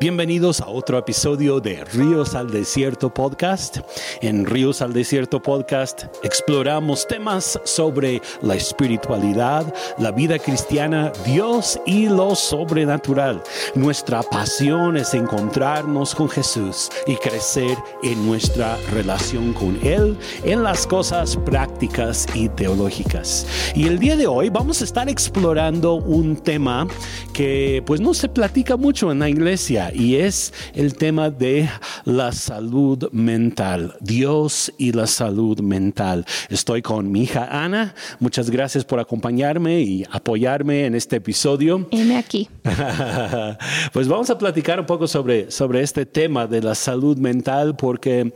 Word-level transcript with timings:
Bienvenidos 0.00 0.60
a 0.60 0.68
otro 0.68 0.96
episodio 0.96 1.58
de 1.58 1.84
Ríos 1.84 2.36
al 2.36 2.52
Desierto 2.52 3.12
Podcast. 3.12 3.78
En 4.22 4.46
Ríos 4.46 4.80
al 4.80 4.92
Desierto 4.92 5.42
Podcast 5.42 6.04
exploramos 6.22 7.04
temas 7.08 7.58
sobre 7.64 8.22
la 8.40 8.54
espiritualidad, 8.54 9.74
la 9.98 10.12
vida 10.12 10.38
cristiana, 10.38 11.10
Dios 11.26 11.80
y 11.84 12.08
lo 12.08 12.36
sobrenatural. 12.36 13.42
Nuestra 13.74 14.22
pasión 14.22 14.96
es 14.96 15.14
encontrarnos 15.14 16.14
con 16.14 16.28
Jesús 16.28 16.90
y 17.08 17.16
crecer 17.16 17.76
en 18.04 18.24
nuestra 18.24 18.76
relación 18.92 19.52
con 19.52 19.84
Él 19.84 20.16
en 20.44 20.62
las 20.62 20.86
cosas 20.86 21.36
prácticas 21.38 22.24
y 22.34 22.48
teológicas. 22.48 23.48
Y 23.74 23.88
el 23.88 23.98
día 23.98 24.16
de 24.16 24.28
hoy 24.28 24.48
vamos 24.48 24.80
a 24.80 24.84
estar 24.84 25.08
explorando 25.08 25.94
un 25.94 26.36
tema 26.36 26.86
que 27.32 27.82
pues 27.84 28.00
no 28.00 28.14
se 28.14 28.28
platica 28.28 28.76
mucho 28.76 29.10
en 29.10 29.18
la 29.18 29.28
iglesia 29.28 29.87
y 29.94 30.16
es 30.16 30.52
el 30.74 30.94
tema 30.94 31.30
de 31.30 31.68
la 32.04 32.32
salud 32.32 33.10
mental, 33.12 33.94
Dios 34.00 34.72
y 34.78 34.92
la 34.92 35.06
salud 35.06 35.60
mental. 35.60 36.24
Estoy 36.48 36.82
con 36.82 37.10
mi 37.10 37.22
hija 37.22 37.48
Ana. 37.50 37.94
Muchas 38.20 38.50
gracias 38.50 38.84
por 38.84 39.00
acompañarme 39.00 39.80
y 39.80 40.04
apoyarme 40.10 40.86
en 40.86 40.94
este 40.94 41.16
episodio. 41.16 41.86
Heme 41.90 42.16
aquí. 42.16 42.48
pues 43.92 44.08
vamos 44.08 44.30
a 44.30 44.38
platicar 44.38 44.80
un 44.80 44.86
poco 44.86 45.06
sobre, 45.06 45.50
sobre 45.50 45.82
este 45.82 46.06
tema 46.06 46.46
de 46.46 46.62
la 46.62 46.74
salud 46.74 47.16
mental 47.18 47.76
porque 47.76 48.32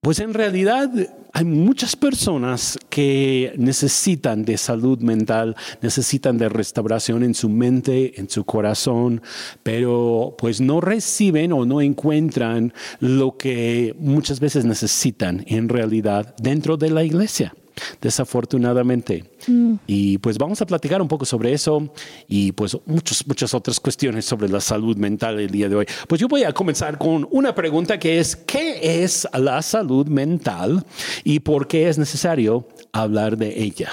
pues 0.00 0.18
en 0.20 0.32
realidad 0.32 0.90
hay 1.32 1.44
muchas 1.44 1.94
personas 1.94 2.78
que 2.88 3.52
necesitan 3.58 4.46
de 4.46 4.56
salud 4.56 4.98
mental, 5.00 5.56
necesitan 5.82 6.38
de 6.38 6.48
restauración 6.48 7.22
en 7.22 7.34
su 7.34 7.50
mente, 7.50 8.18
en 8.18 8.30
su 8.30 8.44
corazón, 8.44 9.20
pero 9.62 10.34
pues 10.38 10.62
no 10.62 10.80
reciben 10.80 11.52
o 11.52 11.66
no 11.66 11.82
encuentran 11.82 12.72
lo 12.98 13.36
que 13.36 13.94
muchas 13.98 14.40
veces 14.40 14.64
necesitan 14.64 15.44
en 15.46 15.68
realidad 15.68 16.34
dentro 16.40 16.78
de 16.78 16.90
la 16.90 17.04
iglesia 17.04 17.54
desafortunadamente. 18.00 19.24
Mm. 19.46 19.74
Y 19.86 20.18
pues 20.18 20.38
vamos 20.38 20.60
a 20.60 20.66
platicar 20.66 21.00
un 21.00 21.08
poco 21.08 21.24
sobre 21.24 21.52
eso 21.52 21.92
y 22.28 22.52
pues 22.52 22.76
muchas, 22.86 23.26
muchas 23.26 23.54
otras 23.54 23.80
cuestiones 23.80 24.24
sobre 24.24 24.48
la 24.48 24.60
salud 24.60 24.96
mental 24.96 25.40
el 25.40 25.50
día 25.50 25.68
de 25.68 25.76
hoy. 25.76 25.86
Pues 26.08 26.20
yo 26.20 26.28
voy 26.28 26.44
a 26.44 26.52
comenzar 26.52 26.98
con 26.98 27.26
una 27.30 27.54
pregunta 27.54 27.98
que 27.98 28.18
es, 28.18 28.36
¿qué 28.36 29.02
es 29.02 29.28
la 29.32 29.62
salud 29.62 30.06
mental 30.06 30.84
y 31.24 31.40
por 31.40 31.68
qué 31.68 31.88
es 31.88 31.98
necesario 31.98 32.68
hablar 32.92 33.36
de 33.36 33.62
ella? 33.62 33.90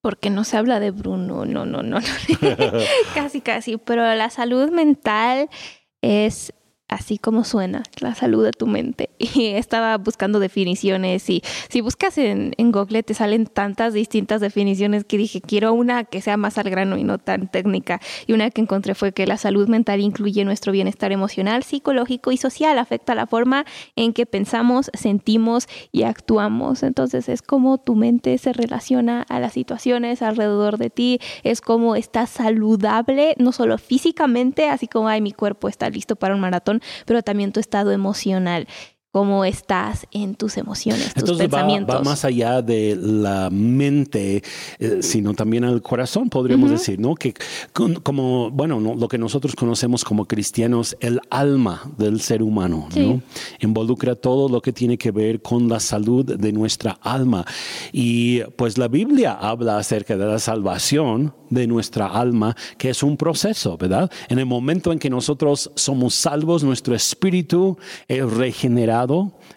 Porque 0.00 0.30
no 0.30 0.44
se 0.44 0.56
habla 0.56 0.78
de 0.80 0.90
Bruno, 0.92 1.44
no, 1.44 1.66
no, 1.66 1.82
no, 1.82 2.00
no. 2.00 2.06
casi, 3.14 3.40
casi, 3.40 3.76
pero 3.78 4.02
la 4.14 4.30
salud 4.30 4.70
mental 4.70 5.48
es 6.02 6.52
así 6.88 7.18
como 7.18 7.44
suena, 7.44 7.82
la 8.00 8.14
salud 8.14 8.44
de 8.44 8.52
tu 8.52 8.66
mente. 8.66 9.10
Y 9.38 9.48
estaba 9.48 9.96
buscando 9.98 10.40
definiciones 10.40 11.28
y 11.30 11.42
si 11.68 11.80
buscas 11.80 12.18
en, 12.18 12.54
Google 12.58 13.02
te 13.02 13.14
salen 13.14 13.46
tantas 13.46 13.92
distintas 13.92 14.40
definiciones 14.40 15.04
que 15.04 15.16
dije, 15.16 15.40
quiero 15.40 15.72
una 15.72 16.04
que 16.04 16.20
sea 16.20 16.36
más 16.36 16.58
al 16.58 16.70
grano 16.70 16.96
y 16.96 17.04
no 17.04 17.18
tan 17.18 17.48
técnica. 17.48 18.00
Y 18.26 18.32
una 18.32 18.50
que 18.50 18.60
encontré 18.60 18.94
fue 18.94 19.12
que 19.12 19.26
la 19.26 19.36
salud 19.36 19.68
mental 19.68 20.00
incluye 20.00 20.44
nuestro 20.44 20.72
bienestar 20.72 21.12
emocional, 21.12 21.62
psicológico 21.62 22.32
y 22.32 22.36
social, 22.36 22.78
afecta 22.78 23.14
la 23.14 23.26
forma 23.26 23.64
en 23.96 24.12
que 24.12 24.26
pensamos, 24.26 24.90
sentimos 24.94 25.68
y 25.92 26.02
actuamos. 26.02 26.82
Entonces 26.82 27.28
es 27.28 27.42
como 27.42 27.78
tu 27.78 27.94
mente 27.94 28.36
se 28.38 28.52
relaciona 28.52 29.22
a 29.28 29.40
las 29.40 29.52
situaciones 29.52 30.22
alrededor 30.22 30.78
de 30.78 30.90
ti, 30.90 31.20
es 31.42 31.60
como 31.60 31.96
estás 31.96 32.30
saludable, 32.30 33.34
no 33.38 33.52
solo 33.52 33.78
físicamente, 33.78 34.68
así 34.68 34.86
como, 34.86 35.08
ay, 35.08 35.20
mi 35.20 35.32
cuerpo 35.32 35.68
está 35.68 35.90
listo 35.90 36.16
para 36.16 36.34
un 36.34 36.40
maratón, 36.40 36.77
pero 37.06 37.22
también 37.22 37.52
tu 37.52 37.60
estado 37.60 37.92
emocional 37.92 38.66
cómo 39.10 39.44
estás 39.46 40.06
en 40.10 40.34
tus 40.34 40.58
emociones, 40.58 41.14
tus 41.14 41.22
Entonces 41.22 41.48
pensamientos. 41.48 41.96
Va, 41.96 42.02
más 42.02 42.26
allá 42.26 42.60
de 42.60 42.94
la 43.00 43.48
mente, 43.50 44.42
eh, 44.78 44.98
sino 45.00 45.32
también 45.32 45.64
al 45.64 45.80
corazón, 45.80 46.28
podríamos 46.28 46.70
decir, 46.70 47.00
¿no? 47.00 47.14
Que 47.14 47.32
como, 47.72 48.50
bueno, 48.50 48.78
lo 48.80 49.08
que 49.08 49.16
nosotros 49.16 49.54
conocemos 49.54 50.04
como 50.04 50.26
cristianos, 50.26 50.94
el 51.00 51.20
alma 51.30 51.90
del 51.96 52.20
ser 52.20 52.42
humano, 52.42 52.88
¿no? 52.94 53.22
Involucra 53.60 54.14
todo 54.14 54.48
lo 54.50 54.60
que 54.60 54.72
tiene 54.72 54.98
que 54.98 55.10
ver 55.10 55.40
con 55.40 55.68
la 55.68 55.80
salud 55.80 56.36
de 56.36 56.52
nuestra 56.52 56.98
alma. 57.00 57.46
Y 57.92 58.42
pues 58.56 58.76
la 58.76 58.88
Biblia 58.88 59.32
habla 59.32 59.78
acerca 59.78 60.18
de 60.18 60.26
la 60.26 60.38
salvación 60.38 61.34
de 61.48 61.66
nuestra 61.66 62.08
alma, 62.08 62.54
que 62.76 62.90
es 62.90 63.02
un 63.02 63.16
proceso, 63.16 63.78
¿verdad? 63.78 64.10
En 64.28 64.38
el 64.38 64.44
momento 64.44 64.92
en 64.92 64.98
que 64.98 65.08
nosotros 65.08 65.70
somos 65.76 66.14
salvos, 66.14 66.62
nuestro 66.62 66.94
espíritu 66.94 67.78
es 68.06 68.30
regenerado 68.30 68.97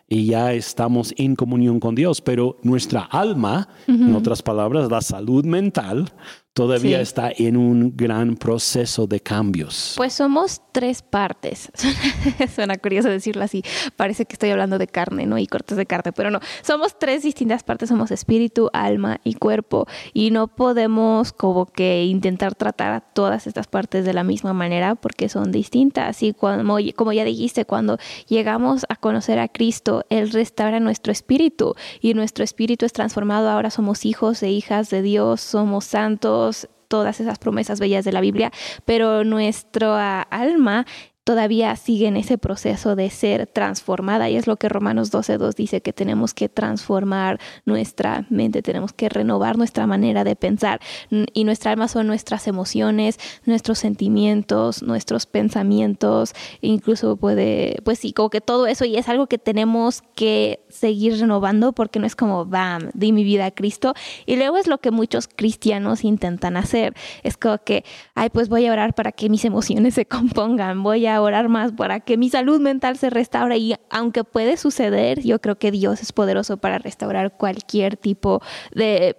y 0.07 0.25
ya 0.25 0.53
estamos 0.53 1.13
en 1.18 1.35
comunión 1.35 1.79
con 1.79 1.96
Dios, 1.96 2.22
pero 2.22 2.57
nuestra 2.63 3.02
alma, 3.02 3.68
en 3.88 4.13
otras 4.16 4.41
palabras, 4.41 4.90
la 4.91 5.02
salud 5.02 5.46
mental, 5.46 6.12
todavía 6.53 7.00
está 7.00 7.31
en 7.34 7.56
un 7.56 7.95
gran 7.95 8.35
proceso 8.35 9.07
de 9.07 9.22
cambios. 9.22 9.94
Pues 9.95 10.13
somos 10.13 10.62
tres 10.73 11.01
partes. 11.01 11.72
Suena 12.56 12.78
curioso 12.78 13.07
decirlo 13.07 13.44
así. 13.44 13.63
Parece 13.95 14.25
que 14.25 14.34
estoy 14.34 14.50
hablando 14.50 14.78
de 14.78 14.88
carne, 14.88 15.25
¿no? 15.25 15.38
Y 15.38 15.47
cortes 15.47 15.78
de 15.78 15.85
carne, 15.85 16.11
pero 16.11 16.29
no. 16.29 16.40
Somos 16.61 17.00
tres 17.00 17.23
distintas 17.23 17.63
partes. 17.63 17.90
Somos 17.90 18.11
espíritu, 18.11 18.69
alma 18.73 19.22
y 19.23 19.35
cuerpo. 19.35 19.88
Y 20.13 20.31
no 20.31 20.47
podemos 20.47 21.31
como 21.31 21.66
que 21.66 22.03
intentar 22.03 22.56
tratar 22.56 22.94
a 22.94 23.00
todas 23.00 23.47
estas 23.47 23.67
partes 23.67 24.03
de 24.03 24.13
la 24.13 24.23
misma 24.23 24.51
manera 24.53 24.95
porque 24.95 25.29
son 25.29 25.51
distintas. 25.51 26.22
Y 26.22 26.34
como, 26.34 26.78
como 26.95 27.13
ya 27.13 27.23
dijiste, 27.23 27.63
cuando 27.63 27.97
llegamos 28.28 28.85
a 28.90 28.97
conocer 28.97 29.40
a 29.40 29.47
Cristo, 29.47 30.03
Él 30.09 30.29
restaura 30.31 30.81
nuestro 30.81 31.13
espíritu 31.13 31.75
y 32.01 32.13
nuestro 32.13 32.44
espíritu 32.44 32.85
es 32.85 32.91
transformado. 32.91 33.50
Ahora 33.50 33.69
somos 33.69 34.06
hijos 34.06 34.44
e 34.44 34.51
hijas 34.51 34.90
de 34.90 35.01
Dios, 35.01 35.40
somos 35.40 35.85
santos 35.85 36.41
todas 36.88 37.22
esas 37.22 37.40
promesas 37.40 37.79
bellas 37.79 38.03
de 38.03 38.12
la 38.12 38.19
Biblia, 38.19 38.52
pero 38.84 39.24
nuestra 39.24 40.22
alma 40.24 40.85
todavía 41.31 41.73
sigue 41.77 42.07
en 42.07 42.17
ese 42.17 42.37
proceso 42.37 42.97
de 42.97 43.09
ser 43.09 43.47
transformada 43.47 44.29
y 44.29 44.35
es 44.35 44.47
lo 44.47 44.57
que 44.57 44.67
Romanos 44.67 45.13
12.2 45.13 45.55
dice 45.55 45.79
que 45.79 45.93
tenemos 45.93 46.33
que 46.33 46.49
transformar 46.49 47.39
nuestra 47.63 48.25
mente, 48.29 48.61
tenemos 48.61 48.91
que 48.91 49.07
renovar 49.07 49.57
nuestra 49.57 49.87
manera 49.87 50.25
de 50.25 50.35
pensar 50.35 50.81
y 51.09 51.45
nuestra 51.45 51.71
alma 51.71 51.87
son 51.87 52.07
nuestras 52.07 52.49
emociones, 52.49 53.17
nuestros 53.45 53.79
sentimientos, 53.79 54.83
nuestros 54.83 55.25
pensamientos, 55.25 56.33
incluso 56.59 57.15
puede, 57.15 57.77
pues 57.85 57.99
sí, 57.99 58.11
como 58.11 58.29
que 58.29 58.41
todo 58.41 58.67
eso 58.67 58.83
y 58.83 58.97
es 58.97 59.07
algo 59.07 59.27
que 59.27 59.37
tenemos 59.37 60.01
que 60.15 60.65
seguir 60.67 61.17
renovando 61.17 61.71
porque 61.71 61.99
no 61.99 62.07
es 62.07 62.17
como, 62.17 62.45
bam, 62.45 62.89
di 62.93 63.13
mi 63.13 63.23
vida 63.23 63.45
a 63.45 63.51
Cristo 63.51 63.93
y 64.25 64.35
luego 64.35 64.57
es 64.57 64.67
lo 64.67 64.79
que 64.79 64.91
muchos 64.91 65.29
cristianos 65.33 66.03
intentan 66.03 66.57
hacer, 66.57 66.93
es 67.23 67.37
como 67.37 67.57
que, 67.59 67.85
ay, 68.15 68.29
pues 68.31 68.49
voy 68.49 68.65
a 68.65 68.73
orar 68.73 68.95
para 68.95 69.13
que 69.13 69.29
mis 69.29 69.45
emociones 69.45 69.93
se 69.93 70.05
compongan, 70.05 70.83
voy 70.83 71.05
a 71.05 71.20
más 71.49 71.71
para 71.73 71.99
que 71.99 72.17
mi 72.17 72.29
salud 72.29 72.59
mental 72.59 72.97
se 72.97 73.09
restaure 73.09 73.57
y 73.57 73.75
aunque 73.89 74.23
puede 74.23 74.57
suceder, 74.57 75.21
yo 75.21 75.39
creo 75.39 75.57
que 75.57 75.71
Dios 75.71 76.01
es 76.01 76.11
poderoso 76.11 76.57
para 76.57 76.79
restaurar 76.79 77.37
cualquier 77.37 77.97
tipo 77.97 78.41
de 78.73 79.15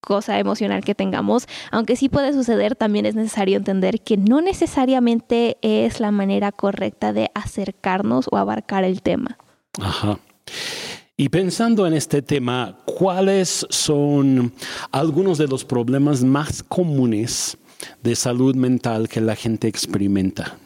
cosa 0.00 0.38
emocional 0.38 0.84
que 0.84 0.94
tengamos, 0.94 1.46
aunque 1.70 1.96
sí 1.96 2.08
puede 2.08 2.32
suceder, 2.32 2.76
también 2.76 3.06
es 3.06 3.14
necesario 3.14 3.56
entender 3.56 4.02
que 4.02 4.16
no 4.16 4.40
necesariamente 4.40 5.56
es 5.62 5.98
la 5.98 6.10
manera 6.10 6.52
correcta 6.52 7.12
de 7.12 7.30
acercarnos 7.34 8.26
o 8.30 8.36
abarcar 8.36 8.84
el 8.84 9.00
tema. 9.02 9.38
Ajá. 9.80 10.18
Y 11.16 11.28
pensando 11.28 11.86
en 11.86 11.94
este 11.94 12.22
tema, 12.22 12.76
¿cuáles 12.84 13.66
son 13.70 14.52
algunos 14.90 15.38
de 15.38 15.46
los 15.46 15.64
problemas 15.64 16.22
más 16.22 16.62
comunes 16.62 17.56
de 18.02 18.16
salud 18.16 18.54
mental 18.56 19.08
que 19.08 19.20
la 19.20 19.36
gente 19.36 19.68
experimenta? 19.68 20.58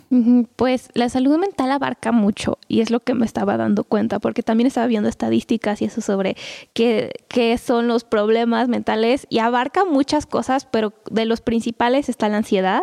Pues 0.57 0.89
la 0.95 1.11
salud 1.11 1.37
mental 1.39 1.71
abarca 1.71 2.13
mucho 2.13 2.59
y 2.67 2.81
es 2.81 2.91
lo 2.91 3.01
que 3.01 3.13
me 3.13 3.27
estaba 3.27 3.59
dando 3.59 3.85
cuenta 3.85 4.19
porque 4.21 4.43
también 4.43 4.67
estaba 4.67 4.87
viendo 4.87 5.09
estadísticas 5.09 5.83
y 5.83 5.85
eso 5.85 6.01
sobre 6.01 6.35
qué, 6.73 7.13
qué 7.29 7.59
son 7.59 7.89
los 7.89 8.05
problemas 8.05 8.69
mentales 8.69 9.27
y 9.29 9.41
abarca 9.41 9.85
muchas 9.85 10.25
cosas, 10.25 10.65
pero 10.65 10.95
de 11.11 11.27
los 11.27 11.43
principales 11.43 12.09
está 12.09 12.31
la 12.31 12.39
ansiedad, 12.39 12.81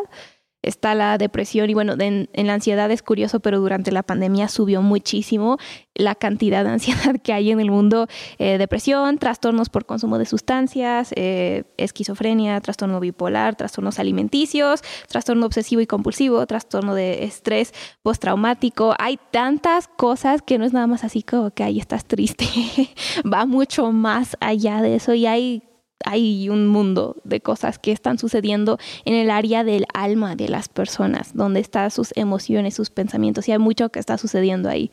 está 0.66 0.96
la 0.96 1.18
depresión 1.18 1.70
y 1.70 1.74
bueno, 1.74 1.94
en, 2.00 2.28
la 2.34 2.54
ansiedad 2.54 2.90
es 2.92 3.04
curioso, 3.04 3.40
pero 3.40 3.60
durante 3.60 3.92
la 3.92 4.04
pandemia 4.04 4.48
subió 4.48 4.82
muchísimo 4.82 5.58
la 5.94 6.16
cantidad 6.16 6.64
de 6.64 6.70
ansiedad 6.72 7.16
que 7.24 7.34
hay 7.34 7.52
en 7.52 7.60
el 7.60 7.72
mundo. 7.72 8.08
Eh, 8.40 8.58
depresión, 8.58 9.18
trastornos 9.18 9.70
por 9.70 9.86
consumo 9.86 10.18
de 10.18 10.26
sustancias, 10.26 11.14
eh, 11.16 11.64
esquizofrenia, 11.78 12.60
trastorno 12.62 13.00
bipolar, 13.00 13.56
trastornos 13.56 14.00
alimenticios, 14.00 14.82
trastorno 15.08 15.46
obsesivo 15.46 15.82
y 15.82 15.88
compulsivo, 15.88 16.46
trastorno 16.48 16.96
de 16.96 17.24
estrés 17.24 17.74
postraumático. 18.02 18.96
Hay 18.98 19.20
tantas 19.32 19.88
cosas 19.88 20.42
que 20.42 20.58
no 20.58 20.66
es 20.66 20.74
nada 20.74 20.88
más 20.88 21.04
así 21.04 21.22
como 21.22 21.52
que 21.52 21.64
ahí 21.64 21.80
estás 21.80 22.06
triste. 22.06 22.46
Va 23.32 23.46
mucho 23.46 23.92
más 23.92 24.36
allá 24.40 24.82
de 24.82 24.96
eso 24.96 25.14
y 25.14 25.28
hay 25.28 25.64
hay 26.04 26.50
un 26.50 26.68
mundo 26.68 27.18
de 27.24 27.42
cosas 27.42 27.80
que 27.80 27.92
están 27.92 28.18
sucediendo 28.18 28.78
en 29.06 29.14
el 29.14 29.30
área 29.30 29.64
del 29.64 29.86
alma 29.94 30.36
de 30.36 30.50
las 30.50 30.68
personas, 30.68 31.34
donde 31.34 31.60
están 31.60 31.92
sus 31.92 32.16
emociones, 32.16 32.74
sus 32.74 32.90
pensamientos, 32.90 33.48
y 33.48 33.52
hay 33.52 33.60
mucho 33.60 33.90
que 33.90 34.00
está 34.00 34.18
sucediendo 34.18 34.70
ahí. 34.70 34.92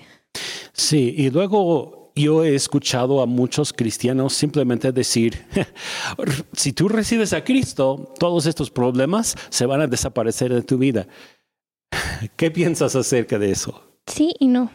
Sí, 0.72 1.14
y 1.16 1.30
luego 1.30 2.12
yo 2.14 2.44
he 2.44 2.54
escuchado 2.54 3.22
a 3.22 3.26
muchos 3.26 3.72
cristianos 3.72 4.34
simplemente 4.34 4.92
decir, 4.92 5.46
si 6.52 6.72
tú 6.72 6.88
recibes 6.88 7.32
a 7.32 7.44
Cristo, 7.44 8.12
todos 8.18 8.46
estos 8.46 8.70
problemas 8.70 9.36
se 9.50 9.66
van 9.66 9.80
a 9.80 9.86
desaparecer 9.86 10.52
de 10.52 10.62
tu 10.62 10.78
vida. 10.78 11.06
¿Qué 12.36 12.50
piensas 12.50 12.94
acerca 12.96 13.38
de 13.38 13.50
eso? 13.50 13.82
Sí 14.06 14.34
y 14.38 14.48
no. 14.48 14.70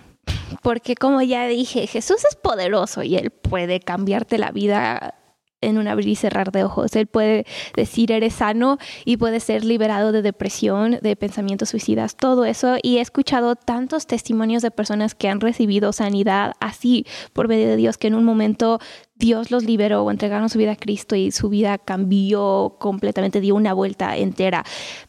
Porque 0.61 0.95
como 0.95 1.21
ya 1.21 1.47
dije, 1.47 1.87
Jesús 1.87 2.17
es 2.29 2.35
poderoso 2.35 3.03
y 3.03 3.15
Él 3.15 3.31
puede 3.31 3.79
cambiarte 3.79 4.37
la 4.37 4.51
vida 4.51 5.15
en 5.61 5.77
un 5.77 5.87
abrir 5.87 6.09
y 6.09 6.15
cerrar 6.15 6.51
de 6.51 6.63
ojos. 6.63 6.95
Él 6.95 7.07
puede 7.07 7.45
decir 7.75 8.11
eres 8.11 8.35
sano 8.35 8.77
y 9.05 9.17
puede 9.17 9.39
ser 9.39 9.63
liberado 9.63 10.11
de 10.11 10.21
depresión, 10.21 10.99
de 11.01 11.15
pensamientos 11.15 11.69
suicidas, 11.69 12.15
todo 12.15 12.45
eso. 12.45 12.75
Y 12.81 12.97
he 12.97 13.01
escuchado 13.01 13.55
tantos 13.55 14.07
testimonios 14.07 14.61
de 14.61 14.71
personas 14.71 15.15
que 15.15 15.29
han 15.29 15.41
recibido 15.41 15.93
sanidad 15.93 16.53
así 16.59 17.05
por 17.33 17.47
medio 17.47 17.67
de 17.67 17.75
Dios 17.75 17.97
que 17.97 18.07
en 18.07 18.15
un 18.15 18.23
momento 18.23 18.79
Dios 19.19 19.49
los 19.51 19.63
liberó 19.63 20.03
o 20.03 20.11
entregaron 20.11 20.49
su 20.49 20.59
vida 20.59 20.73
a 20.73 20.75
Cristo 20.75 21.15
y 21.15 21.31
su 21.31 21.49
vida 21.49 21.77
cambió 21.77 22.75
completamente, 22.79 23.41
dio 23.41 23.55
una 23.55 23.73
vuelta 23.73 24.15
entera. 24.15 24.63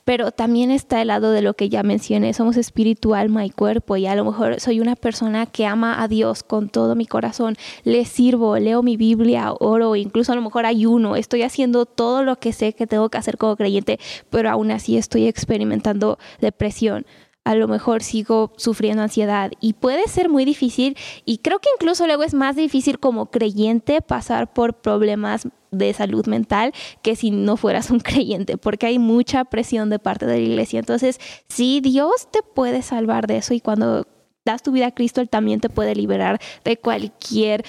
Pero 0.05 0.31
también 0.31 0.71
está 0.71 1.03
el 1.03 1.09
lado 1.09 1.31
de 1.31 1.43
lo 1.43 1.55
que 1.55 1.69
ya 1.69 1.83
mencioné, 1.83 2.33
somos 2.33 2.57
espíritu, 2.57 3.15
alma 3.15 3.45
y 3.45 3.51
cuerpo 3.51 3.97
y 3.97 4.07
a 4.07 4.15
lo 4.15 4.25
mejor 4.25 4.61
soy 4.61 4.81
una 4.81 4.97
persona 4.97 5.47
que 5.47 5.67
ama 5.67 6.03
a 6.03 6.09
Dios 6.09 6.43
con 6.43 6.69
todo 6.69 6.95
mi 6.95 7.07
corazón, 7.07 7.57
le 7.85 8.05
sirvo, 8.05 8.59
leo 8.59 8.83
mi 8.83 8.97
Biblia, 8.97 9.53
oro, 9.59 9.95
incluso 9.97 10.33
a 10.33 10.37
lo 10.37 10.43
mejor 10.43 10.65
ayuno, 10.65 11.17
estoy 11.17 11.43
haciendo 11.43 11.85
todo 11.85 12.23
lo 12.23 12.37
que 12.37 12.53
sé 12.53 12.73
que 12.73 12.87
tengo 12.87 13.11
que 13.11 13.19
hacer 13.19 13.37
como 13.37 13.57
creyente, 13.57 13.99
pero 14.31 14.51
aún 14.51 14.71
así 14.71 14.97
estoy 14.97 15.27
experimentando 15.27 16.19
depresión 16.41 17.05
a 17.45 17.55
lo 17.55 17.69
mejor 17.69 18.03
sigo 18.03 18.53
sufriendo 18.57 19.03
ansiedad 19.03 19.51
y 19.61 19.73
puede 19.73 20.07
ser 20.09 20.29
muy 20.29 20.45
difícil 20.45 20.97
y 21.25 21.39
creo 21.39 21.61
que 21.61 21.71
incluso 21.77 22.07
luego 22.07 22.23
es 22.23 22.35
más 22.35 22.57
difícil 22.57 22.99
como 22.99 23.27
creyente 23.27 24.03
pasar 24.03 24.53
por 24.53 24.75
problemas 24.75 25.49
de 25.71 25.93
salud 25.93 26.27
mental 26.27 26.73
que 27.03 27.17
si 27.17 27.31
no 27.31 27.57
fueras 27.57 27.91
un 27.91 28.01
creyente, 28.01 28.57
porque 28.59 28.87
hay 28.87 28.99
mucha 28.99 29.45
presión 29.45 29.91
de 29.91 29.99
parte 29.99 30.27
de 30.27 30.39
la 30.39 30.45
iglesia. 30.45 30.79
Entonces, 30.79 31.19
sí, 31.49 31.81
Dios 31.81 32.29
te 32.31 32.43
puede 32.43 32.83
salvar 32.83 33.27
de 33.27 33.39
eso 33.39 33.55
y 33.55 33.61
cuando 33.61 34.07
das 34.45 34.63
tu 34.63 34.73
vida 34.73 34.87
a 34.87 34.95
Cristo, 34.95 35.21
Él 35.21 35.29
también 35.29 35.61
te 35.61 35.69
puede 35.69 35.95
liberar 35.95 36.41
de 36.65 36.79
cualquier 36.79 37.65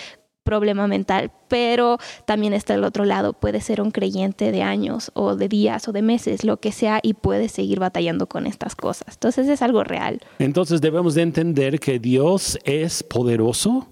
problema 0.49 0.87
mental, 0.87 1.29
pero 1.47 1.99
también 2.25 2.53
está 2.53 2.73
el 2.73 2.83
otro 2.83 3.05
lado, 3.05 3.33
puede 3.33 3.61
ser 3.61 3.81
un 3.81 3.91
creyente 3.91 4.51
de 4.51 4.63
años 4.63 5.11
o 5.13 5.35
de 5.35 5.47
días 5.47 5.87
o 5.87 5.91
de 5.91 6.01
meses, 6.01 6.43
lo 6.43 6.57
que 6.57 6.71
sea, 6.71 6.99
y 7.03 7.13
puede 7.13 7.49
seguir 7.49 7.79
batallando 7.79 8.25
con 8.25 8.47
estas 8.47 8.75
cosas. 8.75 9.13
Entonces 9.13 9.47
es 9.47 9.61
algo 9.61 9.83
real. 9.83 10.19
Entonces 10.39 10.81
debemos 10.81 11.13
de 11.13 11.21
entender 11.21 11.79
que 11.79 11.99
Dios 11.99 12.57
es 12.63 13.03
poderoso 13.03 13.87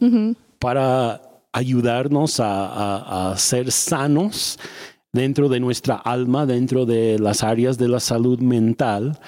para 0.57 1.21
ayudarnos 1.53 2.39
a, 2.39 3.35
ser 3.37 3.71
sanos 3.71 4.57
dentro 5.13 5.49
de 5.49 5.59
nuestra 5.59 5.95
alma, 5.95 6.47
dentro 6.47 6.87
de 6.87 7.19
las 7.19 7.43
áreas 7.43 7.77
de 7.77 7.87
la 7.87 7.99
salud 7.99 8.39
mental. 8.39 9.19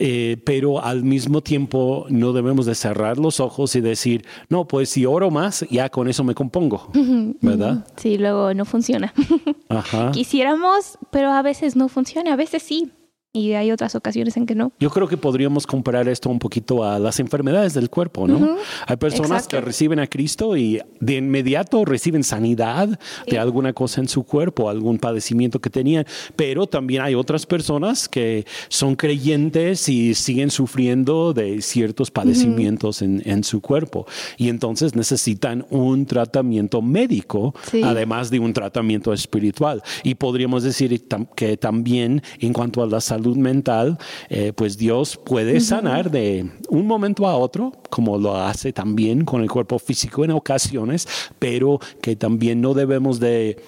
Eh, 0.00 0.36
pero 0.44 0.82
al 0.82 1.02
mismo 1.02 1.40
tiempo 1.40 2.06
no 2.08 2.32
debemos 2.32 2.66
de 2.66 2.74
cerrar 2.74 3.18
los 3.18 3.40
ojos 3.40 3.74
y 3.74 3.80
decir, 3.80 4.24
no, 4.48 4.68
pues 4.68 4.90
si 4.90 5.06
oro 5.06 5.30
más, 5.30 5.66
ya 5.70 5.88
con 5.88 6.08
eso 6.08 6.22
me 6.22 6.34
compongo, 6.34 6.90
¿verdad? 7.40 7.86
Sí, 7.96 8.16
luego 8.16 8.54
no 8.54 8.64
funciona. 8.64 9.12
Quisiéramos, 10.12 10.98
pero 11.10 11.30
a 11.32 11.42
veces 11.42 11.74
no 11.74 11.88
funciona, 11.88 12.34
a 12.34 12.36
veces 12.36 12.62
sí 12.62 12.92
y 13.38 13.54
hay 13.54 13.70
otras 13.70 13.94
ocasiones 13.94 14.36
en 14.36 14.46
que 14.46 14.54
no. 14.54 14.72
Yo 14.80 14.90
creo 14.90 15.06
que 15.06 15.16
podríamos 15.16 15.66
comparar 15.66 16.08
esto 16.08 16.28
un 16.28 16.38
poquito 16.38 16.84
a 16.84 16.98
las 16.98 17.20
enfermedades 17.20 17.74
del 17.74 17.88
cuerpo, 17.88 18.26
¿no? 18.26 18.56
Hay 18.86 18.96
personas 18.96 19.46
que 19.46 19.60
reciben 19.60 20.00
a 20.00 20.06
Cristo 20.06 20.56
y 20.56 20.80
de 21.00 21.16
inmediato 21.16 21.84
reciben 21.84 22.24
sanidad 22.24 22.98
de 23.26 23.38
alguna 23.38 23.72
cosa 23.72 24.00
en 24.00 24.08
su 24.08 24.24
cuerpo, 24.24 24.68
algún 24.68 24.98
padecimiento 24.98 25.60
que 25.60 25.70
tenían, 25.70 26.04
pero 26.36 26.66
también 26.66 27.02
hay 27.02 27.14
otras 27.14 27.46
personas 27.46 28.08
que 28.08 28.44
son 28.68 28.96
creyentes 28.96 29.88
y 29.88 30.14
siguen 30.14 30.50
sufriendo 30.50 31.32
de 31.32 31.62
ciertos 31.62 32.10
padecimientos 32.10 33.02
en, 33.02 33.22
en, 33.24 33.44
su 33.44 33.60
cuerpo 33.60 34.06
y 34.36 34.48
entonces 34.48 34.96
necesitan 34.96 35.64
un 35.70 36.06
tratamiento 36.06 36.82
médico, 36.82 37.54
además 37.84 38.30
de 38.30 38.40
un 38.40 38.52
tratamiento 38.52 39.12
espiritual. 39.12 39.82
Y 40.02 40.14
podríamos 40.16 40.62
decir 40.62 40.88
que 41.36 41.56
también 41.56 42.22
en 42.40 42.52
cuanto 42.52 42.82
a 42.82 42.86
la 42.86 43.00
salud 43.00 43.27
mental, 43.36 43.98
eh, 44.28 44.52
pues 44.54 44.76
Dios 44.78 45.16
puede 45.16 45.60
sanar 45.60 46.10
de 46.10 46.48
un 46.68 46.86
momento 46.86 47.26
a 47.26 47.36
otro, 47.36 47.72
como 47.90 48.18
lo 48.18 48.36
hace 48.36 48.72
también 48.72 49.24
con 49.24 49.42
el 49.42 49.50
cuerpo 49.50 49.78
físico 49.78 50.24
en 50.24 50.30
ocasiones, 50.32 51.06
pero 51.38 51.80
que 52.00 52.16
también 52.16 52.60
no 52.60 52.74
debemos 52.74 53.20
de 53.20 53.58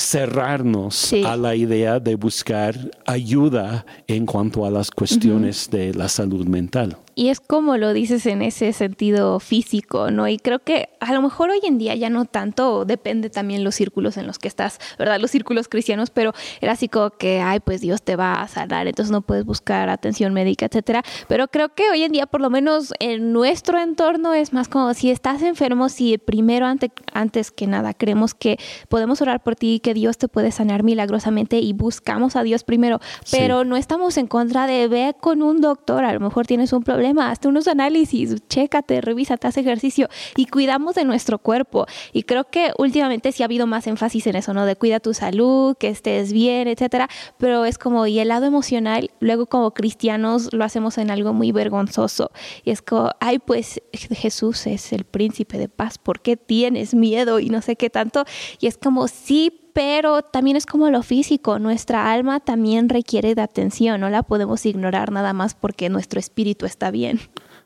cerrarnos 0.00 1.12
a 1.24 1.36
la 1.36 1.56
idea 1.56 1.98
de 1.98 2.14
buscar 2.14 2.90
ayuda 3.04 3.84
en 4.06 4.26
cuanto 4.26 4.64
a 4.64 4.70
las 4.70 4.90
cuestiones 4.90 5.68
de 5.70 5.92
la 5.92 6.08
salud 6.08 6.46
mental. 6.46 6.96
Y 7.18 7.30
es 7.30 7.40
como 7.40 7.76
lo 7.78 7.92
dices 7.94 8.26
en 8.26 8.42
ese 8.42 8.72
sentido 8.72 9.40
físico, 9.40 10.12
¿no? 10.12 10.28
Y 10.28 10.38
creo 10.38 10.60
que 10.60 10.90
a 11.00 11.12
lo 11.12 11.20
mejor 11.20 11.50
hoy 11.50 11.58
en 11.64 11.76
día 11.76 11.96
ya 11.96 12.10
no 12.10 12.26
tanto, 12.26 12.84
depende 12.84 13.28
también 13.28 13.64
los 13.64 13.74
círculos 13.74 14.16
en 14.16 14.28
los 14.28 14.38
que 14.38 14.46
estás, 14.46 14.78
¿verdad? 15.00 15.18
Los 15.18 15.32
círculos 15.32 15.66
cristianos, 15.66 16.10
pero 16.10 16.32
era 16.60 16.74
así 16.74 16.88
como 16.88 17.10
que, 17.10 17.40
ay, 17.40 17.58
pues 17.58 17.80
Dios 17.80 18.02
te 18.02 18.14
va 18.14 18.40
a 18.40 18.46
sanar, 18.46 18.86
entonces 18.86 19.10
no 19.10 19.22
puedes 19.22 19.44
buscar 19.44 19.88
atención 19.88 20.32
médica, 20.32 20.66
etcétera. 20.66 21.02
Pero 21.26 21.48
creo 21.48 21.70
que 21.70 21.90
hoy 21.90 22.04
en 22.04 22.12
día, 22.12 22.26
por 22.26 22.40
lo 22.40 22.50
menos 22.50 22.94
en 23.00 23.32
nuestro 23.32 23.80
entorno, 23.80 24.32
es 24.32 24.52
más 24.52 24.68
como 24.68 24.94
si 24.94 25.10
estás 25.10 25.42
enfermo, 25.42 25.88
si 25.88 26.18
primero 26.18 26.66
ante, 26.66 26.92
antes 27.12 27.50
que 27.50 27.66
nada 27.66 27.94
creemos 27.94 28.34
que 28.34 28.58
podemos 28.88 29.20
orar 29.22 29.42
por 29.42 29.56
ti, 29.56 29.80
que 29.80 29.92
Dios 29.92 30.18
te 30.18 30.28
puede 30.28 30.52
sanar 30.52 30.84
milagrosamente 30.84 31.58
y 31.58 31.72
buscamos 31.72 32.36
a 32.36 32.44
Dios 32.44 32.62
primero, 32.62 33.00
pero 33.32 33.64
no 33.64 33.76
estamos 33.76 34.18
en 34.18 34.28
contra 34.28 34.68
de 34.68 34.86
ver 34.86 35.16
con 35.16 35.42
un 35.42 35.60
doctor, 35.60 36.04
a 36.04 36.12
lo 36.12 36.20
mejor 36.20 36.46
tienes 36.46 36.72
un 36.72 36.84
problema 36.84 37.07
hazte 37.18 37.48
unos 37.48 37.68
análisis, 37.68 38.34
chécate, 38.48 39.00
revísate, 39.00 39.46
haz 39.46 39.56
ejercicio 39.56 40.08
y 40.36 40.46
cuidamos 40.46 40.94
de 40.94 41.04
nuestro 41.04 41.38
cuerpo. 41.38 41.86
Y 42.12 42.22
creo 42.24 42.44
que 42.44 42.72
últimamente 42.78 43.32
sí 43.32 43.42
ha 43.42 43.46
habido 43.46 43.66
más 43.66 43.86
énfasis 43.86 44.26
en 44.26 44.36
eso, 44.36 44.54
¿no? 44.54 44.66
De 44.66 44.76
cuida 44.76 45.00
tu 45.00 45.14
salud, 45.14 45.76
que 45.78 45.88
estés 45.88 46.32
bien, 46.32 46.68
etcétera. 46.68 47.08
Pero 47.38 47.64
es 47.64 47.78
como, 47.78 48.06
y 48.06 48.18
el 48.18 48.28
lado 48.28 48.46
emocional, 48.46 49.10
luego 49.20 49.46
como 49.46 49.72
cristianos 49.72 50.52
lo 50.52 50.64
hacemos 50.64 50.98
en 50.98 51.10
algo 51.10 51.32
muy 51.32 51.52
vergonzoso. 51.52 52.30
Y 52.64 52.70
es 52.70 52.82
como, 52.82 53.10
ay, 53.20 53.38
pues 53.38 53.80
Jesús 53.92 54.66
es 54.66 54.92
el 54.92 55.04
príncipe 55.04 55.58
de 55.58 55.68
paz, 55.68 55.98
¿por 55.98 56.20
qué 56.20 56.36
tienes 56.36 56.94
miedo? 56.94 57.40
Y 57.40 57.48
no 57.50 57.62
sé 57.62 57.76
qué 57.76 57.90
tanto. 57.90 58.24
Y 58.60 58.66
es 58.66 58.76
como, 58.78 59.08
sí, 59.08 59.67
pero 59.78 60.22
también 60.22 60.56
es 60.56 60.66
como 60.66 60.90
lo 60.90 61.04
físico, 61.04 61.60
nuestra 61.60 62.10
alma 62.10 62.40
también 62.40 62.88
requiere 62.88 63.36
de 63.36 63.42
atención, 63.42 64.00
no 64.00 64.10
la 64.10 64.24
podemos 64.24 64.66
ignorar 64.66 65.12
nada 65.12 65.32
más 65.32 65.54
porque 65.54 65.88
nuestro 65.88 66.18
espíritu 66.18 66.66
está 66.66 66.90
bien. 66.90 67.20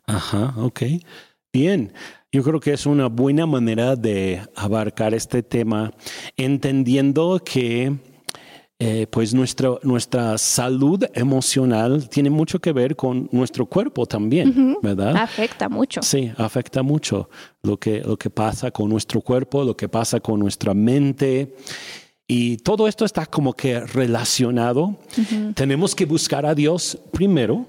Ajá, 0.04 0.52
ok. 0.58 0.82
Bien, 1.54 1.94
yo 2.30 2.42
creo 2.42 2.60
que 2.60 2.74
es 2.74 2.84
una 2.84 3.06
buena 3.06 3.46
manera 3.46 3.96
de 3.96 4.42
abarcar 4.54 5.14
este 5.14 5.42
tema, 5.42 5.90
entendiendo 6.36 7.40
que 7.42 7.96
eh, 8.78 9.06
pues 9.08 9.32
nuestra, 9.32 9.70
nuestra 9.82 10.36
salud 10.36 11.04
emocional 11.14 12.10
tiene 12.10 12.28
mucho 12.28 12.58
que 12.58 12.72
ver 12.72 12.94
con 12.94 13.26
nuestro 13.32 13.64
cuerpo 13.64 14.04
también, 14.04 14.76
¿verdad? 14.82 15.16
Afecta 15.16 15.70
mucho. 15.70 16.02
Sí, 16.02 16.30
afecta 16.36 16.82
mucho 16.82 17.30
lo 17.62 17.78
que, 17.78 18.00
lo 18.00 18.18
que 18.18 18.28
pasa 18.28 18.70
con 18.70 18.90
nuestro 18.90 19.22
cuerpo, 19.22 19.64
lo 19.64 19.76
que 19.76 19.88
pasa 19.88 20.20
con 20.20 20.40
nuestra 20.40 20.74
mente. 20.74 21.54
Y 22.34 22.56
todo 22.56 22.88
esto 22.88 23.04
está 23.04 23.26
como 23.26 23.52
que 23.52 23.78
relacionado. 23.80 24.96
Tenemos 25.54 25.94
que 25.94 26.06
buscar 26.06 26.46
a 26.46 26.54
Dios 26.54 26.98
primero, 27.12 27.66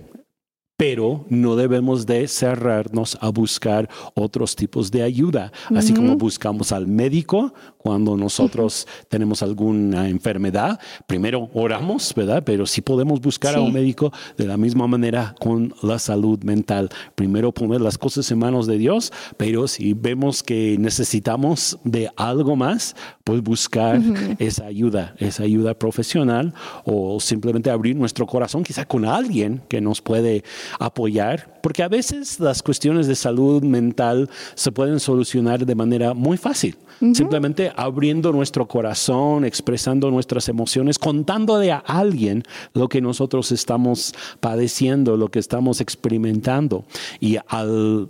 pero 0.78 1.26
no 1.30 1.56
debemos 1.56 2.06
de 2.06 2.28
cerrarnos 2.28 3.18
a 3.22 3.30
buscar 3.30 3.90
otros 4.16 4.56
tipos 4.56 4.90
de 4.92 5.04
ayuda, 5.04 5.52
así 5.76 5.94
como 5.94 6.16
buscamos 6.16 6.72
al 6.72 6.88
médico 6.88 7.54
cuando 7.78 8.18
nosotros 8.18 8.88
tenemos 9.10 9.44
alguna 9.44 10.10
enfermedad, 10.10 10.80
primero 11.06 11.50
oramos, 11.54 12.14
¿verdad? 12.16 12.44
Pero 12.46 12.66
si 12.66 12.82
podemos 12.82 13.22
buscar 13.22 13.56
a 13.56 13.62
un 13.62 13.74
médico 13.74 14.12
de 14.38 14.48
la 14.48 14.58
misma 14.58 14.88
manera 14.88 15.36
con 15.40 15.74
la 15.84 16.00
salud 16.00 16.42
mental, 16.44 16.90
primero 17.16 17.52
poner 17.52 17.82
las 17.82 17.98
cosas 17.98 18.32
en 18.32 18.40
manos 18.40 18.66
de 18.66 18.78
Dios, 18.78 19.12
pero 19.38 19.68
si 19.68 19.94
vemos 19.94 20.42
que 20.42 20.78
necesitamos 20.80 21.78
de 21.84 22.10
algo 22.16 22.56
más, 22.56 22.96
pues 23.24 23.42
buscar 23.42 24.02
esa 24.40 24.66
ayuda, 24.66 25.16
esa 25.20 25.44
ayuda 25.44 25.74
profesional 25.74 26.54
o 26.86 27.20
simplemente 27.20 27.70
abrir 27.70 27.96
nuestro 27.96 28.26
corazón 28.26 28.64
quizá 28.64 28.86
con 28.86 29.06
alguien 29.06 29.62
que 29.68 29.82
nos 29.82 30.02
puede 30.02 30.44
apoyar, 30.80 31.60
porque 31.62 31.84
a 31.84 31.88
veces 31.88 32.40
las 32.40 32.62
cuestiones 32.64 33.08
de 33.08 33.16
salud 33.16 33.64
mental 33.64 34.30
se 34.56 34.72
pueden 34.72 35.00
solucionar 35.00 35.66
de 35.66 35.76
manera 35.76 36.14
muy 36.14 36.38
fácil. 36.38 36.78
Simplemente 37.14 37.72
abriendo 37.76 38.32
nuestro 38.32 38.66
corazón, 38.66 39.44
expresando 39.44 40.10
nuestras 40.10 40.48
emociones, 40.48 40.98
contándole 40.98 41.72
a 41.72 41.80
alguien 41.80 42.44
lo 42.74 42.88
que 42.88 43.02
nosotros 43.02 43.52
estamos 43.52 44.14
padeciendo, 44.40 45.18
lo 45.18 45.30
que 45.30 45.40
estamos 45.40 45.82
experimentando. 45.82 46.86
Y 47.20 47.38
al, 47.48 48.10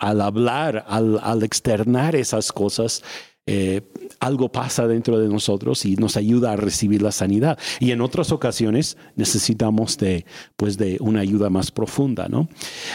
hablar, 0.00 0.84
al 0.88 1.42
externar 1.44 2.16
esas 2.16 2.50
cosas, 2.50 3.04
eh, 3.46 3.82
algo 4.20 4.52
pasa 4.52 4.86
dentro 4.86 5.18
de 5.18 5.28
nosotros 5.28 5.84
y 5.84 5.96
nos 5.96 6.16
ayuda 6.16 6.52
a 6.52 6.56
recibir 6.56 7.02
la 7.02 7.10
sanidad. 7.10 7.58
Y 7.80 7.90
en 7.90 8.00
otras 8.00 8.30
ocasiones 8.30 8.96
necesitamos 9.16 9.98
de, 9.98 10.24
pues 10.56 10.78
de 10.78 10.98
una 11.00 11.20
ayuda 11.20 11.50
más 11.50 11.70
profunda, 11.70 12.28
¿no? 12.28 12.48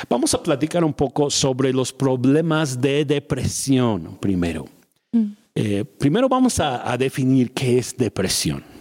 Vamos 0.09 0.33
a 0.33 0.41
platicar 0.41 0.83
un 0.83 0.93
poco 0.93 1.29
sobre 1.29 1.73
los 1.73 1.91
problemas 1.91 2.79
de 2.79 3.03
depresión 3.03 4.17
primero. 4.21 4.67
Mm. 5.11 5.25
Eh, 5.55 5.85
primero 5.85 6.29
vamos 6.29 6.59
a 6.59 6.95
definir 6.97 7.51
qué 7.51 7.79
es 7.79 7.97
depresión. 7.97 8.76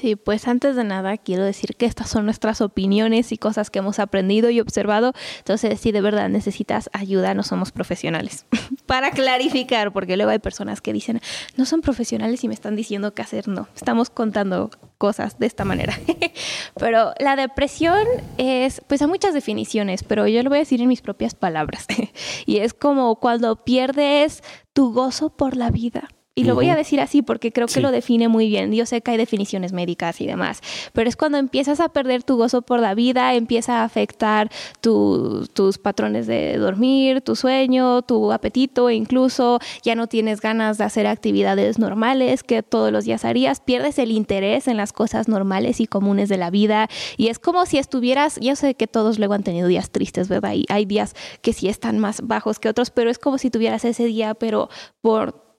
Sí, 0.00 0.16
pues 0.16 0.48
antes 0.48 0.76
de 0.76 0.84
nada 0.84 1.18
quiero 1.18 1.44
decir 1.44 1.76
que 1.76 1.84
estas 1.84 2.08
son 2.08 2.24
nuestras 2.24 2.62
opiniones 2.62 3.32
y 3.32 3.36
cosas 3.36 3.68
que 3.68 3.80
hemos 3.80 3.98
aprendido 3.98 4.48
y 4.48 4.58
observado. 4.58 5.12
Entonces, 5.36 5.78
si 5.78 5.92
de 5.92 6.00
verdad 6.00 6.30
necesitas 6.30 6.88
ayuda, 6.94 7.34
no 7.34 7.42
somos 7.42 7.70
profesionales. 7.70 8.46
Para 8.86 9.10
clarificar, 9.10 9.92
porque 9.92 10.16
luego 10.16 10.30
hay 10.30 10.38
personas 10.38 10.80
que 10.80 10.94
dicen, 10.94 11.20
no 11.58 11.66
son 11.66 11.82
profesionales 11.82 12.42
y 12.42 12.48
me 12.48 12.54
están 12.54 12.76
diciendo 12.76 13.12
qué 13.12 13.20
hacer. 13.20 13.46
No, 13.46 13.68
estamos 13.76 14.08
contando 14.08 14.70
cosas 14.96 15.38
de 15.38 15.46
esta 15.46 15.66
manera. 15.66 16.00
pero 16.78 17.12
la 17.18 17.36
depresión 17.36 18.06
es, 18.38 18.80
pues 18.88 19.02
hay 19.02 19.08
muchas 19.08 19.34
definiciones, 19.34 20.02
pero 20.02 20.26
yo 20.26 20.42
lo 20.42 20.48
voy 20.48 20.60
a 20.60 20.60
decir 20.60 20.80
en 20.80 20.88
mis 20.88 21.02
propias 21.02 21.34
palabras. 21.34 21.86
y 22.46 22.56
es 22.56 22.72
como 22.72 23.16
cuando 23.16 23.64
pierdes 23.64 24.42
tu 24.72 24.94
gozo 24.94 25.28
por 25.28 25.58
la 25.58 25.70
vida 25.70 26.08
y 26.40 26.44
lo 26.44 26.54
voy 26.54 26.70
a 26.70 26.74
decir 26.74 27.00
así 27.00 27.20
porque 27.20 27.52
creo 27.52 27.66
que 27.66 27.80
lo 27.80 27.90
define 27.90 28.28
muy 28.28 28.48
bien. 28.48 28.72
Yo 28.72 28.86
sé 28.86 29.02
que 29.02 29.10
hay 29.10 29.16
definiciones 29.18 29.72
médicas 29.72 30.20
y 30.22 30.26
demás, 30.26 30.60
pero 30.94 31.08
es 31.08 31.16
cuando 31.16 31.36
empiezas 31.36 31.80
a 31.80 31.90
perder 31.90 32.22
tu 32.22 32.36
gozo 32.36 32.62
por 32.62 32.80
la 32.80 32.94
vida, 32.94 33.34
empieza 33.34 33.80
a 33.80 33.84
afectar 33.84 34.50
tus 34.80 35.78
patrones 35.82 36.26
de 36.26 36.56
dormir, 36.56 37.20
tu 37.20 37.36
sueño, 37.36 38.00
tu 38.02 38.32
apetito, 38.32 38.88
e 38.88 38.94
incluso 38.94 39.58
ya 39.82 39.94
no 39.94 40.06
tienes 40.06 40.40
ganas 40.40 40.78
de 40.78 40.84
hacer 40.84 41.06
actividades 41.06 41.78
normales 41.78 42.42
que 42.42 42.62
todos 42.62 42.90
los 42.90 43.04
días 43.04 43.26
harías, 43.26 43.60
pierdes 43.60 43.98
el 43.98 44.10
interés 44.10 44.66
en 44.66 44.78
las 44.78 44.92
cosas 44.94 45.28
normales 45.28 45.80
y 45.80 45.86
comunes 45.86 46.30
de 46.30 46.38
la 46.38 46.48
vida 46.50 46.88
y 47.18 47.28
es 47.28 47.38
como 47.38 47.66
si 47.66 47.76
estuvieras, 47.76 48.38
yo 48.40 48.56
sé 48.56 48.74
que 48.74 48.86
todos 48.86 49.18
luego 49.18 49.34
han 49.34 49.42
tenido 49.42 49.68
días 49.68 49.90
tristes, 49.90 50.28
¿verdad? 50.28 50.54
Y 50.54 50.64
hay 50.70 50.86
días 50.86 51.14
que 51.42 51.52
sí 51.52 51.68
están 51.68 51.98
más 51.98 52.26
bajos 52.26 52.58
que 52.58 52.70
otros, 52.70 52.90
pero 52.90 53.10
es 53.10 53.18
como 53.18 53.36
si 53.36 53.50
tuvieras 53.50 53.84
ese 53.84 54.04
día, 54.04 54.34
pero 54.34 54.70
por 55.02 55.49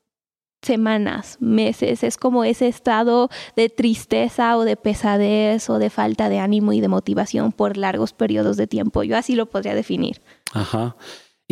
semanas, 0.61 1.37
meses. 1.39 2.03
Es 2.03 2.17
como 2.17 2.43
ese 2.43 2.67
estado 2.67 3.29
de 3.55 3.69
tristeza 3.69 4.57
o 4.57 4.63
de 4.63 4.77
pesadez 4.77 5.69
o 5.69 5.79
de 5.79 5.89
falta 5.89 6.29
de 6.29 6.39
ánimo 6.39 6.73
y 6.73 6.81
de 6.81 6.87
motivación 6.87 7.51
por 7.51 7.77
largos 7.77 8.13
periodos 8.13 8.57
de 8.57 8.67
tiempo. 8.67 9.03
Yo 9.03 9.17
así 9.17 9.35
lo 9.35 9.47
podría 9.47 9.75
definir. 9.75 10.21
Ajá. 10.53 10.95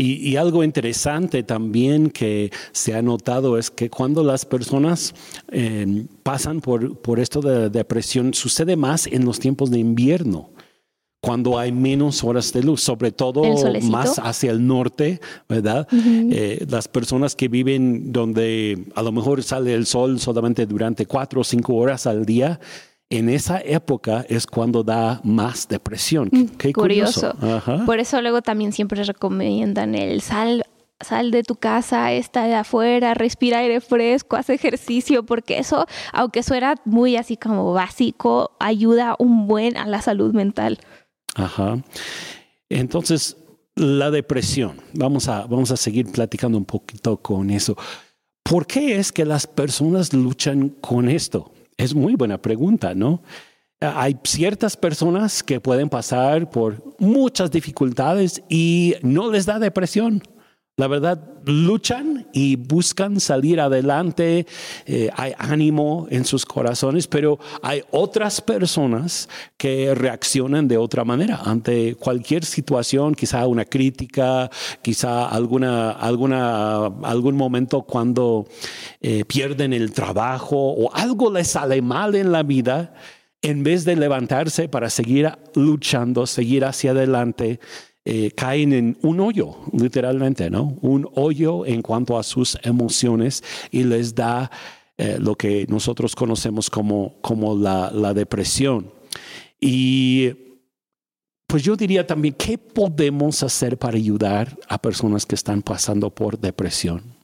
Y, 0.02 0.38
algo 0.38 0.64
interesante 0.64 1.44
también 1.44 2.10
que 2.10 2.52
se 2.72 2.96
ha 2.96 3.02
notado 3.02 3.58
es 3.58 3.70
que 3.70 3.90
cuando 3.90 4.24
las 4.24 4.46
personas 4.46 5.14
eh, 5.52 6.06
pasan 6.24 6.62
por, 6.62 6.98
por 7.00 7.20
esto 7.20 7.42
de 7.42 7.70
depresión, 7.70 8.34
sucede 8.34 8.78
más 8.78 9.08
en 9.08 9.26
los 9.26 9.40
tiempos 9.40 9.72
de 9.72 9.80
invierno 9.80 10.52
cuando 11.22 11.60
hay 11.60 11.72
menos 11.72 12.24
horas 12.24 12.54
de 12.54 12.64
luz, 12.64 12.82
sobre 12.82 13.12
todo 13.12 13.44
más 13.84 14.20
hacia 14.20 14.52
el 14.52 14.66
norte, 14.66 15.20
¿verdad? 15.50 15.88
Eh, 15.92 16.66
las 16.70 16.88
personas 16.88 17.36
que 17.36 17.48
viven 17.48 18.12
donde 18.12 18.86
a 18.96 19.02
lo 19.02 19.12
mejor 19.12 19.44
sale 19.44 19.74
el 19.74 19.86
sol 19.86 20.20
solamente 20.20 20.66
durante 20.66 21.06
cuatro 21.06 21.42
o 21.42 21.44
cinco 21.44 21.76
horas 21.76 22.08
al 22.08 22.26
día, 22.26 22.60
en 23.10 23.28
esa 23.28 23.60
época 23.60 24.26
es 24.30 24.46
cuando 24.46 24.84
da 24.84 25.20
más 25.24 25.68
depresión. 25.68 26.30
Mm, 26.32 26.46
qué 26.58 26.72
curioso. 26.72 27.34
Por 27.86 28.00
eso 28.00 28.22
luego 28.22 28.42
también 28.42 28.72
siempre 28.72 29.04
recomiendan 29.04 29.96
el 29.96 30.22
sal 30.22 30.64
sal 31.02 31.32
de 31.32 31.44
tu 31.44 31.56
casa, 31.56 32.12
está 32.12 32.46
de 32.46 32.56
afuera, 32.56 33.14
respira 33.14 33.60
aire 33.60 33.80
fresco, 33.80 34.36
haz 34.36 34.50
ejercicio, 34.50 35.24
porque 35.24 35.58
eso, 35.58 35.86
aunque 36.12 36.44
suena 36.44 36.76
muy 36.84 37.16
así 37.16 37.38
como 37.38 37.72
básico, 37.74 38.52
ayuda 38.60 39.16
un 39.18 39.48
buen 39.48 39.78
a 39.78 39.88
la 39.88 40.02
salud 40.02 40.34
mental. 40.34 40.78
Ajá. 41.36 41.82
Entonces, 42.70 43.38
la 43.76 44.12
depresión, 44.12 44.82
vamos 44.94 45.28
a, 45.28 45.46
vamos 45.46 45.72
a 45.72 45.78
seguir 45.78 46.12
platicando 46.12 46.58
un 46.58 46.66
poquito 46.66 47.18
con 47.18 47.50
eso. 47.50 47.78
¿Por 48.44 48.68
qué 48.68 48.98
es 48.98 49.12
que 49.12 49.26
las 49.26 49.48
personas 49.48 50.14
luchan 50.14 50.70
con 50.70 51.08
esto? 51.08 51.52
Es 51.78 51.94
muy 51.94 52.16
buena 52.16 52.42
pregunta, 52.42 52.94
¿no? 52.94 53.22
Hay 53.80 54.18
ciertas 54.24 54.76
personas 54.76 55.42
que 55.42 55.62
pueden 55.62 55.88
pasar 55.88 56.50
por 56.50 56.84
muchas 57.00 57.50
dificultades 57.50 58.42
y 58.50 58.96
no 59.02 59.32
les 59.32 59.46
da 59.46 59.60
depresión. 59.60 60.22
La 60.80 60.88
verdad, 60.88 61.20
luchan 61.44 62.28
y 62.32 62.56
buscan 62.56 63.20
salir 63.20 63.60
adelante, 63.60 64.48
eh, 64.86 65.10
hay 65.14 65.34
ánimo 65.38 66.08
en 66.10 66.24
sus 66.24 66.46
corazones, 66.46 67.06
pero 67.06 67.38
hay 67.62 67.84
otras 67.92 68.40
personas 68.40 69.28
que 69.58 69.94
reaccionan 69.94 70.70
de 70.70 70.78
otra 70.78 71.04
manera 71.04 71.42
ante 71.44 71.96
cualquier 71.96 72.46
situación, 72.46 73.14
quizá 73.14 73.46
una 73.46 73.66
crítica, 73.66 74.50
quizá 74.82 75.28
alguna, 75.28 75.92
alguna, 75.92 76.86
algún 77.04 77.36
momento 77.36 77.82
cuando 77.82 78.48
eh, 79.02 79.26
pierden 79.26 79.74
el 79.74 79.92
trabajo 79.92 80.56
o 80.56 80.94
algo 80.94 81.30
les 81.30 81.50
sale 81.50 81.82
mal 81.82 82.16
en 82.16 82.32
la 82.32 82.44
vida, 82.44 82.94
en 83.42 83.64
vez 83.64 83.84
de 83.84 83.98
levantarse 83.98 84.70
para 84.70 84.90
seguir 84.90 85.30
luchando, 85.56 86.26
seguir 86.26 86.64
hacia 86.64 86.92
adelante, 86.92 87.60
eh, 88.12 88.32
caen 88.32 88.74
en 88.74 88.98
un 89.04 89.20
hoyo, 89.20 89.56
literalmente, 89.72 90.50
¿no? 90.50 90.76
Un 90.82 91.08
hoyo 91.14 91.64
en 91.68 91.84
cuanto 91.84 92.18
a 92.18 92.24
sus 92.24 92.58
emociones 92.64 93.44
y 93.70 93.84
les 93.84 94.16
da 94.16 94.50
eh, 94.98 95.20
lo 95.22 95.36
que 95.36 95.68
nosotros 95.70 96.16
conocemos 96.16 96.72
como, 96.72 97.22
como 97.22 97.56
la, 97.56 97.92
la 97.92 98.16
depresión. 98.16 98.92
Y 99.62 100.32
pues 101.46 101.62
yo 101.62 101.76
diría 101.76 102.08
también, 102.08 102.34
¿qué 102.34 102.58
podemos 102.58 103.44
hacer 103.44 103.78
para 103.78 103.98
ayudar 103.98 104.58
a 104.68 104.82
personas 104.82 105.24
que 105.28 105.36
están 105.36 105.62
pasando 105.62 106.10
por 106.10 106.40
depresión? 106.40 107.19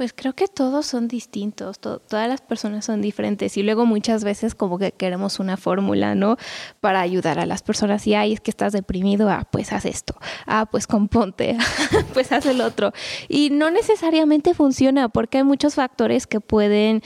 Pues 0.00 0.14
creo 0.14 0.32
que 0.32 0.48
todos 0.48 0.86
son 0.86 1.08
distintos, 1.08 1.78
todas 1.78 2.26
las 2.26 2.40
personas 2.40 2.86
son 2.86 3.02
diferentes 3.02 3.58
y 3.58 3.62
luego 3.62 3.84
muchas 3.84 4.24
veces 4.24 4.54
como 4.54 4.78
que 4.78 4.92
queremos 4.92 5.38
una 5.38 5.58
fórmula, 5.58 6.14
¿no? 6.14 6.38
Para 6.80 7.02
ayudar 7.02 7.38
a 7.38 7.44
las 7.44 7.60
personas 7.60 8.06
y, 8.06 8.14
ay, 8.14 8.32
es 8.32 8.40
que 8.40 8.50
estás 8.50 8.72
deprimido, 8.72 9.28
ah, 9.28 9.46
pues 9.52 9.74
haz 9.74 9.84
esto, 9.84 10.14
ah, 10.46 10.64
pues 10.70 10.86
componte, 10.86 11.58
pues 12.14 12.32
haz 12.32 12.46
el 12.46 12.62
otro. 12.62 12.94
Y 13.28 13.50
no 13.50 13.70
necesariamente 13.70 14.54
funciona 14.54 15.10
porque 15.10 15.36
hay 15.36 15.44
muchos 15.44 15.74
factores 15.74 16.26
que 16.26 16.40
pueden 16.40 17.02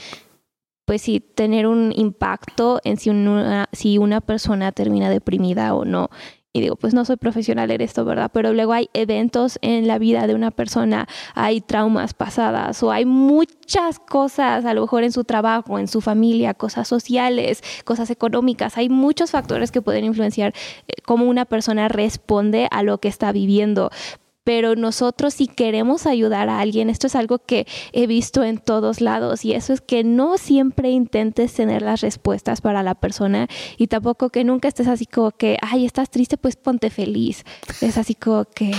pues 0.85 1.01
sí, 1.01 1.19
tener 1.19 1.67
un 1.67 1.91
impacto 1.93 2.79
en 2.85 2.95
si 2.95 3.09
una, 3.09 3.67
si 3.73 3.97
una 3.97 4.21
persona 4.21 4.71
termina 4.71 5.09
deprimida 5.09 5.75
o 5.75 5.83
no 5.83 6.09
y 6.55 6.61
digo, 6.61 6.77
pues 6.77 6.93
no 6.93 7.03
soy 7.03 7.17
profesional 7.17 7.69
en 7.69 7.81
esto, 7.81 8.05
¿verdad? 8.05 8.31
Pero 8.33 8.53
luego 8.53 8.71
hay 8.71 8.89
eventos 8.93 9.59
en 9.61 9.87
la 9.87 9.99
vida 9.99 10.25
de 10.25 10.35
una 10.35 10.51
persona, 10.51 11.05
hay 11.33 11.59
traumas 11.59 12.13
pasadas 12.13 12.81
o 12.81 12.93
hay 12.93 13.03
muchas 13.03 13.99
cosas, 13.99 14.63
a 14.63 14.73
lo 14.73 14.79
mejor 14.79 15.03
en 15.03 15.11
su 15.11 15.25
trabajo, 15.25 15.79
en 15.79 15.89
su 15.89 15.99
familia, 15.99 16.53
cosas 16.53 16.87
sociales, 16.87 17.61
cosas 17.83 18.09
económicas, 18.09 18.77
hay 18.77 18.87
muchos 18.87 19.31
factores 19.31 19.69
que 19.69 19.81
pueden 19.81 20.05
influenciar 20.05 20.53
eh, 20.87 20.93
cómo 21.03 21.25
una 21.25 21.43
persona 21.43 21.89
responde 21.89 22.69
a 22.71 22.83
lo 22.83 22.99
que 22.99 23.09
está 23.09 23.33
viviendo 23.33 23.91
pero 24.45 24.75
nosotros 24.75 25.33
si 25.33 25.47
queremos 25.47 26.05
ayudar 26.05 26.47
a 26.47 26.59
alguien, 26.59 26.89
esto 26.89 27.07
es 27.07 27.15
algo 27.15 27.39
que 27.39 27.67
he 27.91 28.07
visto 28.07 28.43
en 28.45 28.59
todos 28.59 29.01
lados 29.01 29.43
y 29.43 29.53
eso 29.53 29.73
es 29.73 29.81
que 29.81 30.05
no 30.05 30.37
siempre 30.37 30.91
intentes 30.91 31.53
tener 31.53 31.81
las 31.81 31.99
respuestas 31.99 32.61
para 32.61 32.83
la 32.83 32.95
persona 32.95 33.47
y 33.77 33.87
tampoco 33.87 34.29
que 34.29 34.45
nunca 34.45 34.69
estés 34.69 34.87
así 34.87 35.05
como 35.05 35.31
que, 35.31 35.57
ay, 35.61 35.85
estás 35.85 36.09
triste, 36.09 36.37
pues 36.37 36.55
ponte 36.55 36.89
feliz. 36.89 37.43
Es 37.81 37.97
así 37.97 38.13
como 38.13 38.45
que 38.45 38.71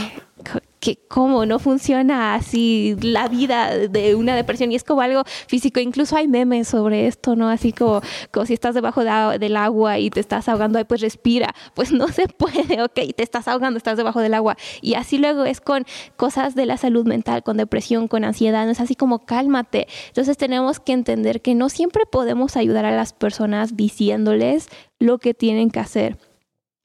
que 0.81 0.99
cómo 1.09 1.47
no 1.47 1.59
funciona 1.59 2.35
así 2.35 2.97
la 3.01 3.29
vida 3.29 3.77
de 3.77 4.15
una 4.15 4.37
depresión 4.37 4.71
y 4.71 4.77
es 4.77 4.85
como 4.85 5.01
algo 5.01 5.23
físico. 5.49 5.81
Incluso 5.81 6.17
hay 6.17 6.29
memes 6.29 6.69
sobre 6.69 7.07
esto, 7.07 7.35
¿no? 7.35 7.49
Así 7.49 7.73
como, 7.73 8.03
como 8.31 8.47
si 8.47 8.55
estás 8.55 8.75
debajo 8.75 9.03
del 9.03 9.57
agua 9.57 9.99
y 9.99 10.11
te 10.11 10.21
estás 10.21 10.49
ahogando, 10.49 10.85
pues 10.85 11.01
respira. 11.01 11.55
Pues 11.75 11.93
no 11.93 12.09
se 12.09 12.29
puede, 12.29 12.83
ok, 12.85 12.95
te 13.17 13.23
estás 13.23 13.49
ahogando, 13.49 13.79
estás 13.79 13.97
debajo 13.97 14.21
del 14.21 14.35
agua. 14.35 14.57
Y 14.81 14.95
así 14.95 15.19
luego 15.19 15.45
es 15.45 15.61
con 15.61 15.85
cosas 16.17 16.55
de 16.55 16.67
la 16.67 16.77
salud 16.77 17.07
mental, 17.07 17.43
con 17.43 17.57
depresión, 17.57 18.07
con 18.07 18.25
ansiedad, 18.25 18.65
no 18.65 18.73
es 18.73 18.81
así 18.81 18.95
como 18.95 19.25
cálmate. 19.27 19.89
Entonces 20.09 20.37
tenemos 20.37 20.79
que 20.79 20.93
entender 20.93 21.43
que 21.43 21.55
no 21.55 21.69
siempre 21.69 22.05
podemos 22.07 22.57
ayudar 22.57 22.85
a 22.85 22.95
las 22.95 23.13
personas 23.13 23.77
diciéndoles 23.77 24.69
lo 24.99 25.19
que 25.19 25.35
tienen 25.35 25.71
que 25.71 25.81
hacer 25.81 26.17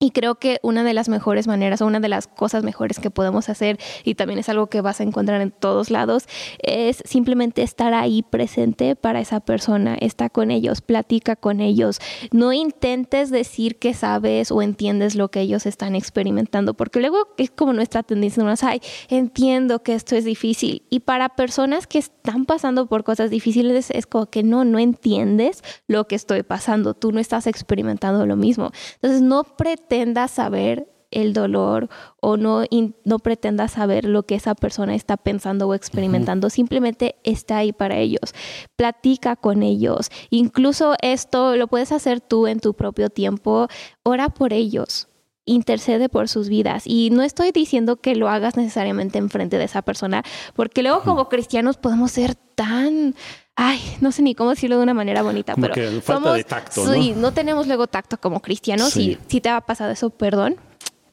Y 0.01 0.09
creo 0.09 0.33
que 0.33 0.57
una 0.63 0.83
de 0.83 0.95
las 0.95 1.09
mejores 1.09 1.45
maneras 1.45 1.79
o 1.79 1.85
una 1.85 1.99
de 1.99 2.09
las 2.09 2.25
cosas 2.25 2.63
mejores 2.63 2.97
que 2.99 3.11
podemos 3.11 3.49
hacer, 3.49 3.77
y 4.03 4.15
también 4.15 4.39
es 4.39 4.49
algo 4.49 4.65
que 4.65 4.81
vas 4.81 4.99
a 4.99 5.03
encontrar 5.03 5.41
en 5.41 5.51
todos 5.51 5.91
lados, 5.91 6.25
es 6.63 7.03
simplemente 7.05 7.61
estar 7.61 7.93
ahí 7.93 8.23
presente 8.23 8.95
para 8.95 9.19
esa 9.19 9.41
persona, 9.41 9.95
está 10.01 10.31
con 10.31 10.49
ellos, 10.49 10.81
platica 10.81 11.35
con 11.35 11.61
ellos. 11.61 11.99
No 12.31 12.51
intentes 12.51 13.29
decir 13.29 13.77
que 13.77 13.93
sabes 13.93 14.51
o 14.51 14.63
entiendes 14.63 15.13
lo 15.13 15.29
que 15.29 15.41
ellos 15.41 15.67
están 15.67 15.93
experimentando, 15.93 16.73
porque 16.73 16.99
luego 16.99 17.27
es 17.37 17.51
como 17.51 17.71
nuestra 17.71 18.01
tendencia, 18.01 18.43
no 18.43 18.51
ay, 18.63 18.81
entiendo 19.07 19.83
que 19.83 19.93
esto 19.93 20.15
es 20.15 20.25
difícil. 20.25 20.81
Y 20.89 21.01
para 21.01 21.29
personas 21.29 21.85
que 21.85 21.99
están 21.99 22.45
pasando 22.45 22.87
por 22.87 23.03
cosas 23.03 23.29
difíciles, 23.29 23.91
es 23.91 24.07
como 24.07 24.25
que 24.25 24.41
no, 24.41 24.65
no 24.65 24.79
entiendes 24.79 25.61
lo 25.87 26.07
que 26.07 26.15
estoy 26.15 26.41
pasando, 26.41 26.95
tú 26.95 27.11
no 27.11 27.19
estás 27.19 27.45
experimentando 27.45 28.25
lo 28.25 28.35
mismo. 28.35 28.71
Entonces, 28.95 29.21
no 29.21 29.43
pretendas 29.43 29.90
pretendas 29.91 30.31
saber 30.31 30.87
el 31.11 31.33
dolor 31.33 31.89
o 32.21 32.37
no, 32.37 32.63
no 33.03 33.19
pretendas 33.19 33.73
saber 33.73 34.05
lo 34.05 34.23
que 34.23 34.35
esa 34.35 34.55
persona 34.55 34.95
está 34.95 35.17
pensando 35.17 35.67
o 35.67 35.73
experimentando, 35.73 36.49
simplemente 36.49 37.15
está 37.25 37.57
ahí 37.57 37.73
para 37.73 37.97
ellos, 37.97 38.33
platica 38.77 39.35
con 39.35 39.63
ellos, 39.63 40.09
incluso 40.29 40.95
esto 41.01 41.57
lo 41.57 41.67
puedes 41.67 41.91
hacer 41.91 42.21
tú 42.21 42.47
en 42.47 42.61
tu 42.61 42.73
propio 42.73 43.09
tiempo, 43.09 43.67
ora 44.03 44.29
por 44.29 44.53
ellos, 44.53 45.09
intercede 45.43 46.07
por 46.07 46.29
sus 46.29 46.47
vidas. 46.47 46.83
Y 46.85 47.09
no 47.09 47.23
estoy 47.23 47.51
diciendo 47.51 47.97
que 47.97 48.15
lo 48.15 48.29
hagas 48.29 48.55
necesariamente 48.55 49.17
enfrente 49.17 49.57
de 49.57 49.65
esa 49.65 49.81
persona, 49.81 50.23
porque 50.55 50.83
luego 50.83 51.01
como 51.01 51.27
cristianos 51.27 51.75
podemos 51.75 52.11
ser 52.11 52.35
tan 52.35 53.15
ay, 53.61 53.79
no 54.01 54.11
sé 54.11 54.23
ni 54.23 54.33
cómo 54.33 54.49
decirlo 54.49 54.77
de 54.77 54.83
una 54.83 54.95
manera 54.95 55.21
bonita, 55.21 55.53
pero 55.55 56.01
falta 56.01 56.33
de 56.33 56.43
tacto, 56.43 56.83
¿no? 56.83 56.93
Sí, 56.93 57.13
no 57.15 57.31
tenemos 57.31 57.67
luego 57.67 57.85
tacto 57.85 58.19
como 58.19 58.41
cristianos 58.41 58.97
y 58.97 59.19
si 59.27 59.39
te 59.39 59.49
ha 59.49 59.61
pasado 59.61 59.91
eso, 59.91 60.09
perdón 60.09 60.55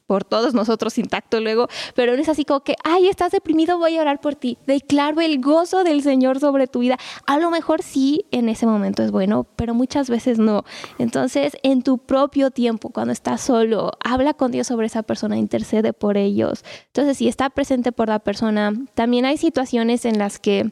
por 0.07 0.23
todos 0.23 0.55
nosotros 0.55 0.93
sin 0.93 1.07
tacto 1.07 1.39
luego, 1.39 1.67
pero 1.93 2.15
no 2.15 2.21
es 2.23 2.29
así 2.29 2.43
como 2.43 2.61
que, 2.61 2.73
ay, 2.83 3.07
estás 3.07 3.31
deprimido, 3.31 3.77
voy 3.77 3.95
a 3.95 4.01
orar 4.01 4.19
por 4.19 4.33
ti. 4.33 4.57
Declaro 4.65 5.21
el 5.21 5.39
gozo 5.39 5.83
del 5.83 6.01
Señor 6.01 6.39
sobre 6.39 6.65
tu 6.65 6.79
vida. 6.79 6.97
A 7.27 7.37
lo 7.37 7.51
mejor 7.51 7.83
sí, 7.83 8.25
en 8.31 8.49
ese 8.49 8.65
momento 8.65 9.03
es 9.03 9.11
bueno, 9.11 9.45
pero 9.55 9.75
muchas 9.75 10.09
veces 10.09 10.39
no. 10.39 10.63
Entonces, 10.97 11.55
en 11.61 11.83
tu 11.83 11.99
propio 11.99 12.49
tiempo, 12.49 12.89
cuando 12.89 13.13
estás 13.13 13.41
solo, 13.41 13.91
habla 14.03 14.33
con 14.33 14.51
Dios 14.51 14.65
sobre 14.65 14.87
esa 14.87 15.03
persona, 15.03 15.37
intercede 15.37 15.93
por 15.93 16.17
ellos. 16.17 16.65
Entonces, 16.87 17.17
si 17.17 17.27
está 17.27 17.51
presente 17.51 17.91
por 17.91 18.07
la 18.07 18.17
persona, 18.17 18.73
también 18.95 19.25
hay 19.25 19.37
situaciones 19.37 20.05
en 20.05 20.17
las 20.17 20.39
que 20.39 20.71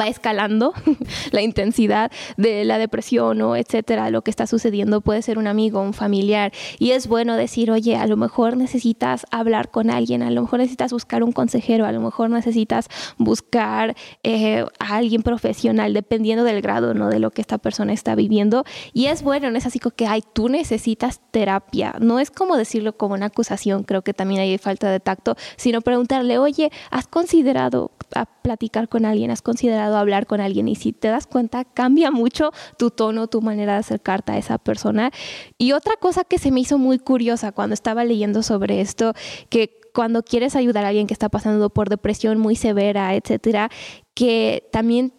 va 0.00 0.08
escalando 0.08 0.72
la 1.32 1.42
intensidad 1.42 2.10
de 2.36 2.64
la 2.64 2.78
depresión 2.78 3.40
o 3.42 3.56
etcétera, 3.56 4.10
lo 4.10 4.22
que 4.22 4.30
está 4.30 4.46
sucediendo 4.46 5.00
puede 5.00 5.22
ser 5.22 5.38
un 5.38 5.46
amigo, 5.46 5.80
un 5.80 5.94
familiar 5.94 6.52
y 6.78 6.92
es 6.92 7.06
bueno 7.06 7.36
decir, 7.36 7.70
oye, 7.70 7.96
a 7.96 8.06
lo 8.06 8.16
mejor 8.16 8.56
necesitas 8.56 9.26
hablar 9.30 9.70
con 9.70 9.90
alguien, 9.90 10.22
a 10.22 10.30
lo 10.30 10.42
mejor 10.42 10.60
necesitas 10.60 10.92
buscar 10.92 11.22
un 11.22 11.32
consejero, 11.32 11.86
a 11.86 11.92
lo 11.92 12.00
mejor 12.00 12.30
necesitas 12.30 12.88
buscar 13.18 13.94
eh, 14.22 14.64
a 14.78 14.96
alguien 14.96 15.22
profesional, 15.22 15.94
dependiendo 15.94 16.44
del 16.44 16.60
grado, 16.60 16.94
¿no? 16.94 17.08
De 17.08 17.18
lo 17.18 17.30
que 17.30 17.40
esta 17.40 17.58
persona 17.58 17.92
está 17.92 18.14
viviendo 18.14 18.64
y 18.92 19.06
es 19.06 19.22
bueno, 19.22 19.50
no 19.50 19.58
es 19.58 19.66
así 19.66 19.78
como 19.78 19.94
que, 19.94 20.06
ay, 20.06 20.22
tú 20.32 20.48
necesitas 20.48 21.20
terapia, 21.30 21.94
no 22.00 22.20
es 22.20 22.30
como 22.30 22.56
decirlo 22.56 22.96
como 22.96 23.14
una 23.14 23.26
acusación, 23.26 23.84
creo 23.84 24.02
que 24.02 24.14
también 24.14 24.40
hay 24.40 24.58
falta 24.58 24.90
de 24.90 25.00
tacto, 25.00 25.36
sino 25.56 25.80
preguntarle, 25.80 26.38
oye, 26.38 26.70
¿has 26.90 27.06
considerado 27.06 27.92
a 28.14 28.26
platicar 28.26 28.88
con 28.88 29.04
alguien, 29.04 29.30
has 29.30 29.42
considerado 29.42 29.83
hablar 29.92 30.26
con 30.26 30.40
alguien 30.40 30.68
y 30.68 30.74
si 30.74 30.92
te 30.92 31.08
das 31.08 31.26
cuenta 31.26 31.64
cambia 31.64 32.10
mucho 32.10 32.52
tu 32.78 32.90
tono, 32.90 33.26
tu 33.26 33.42
manera 33.42 33.74
de 33.74 33.80
acercarte 33.80 34.32
a 34.32 34.38
esa 34.38 34.58
persona. 34.58 35.10
Y 35.58 35.72
otra 35.72 35.96
cosa 35.96 36.24
que 36.24 36.38
se 36.38 36.50
me 36.50 36.60
hizo 36.60 36.78
muy 36.78 36.98
curiosa 36.98 37.52
cuando 37.52 37.74
estaba 37.74 38.04
leyendo 38.04 38.42
sobre 38.42 38.80
esto, 38.80 39.12
que 39.48 39.80
cuando 39.94 40.22
quieres 40.22 40.56
ayudar 40.56 40.84
a 40.84 40.88
alguien 40.88 41.06
que 41.06 41.14
está 41.14 41.28
pasando 41.28 41.70
por 41.70 41.88
depresión 41.88 42.38
muy 42.38 42.56
severa, 42.56 43.14
etcétera, 43.14 43.70
que 44.14 44.68
también, 44.72 45.12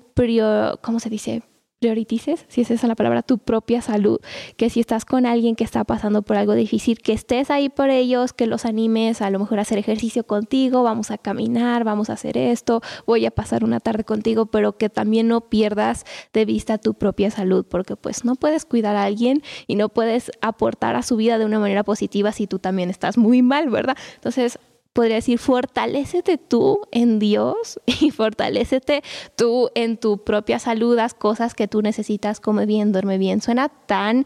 ¿cómo 0.81 0.99
se 0.99 1.09
dice? 1.09 1.43
Priorices, 1.85 2.45
si 2.47 2.61
es 2.61 2.71
esa 2.71 2.87
la 2.87 2.95
palabra, 2.95 3.21
tu 3.21 3.37
propia 3.37 3.79
salud, 3.81 4.19
que 4.57 4.71
si 4.71 4.79
estás 4.79 5.05
con 5.05 5.27
alguien 5.27 5.55
que 5.55 5.63
está 5.63 5.83
pasando 5.83 6.23
por 6.23 6.35
algo 6.35 6.53
difícil, 6.53 6.97
que 6.97 7.13
estés 7.13 7.51
ahí 7.51 7.69
por 7.69 7.91
ellos, 7.91 8.33
que 8.33 8.47
los 8.47 8.65
animes 8.65 9.21
a 9.21 9.29
lo 9.29 9.37
mejor 9.37 9.59
a 9.59 9.61
hacer 9.61 9.77
ejercicio 9.77 10.25
contigo, 10.25 10.81
vamos 10.81 11.11
a 11.11 11.19
caminar, 11.19 11.83
vamos 11.83 12.09
a 12.09 12.13
hacer 12.13 12.37
esto, 12.37 12.81
voy 13.05 13.27
a 13.27 13.31
pasar 13.31 13.63
una 13.63 13.79
tarde 13.79 14.03
contigo, 14.03 14.47
pero 14.47 14.77
que 14.77 14.89
también 14.89 15.27
no 15.27 15.41
pierdas 15.41 16.05
de 16.33 16.45
vista 16.45 16.79
tu 16.79 16.95
propia 16.95 17.29
salud, 17.29 17.65
porque 17.69 17.95
pues 17.95 18.25
no 18.25 18.35
puedes 18.35 18.65
cuidar 18.65 18.95
a 18.95 19.03
alguien 19.03 19.43
y 19.67 19.75
no 19.75 19.89
puedes 19.89 20.31
aportar 20.41 20.95
a 20.95 21.03
su 21.03 21.17
vida 21.17 21.37
de 21.37 21.45
una 21.45 21.59
manera 21.59 21.83
positiva 21.83 22.31
si 22.31 22.47
tú 22.47 22.57
también 22.57 22.89
estás 22.89 23.17
muy 23.17 23.43
mal, 23.43 23.69
¿verdad? 23.69 23.95
Entonces, 24.15 24.57
podría 24.95 25.17
decir, 25.17 25.37
fortalecete 25.39 26.37
tú 26.37 26.79
en 26.91 27.19
Dios 27.19 27.81
y 27.99 28.11
fortalecete 28.11 29.03
tú 29.35 29.69
en 29.75 29.97
tu 29.97 30.23
propia 30.23 30.57
salud, 30.57 30.95
las 30.95 31.13
cosas 31.13 31.53
que 31.53 31.67
tú 31.67 31.81
necesitas, 31.81 32.39
come 32.39 32.65
bien, 32.65 32.93
duerme 32.93 33.17
bien. 33.17 33.41
Suena 33.41 33.67
tan 33.67 34.25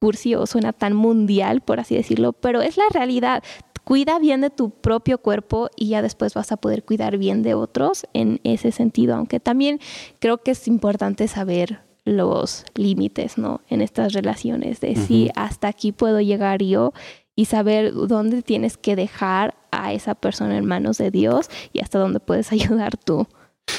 cursi 0.00 0.34
o 0.34 0.46
suena 0.46 0.72
tan 0.72 0.94
mundial, 0.94 1.60
por 1.60 1.78
así 1.78 1.94
decirlo, 1.94 2.32
pero 2.32 2.62
es 2.62 2.76
la 2.76 2.88
realidad. 2.90 3.44
Cuida 3.84 4.18
bien 4.18 4.40
de 4.40 4.50
tu 4.50 4.70
propio 4.70 5.18
cuerpo 5.18 5.70
y 5.76 5.90
ya 5.90 6.02
después 6.02 6.34
vas 6.34 6.50
a 6.50 6.56
poder 6.56 6.84
cuidar 6.84 7.16
bien 7.16 7.42
de 7.42 7.54
otros 7.54 8.04
en 8.12 8.40
ese 8.42 8.72
sentido, 8.72 9.14
aunque 9.14 9.38
también 9.38 9.78
creo 10.18 10.38
que 10.38 10.50
es 10.50 10.66
importante 10.66 11.28
saber 11.28 11.80
los 12.04 12.64
límites, 12.74 13.38
¿no? 13.38 13.60
En 13.68 13.82
estas 13.82 14.14
relaciones, 14.14 14.80
de 14.80 14.96
si 14.96 15.30
hasta 15.36 15.68
aquí 15.68 15.92
puedo 15.92 16.20
llegar 16.20 16.62
yo 16.62 16.92
y 17.38 17.44
saber 17.44 17.94
dónde 17.94 18.42
tienes 18.42 18.76
que 18.76 18.96
dejar 18.96 19.54
a 19.70 19.92
esa 19.92 20.16
persona 20.16 20.58
en 20.58 20.64
manos 20.64 20.98
de 20.98 21.12
Dios 21.12 21.48
y 21.72 21.78
hasta 21.78 22.00
dónde 22.00 22.18
puedes 22.18 22.50
ayudar 22.52 22.96
tú. 22.96 23.28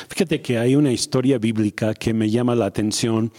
Fíjate 0.08 0.42
que 0.42 0.58
hay 0.58 0.78
una 0.78 0.94
historia 0.94 1.38
bíblica 1.40 1.94
que 1.94 2.14
me 2.14 2.30
llama 2.30 2.56
la 2.56 2.68
atención, 2.68 3.34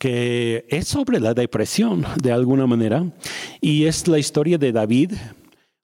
que 0.00 0.66
es 0.70 0.88
sobre 0.88 1.20
la 1.20 1.34
depresión 1.34 2.04
de 2.20 2.32
alguna 2.32 2.66
manera, 2.66 3.12
y 3.60 3.84
es 3.84 4.08
la 4.08 4.18
historia 4.18 4.58
de 4.58 4.72
David, 4.72 5.12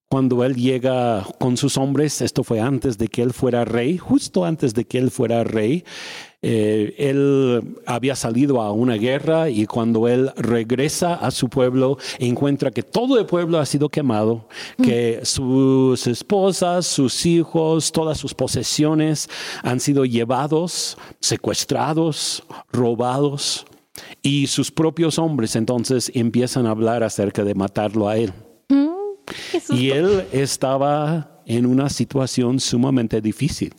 cuando 0.08 0.44
él 0.44 0.54
llega 0.54 1.26
con 1.40 1.56
sus 1.56 1.76
hombres, 1.76 2.20
esto 2.20 2.44
fue 2.44 2.60
antes 2.60 2.96
de 2.96 3.08
que 3.08 3.22
él 3.22 3.32
fuera 3.32 3.64
rey, 3.64 3.98
justo 3.98 4.44
antes 4.44 4.72
de 4.72 4.84
que 4.84 4.98
él 4.98 5.10
fuera 5.10 5.42
rey, 5.42 5.84
eh, 6.42 6.94
él 6.98 7.76
había 7.86 8.14
salido 8.14 8.62
a 8.62 8.70
una 8.70 8.94
guerra 8.94 9.50
y 9.50 9.66
cuando 9.66 10.06
él 10.06 10.30
regresa 10.36 11.14
a 11.14 11.32
su 11.32 11.48
pueblo 11.48 11.98
encuentra 12.20 12.70
que 12.70 12.84
todo 12.84 13.18
el 13.18 13.26
pueblo 13.26 13.58
ha 13.58 13.66
sido 13.66 13.88
quemado, 13.88 14.46
que 14.80 15.20
sus 15.24 16.06
esposas, 16.06 16.86
sus 16.86 17.26
hijos, 17.26 17.90
todas 17.90 18.16
sus 18.16 18.32
posesiones 18.32 19.28
han 19.64 19.80
sido 19.80 20.04
llevados, 20.04 20.96
secuestrados, 21.18 22.44
robados 22.70 23.66
y 24.22 24.46
sus 24.46 24.70
propios 24.70 25.18
hombres 25.18 25.56
entonces 25.56 26.12
empiezan 26.14 26.66
a 26.66 26.70
hablar 26.70 27.02
acerca 27.02 27.42
de 27.42 27.56
matarlo 27.56 28.08
a 28.08 28.18
él. 28.18 28.32
Y 29.70 29.90
él 29.90 30.26
estaba 30.32 31.42
en 31.46 31.66
una 31.66 31.88
situación 31.88 32.60
sumamente 32.60 33.20
difícil. 33.20 33.74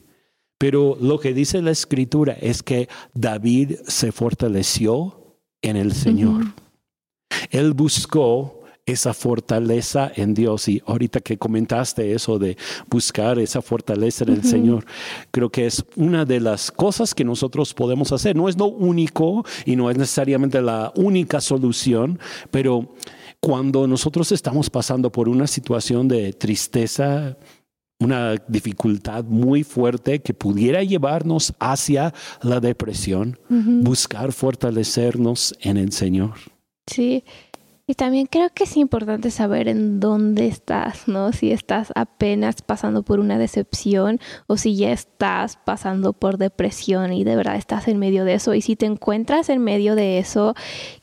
Pero 0.57 0.97
lo 0.99 1.19
que 1.19 1.33
dice 1.33 1.61
la 1.61 1.71
escritura 1.71 2.33
es 2.33 2.63
que 2.63 2.89
David 3.13 3.75
se 3.87 4.11
fortaleció 4.11 5.37
en 5.61 5.75
el 5.75 5.93
Señor. 5.93 6.45
Él 7.51 7.73
buscó 7.73 8.57
esa 8.87 9.13
fortaleza 9.13 10.11
en 10.15 10.33
Dios. 10.33 10.67
Y 10.69 10.81
ahorita 10.87 11.19
que 11.19 11.37
comentaste 11.37 12.13
eso 12.13 12.39
de 12.39 12.57
buscar 12.89 13.37
esa 13.37 13.61
fortaleza 13.61 14.23
en 14.23 14.31
el 14.31 14.43
Señor, 14.43 14.85
creo 15.29 15.49
que 15.49 15.67
es 15.67 15.85
una 15.95 16.25
de 16.25 16.39
las 16.39 16.71
cosas 16.71 17.13
que 17.13 17.25
nosotros 17.25 17.73
podemos 17.73 18.11
hacer. 18.13 18.35
No 18.35 18.49
es 18.49 18.57
lo 18.57 18.67
único 18.67 19.45
y 19.65 19.75
no 19.75 19.91
es 19.91 19.97
necesariamente 19.97 20.61
la 20.61 20.93
única 20.95 21.41
solución, 21.41 22.17
pero 22.49 22.95
cuando 23.41 23.87
nosotros 23.87 24.31
estamos 24.31 24.69
pasando 24.69 25.11
por 25.11 25.29
una 25.29 25.47
situación 25.47 26.07
de 26.07 26.33
tristeza, 26.33 27.37
una 27.99 28.35
dificultad 28.47 29.23
muy 29.23 29.63
fuerte 29.63 30.19
que 30.19 30.33
pudiera 30.33 30.83
llevarnos 30.83 31.53
hacia 31.59 32.13
la 32.41 32.59
depresión, 32.59 33.39
buscar 33.49 34.31
fortalecernos 34.31 35.55
en 35.61 35.77
el 35.77 35.91
Señor. 35.91 36.33
Sí, 36.85 37.23
y 37.89 37.93
también 37.93 38.25
creo 38.25 38.49
que 38.53 38.65
es 38.65 38.75
importante 38.75 39.31
saber 39.31 39.69
en 39.69 40.01
dónde 40.01 40.47
estás, 40.47 41.07
¿no? 41.07 41.31
Si 41.31 41.53
estás 41.53 41.93
apenas 41.95 42.61
pasando 42.61 43.01
por 43.03 43.21
una 43.21 43.37
decepción 43.37 44.19
o 44.47 44.57
si 44.57 44.75
ya 44.75 44.91
estás 44.91 45.57
pasando 45.63 46.11
por 46.11 46.37
depresión 46.37 47.13
y 47.13 47.23
de 47.23 47.37
verdad 47.37 47.55
estás 47.55 47.87
en 47.87 47.97
medio 47.97 48.25
de 48.25 48.33
eso. 48.33 48.53
Y 48.53 48.61
si 48.61 48.75
te 48.75 48.87
encuentras 48.87 49.47
en 49.47 49.63
medio 49.63 49.95
de 49.95 50.19
eso, 50.19 50.53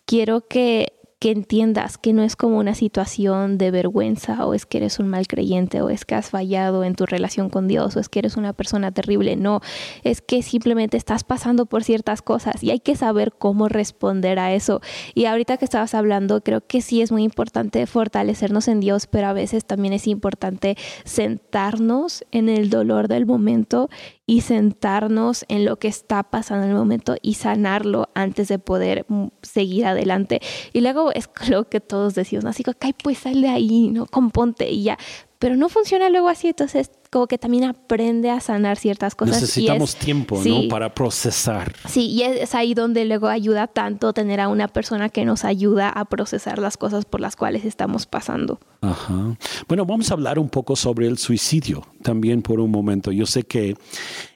quiero 0.04 0.46
que 0.46 0.93
que 1.24 1.30
entiendas 1.30 1.96
que 1.96 2.12
no 2.12 2.22
es 2.22 2.36
como 2.36 2.58
una 2.58 2.74
situación 2.74 3.56
de 3.56 3.70
vergüenza 3.70 4.44
o 4.44 4.52
es 4.52 4.66
que 4.66 4.76
eres 4.76 4.98
un 4.98 5.08
mal 5.08 5.26
creyente 5.26 5.80
o 5.80 5.88
es 5.88 6.04
que 6.04 6.14
has 6.14 6.28
fallado 6.28 6.84
en 6.84 6.94
tu 6.94 7.06
relación 7.06 7.48
con 7.48 7.66
Dios 7.66 7.96
o 7.96 8.00
es 8.00 8.10
que 8.10 8.18
eres 8.18 8.36
una 8.36 8.52
persona 8.52 8.92
terrible. 8.92 9.34
No, 9.34 9.62
es 10.02 10.20
que 10.20 10.42
simplemente 10.42 10.98
estás 10.98 11.24
pasando 11.24 11.64
por 11.64 11.82
ciertas 11.82 12.20
cosas 12.20 12.62
y 12.62 12.72
hay 12.72 12.80
que 12.80 12.94
saber 12.94 13.32
cómo 13.32 13.70
responder 13.70 14.38
a 14.38 14.52
eso. 14.52 14.82
Y 15.14 15.24
ahorita 15.24 15.56
que 15.56 15.64
estabas 15.64 15.94
hablando, 15.94 16.42
creo 16.42 16.60
que 16.60 16.82
sí 16.82 17.00
es 17.00 17.10
muy 17.10 17.22
importante 17.22 17.86
fortalecernos 17.86 18.68
en 18.68 18.80
Dios, 18.80 19.06
pero 19.06 19.28
a 19.28 19.32
veces 19.32 19.64
también 19.64 19.94
es 19.94 20.06
importante 20.06 20.76
sentarnos 21.04 22.26
en 22.32 22.50
el 22.50 22.68
dolor 22.68 23.08
del 23.08 23.24
momento 23.24 23.88
y 24.26 24.40
sentarnos 24.40 25.44
en 25.48 25.64
lo 25.64 25.76
que 25.76 25.88
está 25.88 26.22
pasando 26.22 26.64
en 26.64 26.72
el 26.72 26.76
momento 26.76 27.16
y 27.20 27.34
sanarlo 27.34 28.08
antes 28.14 28.48
de 28.48 28.58
poder 28.58 29.04
mm, 29.08 29.28
seguir 29.42 29.86
adelante. 29.86 30.40
Y 30.72 30.80
luego 30.80 31.12
es 31.14 31.30
lo 31.48 31.68
que 31.68 31.80
todos 31.80 32.14
decimos, 32.14 32.44
así 32.44 32.62
que, 32.62 32.72
pues 33.02 33.18
sal 33.18 33.40
de 33.40 33.48
ahí, 33.48 33.88
¿no? 33.88 34.06
Componte 34.06 34.70
y 34.70 34.82
ya. 34.82 34.98
Pero 35.38 35.56
no 35.56 35.68
funciona 35.68 36.08
luego 36.08 36.28
así, 36.28 36.48
entonces 36.48 36.90
como 37.10 37.26
que 37.26 37.36
también 37.38 37.64
aprende 37.64 38.30
a 38.30 38.40
sanar 38.40 38.78
ciertas 38.78 39.14
cosas. 39.14 39.42
Necesitamos 39.42 39.94
tiempo, 39.94 40.40
¿no? 40.42 40.68
Para 40.68 40.94
procesar. 40.94 41.74
Sí, 41.86 42.06
y 42.06 42.22
es 42.22 42.54
ahí 42.54 42.72
donde 42.72 43.04
luego 43.04 43.28
ayuda 43.28 43.66
tanto 43.66 44.12
tener 44.14 44.40
a 44.40 44.48
una 44.48 44.68
persona 44.68 45.10
que 45.10 45.24
nos 45.24 45.44
ayuda 45.44 45.90
a 45.90 46.06
procesar 46.06 46.58
las 46.58 46.76
cosas 46.76 47.04
por 47.04 47.20
las 47.20 47.36
cuales 47.36 47.66
estamos 47.66 48.06
pasando. 48.06 48.58
Ajá. 48.80 49.36
Bueno, 49.68 49.84
vamos 49.84 50.10
a 50.10 50.14
hablar 50.14 50.38
un 50.38 50.48
poco 50.48 50.76
sobre 50.76 51.06
el 51.06 51.18
suicidio 51.18 51.86
también 52.02 52.40
por 52.40 52.58
un 52.58 52.70
momento. 52.70 53.12
Yo 53.12 53.26
sé 53.26 53.42
que 53.42 53.76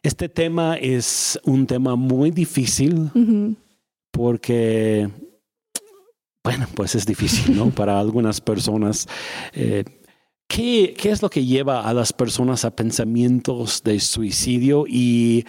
este 0.03 0.29
tema 0.29 0.77
es 0.77 1.41
un 1.45 1.67
tema 1.67 1.97
muy 1.97 2.31
difícil 2.31 3.11
porque, 4.11 5.09
bueno, 6.49 6.67
pues 6.73 6.95
es 6.95 7.05
difícil, 7.05 7.55
¿no? 7.55 7.69
Para 7.69 8.01
algunas 8.01 8.41
personas. 8.41 9.07
Eh, 9.53 9.85
¿Qué, 10.47 10.97
es 11.05 11.21
lo 11.21 11.29
que 11.29 11.45
lleva 11.45 11.87
a 11.87 11.93
las 11.93 12.11
personas 12.15 12.65
a 12.65 12.75
pensamientos 12.75 13.83
de 13.83 14.01
suicidio 14.01 14.87
y 14.89 15.45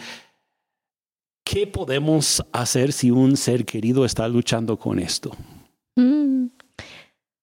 qué 1.46 1.68
podemos 1.68 2.44
hacer 2.52 2.92
si 2.92 3.12
un 3.12 3.38
ser 3.38 3.64
querido 3.64 4.04
está 4.04 4.28
luchando 4.28 4.78
con 4.78 5.00
esto? 5.00 5.32
Mm. 5.96 6.48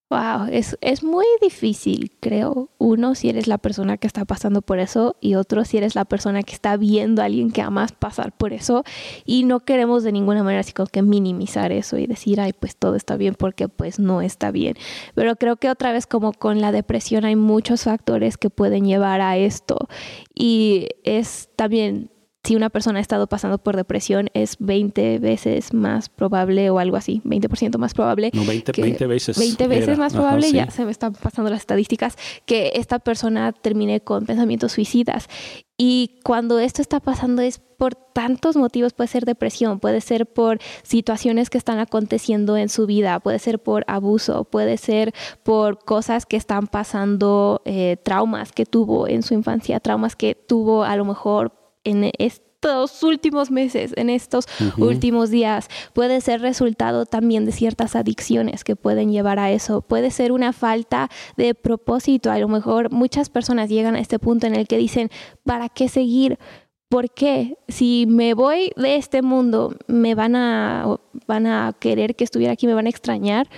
Wow, 0.09 0.47
es, 0.53 0.79
es 0.83 1.03
muy 1.03 1.27
difícil, 1.43 2.13
creo. 2.21 2.71
Uno, 2.79 3.17
si 3.17 3.29
eres 3.29 3.49
la 3.49 3.59
persona 3.59 3.97
que 3.97 4.07
está 4.07 4.25
pasando 4.25 4.63
por 4.63 4.79
eso, 4.79 5.17
y 5.21 5.35
otro, 5.35 5.65
si 5.65 5.79
eres 5.79 5.97
la 5.97 6.05
persona 6.05 6.45
que 6.45 6.55
está 6.55 6.77
viendo 6.77 7.23
a 7.23 7.25
alguien 7.25 7.51
que 7.51 7.61
amas 7.61 7.91
pasar 7.91 8.31
por 8.31 8.53
eso. 8.53 8.85
Y 9.25 9.43
no 9.43 9.59
queremos 9.61 10.05
de 10.05 10.13
ninguna 10.13 10.45
manera 10.45 10.61
así 10.61 10.73
como 10.73 10.87
que 10.87 11.03
minimizar 11.03 11.73
eso 11.73 11.99
y 11.99 12.07
decir, 12.07 12.41
ay, 12.41 12.53
pues 12.53 12.77
todo 12.77 12.95
está 12.95 13.17
bien, 13.17 13.35
porque 13.35 13.69
pues 13.69 13.99
no 13.99 14.23
está 14.23 14.53
bien. 14.53 14.75
Pero 15.17 15.35
creo 15.35 15.57
que 15.57 15.71
otra 15.71 15.91
vez, 15.91 16.07
como 16.07 16.33
con 16.33 16.61
la 16.61 16.71
depresión, 16.71 17.25
hay 17.25 17.35
muchos 17.35 17.83
factores 17.83 18.39
que 18.39 18.49
pueden 18.49 18.85
llevar 18.85 19.21
a 19.21 19.37
esto. 19.37 19.89
Y 20.37 20.87
es 21.03 21.49
también 21.57 22.11
si 22.47 22.55
una 22.55 22.71
persona 22.71 23.01
ha 23.01 23.03
estado 23.03 23.27
pasando 23.27 23.59
por 23.59 23.75
depresión 23.75 24.31
es 24.33 24.57
20 24.61 25.19
veces 25.19 25.75
más 25.75 26.09
probable 26.09 26.71
o 26.71 26.79
algo 26.79 26.97
así, 26.97 27.21
20% 27.25 27.77
más 27.77 27.93
probable. 27.93 28.31
No, 28.35 28.45
20, 28.45 28.71
veces. 29.09 29.37
20 29.37 29.67
veces 29.67 29.99
más 29.99 30.13
probable, 30.13 30.53
ya 30.53 30.71
se 30.71 30.85
me 30.85 30.93
están 30.93 31.15
pasando 31.15 31.51
las 31.51 31.61
estadísticas, 31.61 32.17
que 32.45 32.71
esta 32.77 33.01
persona 33.01 33.51
termine 33.51 34.01
con 34.01 34.27
pensamientos 34.27 34.73
suicidas. 34.73 35.27
Y 35.77 36.21
cuando 36.23 36.61
esto 36.61 36.83
está 36.83 37.01
pasando 37.01 37.43
es 37.43 37.59
por 37.59 37.97
tantos 37.97 38.57
motivos, 38.57 38.95
puede 38.95 39.09
ser 39.09 39.25
depresión, 39.25 39.81
puede 39.81 40.01
ser 40.01 40.27
por 40.27 40.59
situaciones 40.85 41.51
que 41.51 41.59
están 41.59 41.81
aconteciendo 41.81 42.57
en 42.57 42.69
su 42.69 42.87
vida, 42.87 43.19
puede 43.19 43.41
ser 43.41 43.59
por 43.59 43.85
abuso, 43.89 44.45
puede 44.45 44.77
ser 44.77 45.13
por 45.43 45.85
cosas 45.85 46.27
que 46.27 46.37
están 46.37 46.69
pasando, 46.69 47.61
eh, 47.65 47.97
traumas 48.05 48.53
que 48.53 48.67
tuvo 48.67 49.09
en 49.09 49.25
su 49.25 49.35
infancia, 49.35 49.81
traumas 49.81 50.15
que 50.15 50.37
tuvo 50.37 50.85
a 50.85 50.95
lo 50.95 51.05
mejor 51.05 51.66
en 51.87 52.11
estos 52.19 53.03
últimos 53.03 53.51
meses, 53.51 53.93
en 53.97 54.11
estos 54.11 54.47
últimos 54.77 55.31
días. 55.31 55.69
Puede 55.93 56.21
ser 56.21 56.41
resultado 56.41 57.07
también 57.07 57.45
de 57.45 57.53
ciertas 57.53 57.95
adicciones 57.95 58.65
que 58.65 58.77
pueden 58.77 59.13
llevar 59.13 59.39
a 59.39 59.51
eso. 59.51 59.83
Puede 59.83 60.11
ser 60.11 60.33
una 60.33 60.53
falta 60.53 61.09
de 61.37 61.55
propósito. 61.55 62.31
A 62.31 62.39
lo 62.39 62.49
mejor 62.49 62.91
muchas 62.91 63.31
personas 63.31 63.69
llegan 63.69 63.95
a 63.95 64.01
este 64.01 64.19
punto 64.19 64.47
en 64.47 64.55
el 64.55 64.67
que 64.67 64.79
dicen, 64.79 65.11
¿para 65.45 65.69
qué 65.69 65.89
seguir? 65.89 66.39
¿Por 66.89 67.11
qué? 67.11 67.59
Si 67.69 68.07
me 68.09 68.35
voy 68.35 68.73
de 68.77 68.97
este 68.97 69.23
mundo, 69.23 69.75
me 69.87 70.15
van 70.15 70.37
a, 70.37 70.97
van 71.27 71.47
a 71.47 71.75
querer 71.79 72.15
que 72.15 72.25
estuviera 72.25 72.53
aquí, 72.53 72.67
me 72.67 72.75
van 72.75 72.87
a 72.87 72.91
extrañar. 72.91 73.49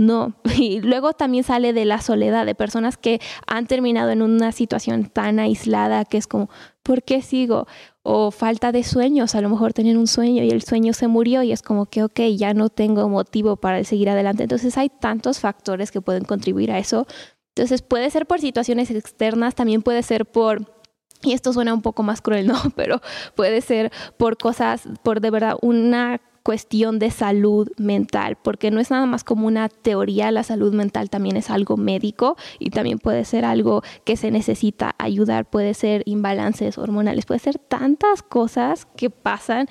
No, 0.00 0.32
y 0.56 0.80
luego 0.80 1.12
también 1.12 1.44
sale 1.44 1.74
de 1.74 1.84
la 1.84 2.00
soledad, 2.00 2.46
de 2.46 2.54
personas 2.54 2.96
que 2.96 3.20
han 3.46 3.66
terminado 3.66 4.10
en 4.10 4.22
una 4.22 4.50
situación 4.50 5.04
tan 5.04 5.38
aislada 5.38 6.06
que 6.06 6.16
es 6.16 6.26
como, 6.26 6.48
¿por 6.82 7.02
qué 7.02 7.20
sigo? 7.20 7.66
O 8.02 8.30
falta 8.30 8.72
de 8.72 8.82
sueños, 8.82 9.34
a 9.34 9.42
lo 9.42 9.50
mejor 9.50 9.74
tenían 9.74 9.98
un 9.98 10.06
sueño 10.06 10.42
y 10.42 10.48
el 10.48 10.62
sueño 10.62 10.94
se 10.94 11.06
murió 11.06 11.42
y 11.42 11.52
es 11.52 11.60
como 11.60 11.84
que, 11.84 12.02
ok, 12.02 12.20
ya 12.34 12.54
no 12.54 12.70
tengo 12.70 13.10
motivo 13.10 13.56
para 13.56 13.84
seguir 13.84 14.08
adelante. 14.08 14.44
Entonces 14.44 14.78
hay 14.78 14.88
tantos 14.88 15.38
factores 15.38 15.90
que 15.90 16.00
pueden 16.00 16.24
contribuir 16.24 16.72
a 16.72 16.78
eso. 16.78 17.06
Entonces 17.54 17.82
puede 17.82 18.08
ser 18.08 18.24
por 18.24 18.40
situaciones 18.40 18.90
externas, 18.90 19.54
también 19.54 19.82
puede 19.82 20.02
ser 20.02 20.24
por 20.24 20.80
y 21.22 21.34
esto 21.34 21.52
suena 21.52 21.74
un 21.74 21.82
poco 21.82 22.02
más 22.02 22.22
cruel, 22.22 22.46
¿no? 22.46 22.54
Pero 22.74 23.02
puede 23.34 23.60
ser 23.60 23.92
por 24.16 24.38
cosas, 24.38 24.88
por 25.02 25.20
de 25.20 25.30
verdad 25.30 25.56
una 25.60 26.22
cuestión 26.42 26.98
de 26.98 27.10
salud 27.10 27.70
mental, 27.76 28.36
porque 28.42 28.70
no 28.70 28.80
es 28.80 28.90
nada 28.90 29.06
más 29.06 29.24
como 29.24 29.46
una 29.46 29.68
teoría, 29.68 30.30
la 30.30 30.42
salud 30.42 30.72
mental 30.72 31.10
también 31.10 31.36
es 31.36 31.50
algo 31.50 31.76
médico 31.76 32.36
y 32.58 32.70
también 32.70 32.98
puede 32.98 33.24
ser 33.24 33.44
algo 33.44 33.82
que 34.04 34.16
se 34.16 34.30
necesita 34.30 34.94
ayudar, 34.98 35.48
puede 35.48 35.74
ser 35.74 36.02
imbalances 36.06 36.78
hormonales, 36.78 37.26
puede 37.26 37.40
ser 37.40 37.58
tantas 37.58 38.22
cosas 38.22 38.86
que 38.96 39.10
pasan 39.10 39.66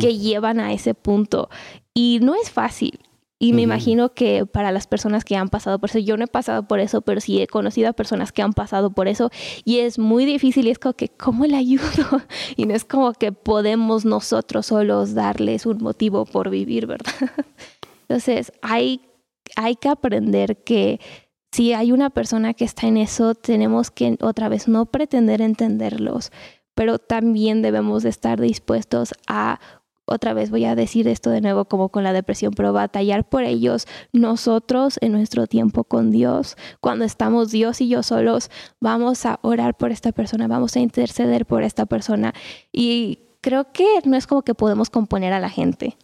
que 0.00 0.18
llevan 0.18 0.60
a 0.60 0.72
ese 0.72 0.94
punto. 0.94 1.48
Y 1.94 2.18
no 2.22 2.34
es 2.34 2.50
fácil, 2.50 2.98
y 3.44 3.52
me 3.52 3.60
imagino 3.60 4.14
que 4.14 4.46
para 4.46 4.72
las 4.72 4.86
personas 4.86 5.22
que 5.22 5.36
han 5.36 5.50
pasado 5.50 5.78
por 5.78 5.90
eso, 5.90 5.98
yo 5.98 6.16
no 6.16 6.24
he 6.24 6.28
pasado 6.28 6.66
por 6.66 6.80
eso, 6.80 7.02
pero 7.02 7.20
sí 7.20 7.42
he 7.42 7.46
conocido 7.46 7.90
a 7.90 7.92
personas 7.92 8.32
que 8.32 8.40
han 8.40 8.54
pasado 8.54 8.92
por 8.92 9.06
eso 9.06 9.30
y 9.66 9.80
es 9.80 9.98
muy 9.98 10.24
difícil 10.24 10.66
y 10.66 10.70
es 10.70 10.78
como 10.78 10.94
que, 10.94 11.10
¿cómo 11.10 11.44
le 11.44 11.56
ayudo? 11.56 11.82
Y 12.56 12.64
no 12.64 12.74
es 12.74 12.86
como 12.86 13.12
que 13.12 13.32
podemos 13.32 14.06
nosotros 14.06 14.66
solos 14.66 15.12
darles 15.12 15.66
un 15.66 15.82
motivo 15.82 16.24
por 16.24 16.48
vivir, 16.48 16.86
¿verdad? 16.86 17.12
Entonces, 18.08 18.50
hay, 18.62 19.02
hay 19.56 19.76
que 19.76 19.90
aprender 19.90 20.64
que 20.64 20.98
si 21.52 21.74
hay 21.74 21.92
una 21.92 22.08
persona 22.08 22.54
que 22.54 22.64
está 22.64 22.86
en 22.86 22.96
eso, 22.96 23.34
tenemos 23.34 23.90
que 23.90 24.16
otra 24.22 24.48
vez 24.48 24.68
no 24.68 24.86
pretender 24.86 25.42
entenderlos, 25.42 26.32
pero 26.74 26.98
también 26.98 27.60
debemos 27.60 28.06
estar 28.06 28.40
dispuestos 28.40 29.12
a 29.26 29.60
otra 30.06 30.34
vez 30.34 30.50
voy 30.50 30.64
a 30.64 30.74
decir 30.74 31.08
esto 31.08 31.30
de 31.30 31.40
nuevo 31.40 31.64
como 31.64 31.88
con 31.88 32.04
la 32.04 32.12
depresión, 32.12 32.52
pero 32.54 32.72
batallar 32.72 33.28
por 33.28 33.44
ellos 33.44 33.86
nosotros 34.12 34.98
en 35.00 35.12
nuestro 35.12 35.46
tiempo 35.46 35.84
con 35.84 36.10
Dios. 36.10 36.56
Cuando 36.80 37.04
estamos 37.04 37.50
Dios 37.50 37.80
y 37.80 37.88
yo 37.88 38.02
solos, 38.02 38.50
vamos 38.80 39.24
a 39.26 39.38
orar 39.42 39.76
por 39.76 39.92
esta 39.92 40.12
persona, 40.12 40.48
vamos 40.48 40.76
a 40.76 40.80
interceder 40.80 41.46
por 41.46 41.62
esta 41.62 41.86
persona. 41.86 42.34
Y 42.72 43.20
creo 43.40 43.72
que 43.72 43.86
no 44.04 44.16
es 44.16 44.26
como 44.26 44.42
que 44.42 44.54
podemos 44.54 44.90
componer 44.90 45.32
a 45.32 45.40
la 45.40 45.50
gente. 45.50 45.96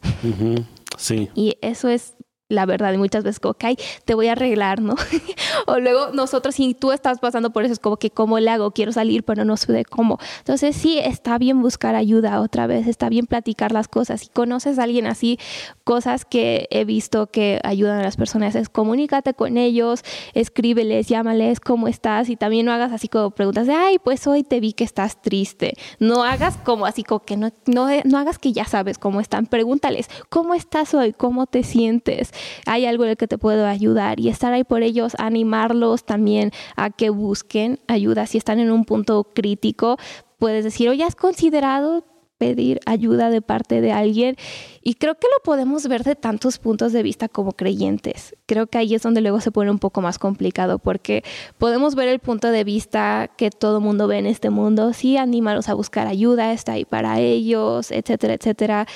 Sí. 0.96 1.30
Y 1.34 1.56
eso 1.60 1.88
es 1.88 2.14
la 2.50 2.66
verdad, 2.66 2.92
y 2.92 2.98
muchas 2.98 3.24
veces, 3.24 3.40
ok, 3.42 3.64
te 4.04 4.14
voy 4.14 4.28
a 4.28 4.32
arreglar, 4.32 4.82
¿no? 4.82 4.96
o 5.66 5.78
luego 5.78 6.10
nosotros, 6.12 6.56
si 6.56 6.74
tú 6.74 6.92
estás 6.92 7.20
pasando 7.20 7.50
por 7.50 7.64
eso, 7.64 7.72
es 7.72 7.78
como 7.78 7.96
que, 7.96 8.10
¿cómo 8.10 8.38
le 8.38 8.50
hago? 8.50 8.72
Quiero 8.72 8.92
salir, 8.92 9.24
pero 9.24 9.44
no 9.44 9.56
sé 9.56 9.72
de 9.72 9.84
cómo. 9.84 10.18
Entonces, 10.38 10.76
sí, 10.76 10.98
está 10.98 11.38
bien 11.38 11.62
buscar 11.62 11.94
ayuda 11.94 12.40
otra 12.40 12.66
vez, 12.66 12.86
está 12.86 13.08
bien 13.08 13.26
platicar 13.26 13.72
las 13.72 13.88
cosas. 13.88 14.20
Si 14.20 14.28
conoces 14.28 14.78
a 14.78 14.82
alguien 14.82 15.06
así, 15.06 15.38
cosas 15.84 16.24
que 16.24 16.68
he 16.70 16.84
visto 16.84 17.28
que 17.28 17.60
ayudan 17.62 18.00
a 18.00 18.02
las 18.02 18.16
personas 18.16 18.54
es 18.54 18.68
comunícate 18.68 19.34
con 19.34 19.56
ellos, 19.56 20.02
escríbeles, 20.34 21.08
llámales, 21.08 21.60
¿cómo 21.60 21.88
estás? 21.88 22.28
Y 22.28 22.36
también 22.36 22.66
no 22.66 22.72
hagas 22.72 22.92
así 22.92 23.08
como 23.08 23.30
preguntas 23.30 23.66
de, 23.66 23.74
ay, 23.74 23.98
pues 23.98 24.26
hoy 24.26 24.42
te 24.42 24.60
vi 24.60 24.72
que 24.72 24.84
estás 24.84 25.22
triste. 25.22 25.74
No 25.98 26.24
hagas 26.24 26.56
como 26.56 26.86
así, 26.86 27.04
como 27.04 27.20
que 27.20 27.36
no, 27.36 27.50
no, 27.66 27.88
no 28.04 28.18
hagas 28.18 28.38
que 28.38 28.52
ya 28.52 28.64
sabes 28.64 28.98
cómo 28.98 29.20
están. 29.20 29.46
Pregúntales, 29.46 30.08
¿cómo 30.28 30.54
estás 30.54 30.94
hoy? 30.94 31.12
¿Cómo 31.12 31.46
te 31.46 31.62
sientes? 31.62 32.32
Hay 32.66 32.87
algo 32.87 33.05
en 33.05 33.11
el 33.11 33.16
que 33.16 33.29
te 33.29 33.38
puedo 33.38 33.66
ayudar 33.66 34.20
y 34.20 34.29
estar 34.29 34.53
ahí 34.53 34.64
por 34.64 34.83
ellos, 34.83 35.14
animarlos 35.18 36.05
también 36.05 36.50
a 36.76 36.90
que 36.90 37.11
busquen 37.11 37.81
ayuda. 37.88 38.26
Si 38.26 38.38
están 38.38 38.59
en 38.59 38.70
un 38.70 38.85
punto 38.85 39.24
crítico, 39.24 39.96
puedes 40.38 40.64
decir, 40.64 40.88
oye, 40.88 41.05
¿has 41.05 41.16
considerado 41.16 42.05
pedir 42.40 42.81
ayuda 42.87 43.29
de 43.29 43.42
parte 43.42 43.83
de 43.83 43.92
alguien. 43.92 44.35
Y 44.83 44.94
creo 44.94 45.14
que 45.16 45.26
lo 45.26 45.42
podemos 45.44 45.87
ver 45.87 46.05
de 46.05 46.16
tantos 46.16 46.59
puntos 46.59 46.90
de 46.94 47.03
vista 47.03 47.29
como 47.29 47.53
creyentes. 47.53 48.35
Creo 48.46 48.66
que 48.66 48.79
ahí 48.79 48.94
es 48.94 49.03
donde 49.03 49.20
luego 49.20 49.42
se 49.42 49.53
pone 49.53 49.70
un 49.70 49.79
poco 49.79 50.00
más 50.00 50.18
complicado 50.18 50.79
porque 50.79 51.22
podemos 51.59 51.94
ver 51.94 52.09
el 52.09 52.18
punto 52.18 52.50
de 52.50 52.64
vista 52.64 53.31
que 53.37 53.50
todo 53.50 53.83
mundo 53.83 54.09
ve 54.09 54.16
en 54.16 54.26
este 54.26 54.48
mundo. 54.48 54.94
Sí, 54.94 55.18
anímalos 55.18 55.68
a 55.68 55.74
buscar 55.74 56.07
ayuda, 56.07 56.55
está 56.55 56.72
ahí 56.72 56.87
para 56.87 57.20
ellos, 57.20 57.90
etcétera, 57.90 58.33
etcétera 58.33 58.87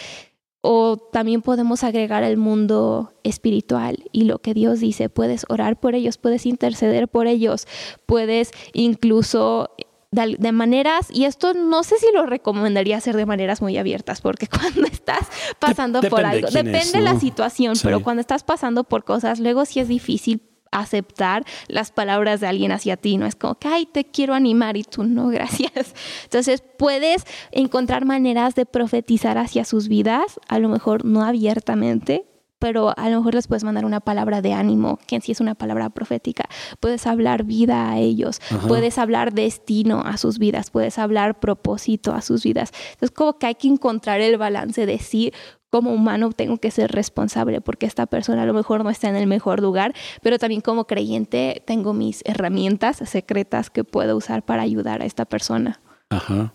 O 0.66 0.96
también 0.96 1.42
podemos 1.42 1.84
agregar 1.84 2.22
el 2.22 2.38
mundo 2.38 3.12
espiritual 3.22 4.04
y 4.12 4.24
lo 4.24 4.38
que 4.38 4.54
Dios 4.54 4.80
dice. 4.80 5.10
Puedes 5.10 5.44
orar 5.50 5.78
por 5.78 5.94
ellos, 5.94 6.16
puedes 6.16 6.46
interceder 6.46 7.06
por 7.06 7.26
ellos, 7.26 7.68
puedes 8.06 8.50
incluso 8.72 9.68
de, 10.10 10.52
maneras, 10.52 11.08
y 11.12 11.24
esto 11.24 11.52
no 11.52 11.82
sé 11.82 11.98
si 11.98 12.06
lo 12.14 12.24
recomendaría 12.24 12.96
hacer 12.96 13.14
de 13.16 13.26
maneras 13.26 13.60
muy 13.60 13.76
abiertas, 13.76 14.22
porque 14.22 14.46
cuando 14.48 14.86
estás 14.86 15.28
pasando 15.58 16.00
por 16.00 16.24
algo, 16.24 16.48
depende 16.48 16.92
de 16.92 17.00
la 17.00 17.20
situación, 17.20 17.74
pero 17.82 18.02
cuando 18.02 18.20
estás 18.20 18.42
pasando 18.42 18.84
por 18.84 19.04
cosas, 19.04 19.40
luego 19.40 19.66
sí 19.66 19.80
es 19.80 19.88
difícil 19.88 20.40
aceptar 20.80 21.44
las 21.68 21.90
palabras 21.90 22.40
de 22.40 22.46
alguien 22.46 22.72
hacia 22.72 22.96
ti, 22.96 23.16
no 23.16 23.26
es 23.26 23.34
como 23.34 23.56
que, 23.56 23.68
ay, 23.68 23.86
te 23.86 24.04
quiero 24.04 24.34
animar 24.34 24.76
y 24.76 24.84
tú 24.84 25.04
no, 25.04 25.28
gracias. 25.30 25.94
Entonces 26.24 26.62
puedes 26.78 27.24
encontrar 27.52 28.04
maneras 28.04 28.54
de 28.54 28.66
profetizar 28.66 29.38
hacia 29.38 29.64
sus 29.64 29.88
vidas, 29.88 30.40
a 30.48 30.58
lo 30.58 30.68
mejor 30.68 31.04
no 31.04 31.22
abiertamente, 31.22 32.26
pero 32.64 32.94
a 32.96 33.10
lo 33.10 33.18
mejor 33.18 33.34
les 33.34 33.46
puedes 33.46 33.62
mandar 33.62 33.84
una 33.84 34.00
palabra 34.00 34.40
de 34.40 34.54
ánimo, 34.54 34.98
que 35.06 35.16
en 35.16 35.20
sí 35.20 35.32
es 35.32 35.40
una 35.40 35.54
palabra 35.54 35.90
profética. 35.90 36.48
Puedes 36.80 37.06
hablar 37.06 37.44
vida 37.44 37.90
a 37.90 37.98
ellos, 37.98 38.40
puedes 38.66 38.96
hablar 38.96 39.34
destino 39.34 40.00
a 40.00 40.16
sus 40.16 40.38
vidas, 40.38 40.70
puedes 40.70 40.98
hablar 40.98 41.40
propósito 41.40 42.14
a 42.14 42.22
sus 42.22 42.42
vidas. 42.42 42.72
Entonces, 42.92 43.10
como 43.10 43.38
que 43.38 43.48
hay 43.48 43.54
que 43.56 43.68
encontrar 43.68 44.22
el 44.22 44.38
balance 44.38 44.86
de 44.86 44.98
sí 44.98 45.32
como 45.74 45.92
humano 45.92 46.30
tengo 46.30 46.58
que 46.58 46.70
ser 46.70 46.92
responsable 46.92 47.60
porque 47.60 47.84
esta 47.84 48.06
persona 48.06 48.44
a 48.44 48.46
lo 48.46 48.54
mejor 48.54 48.84
no 48.84 48.90
está 48.90 49.08
en 49.08 49.16
el 49.16 49.26
mejor 49.26 49.58
lugar, 49.60 49.92
pero 50.22 50.38
también 50.38 50.60
como 50.60 50.86
creyente 50.86 51.64
tengo 51.66 51.92
mis 51.92 52.22
herramientas 52.24 52.98
secretas 53.04 53.70
que 53.70 53.82
puedo 53.82 54.16
usar 54.16 54.44
para 54.44 54.62
ayudar 54.62 55.02
a 55.02 55.04
esta 55.04 55.24
persona. 55.24 55.80
Ajá. 56.10 56.54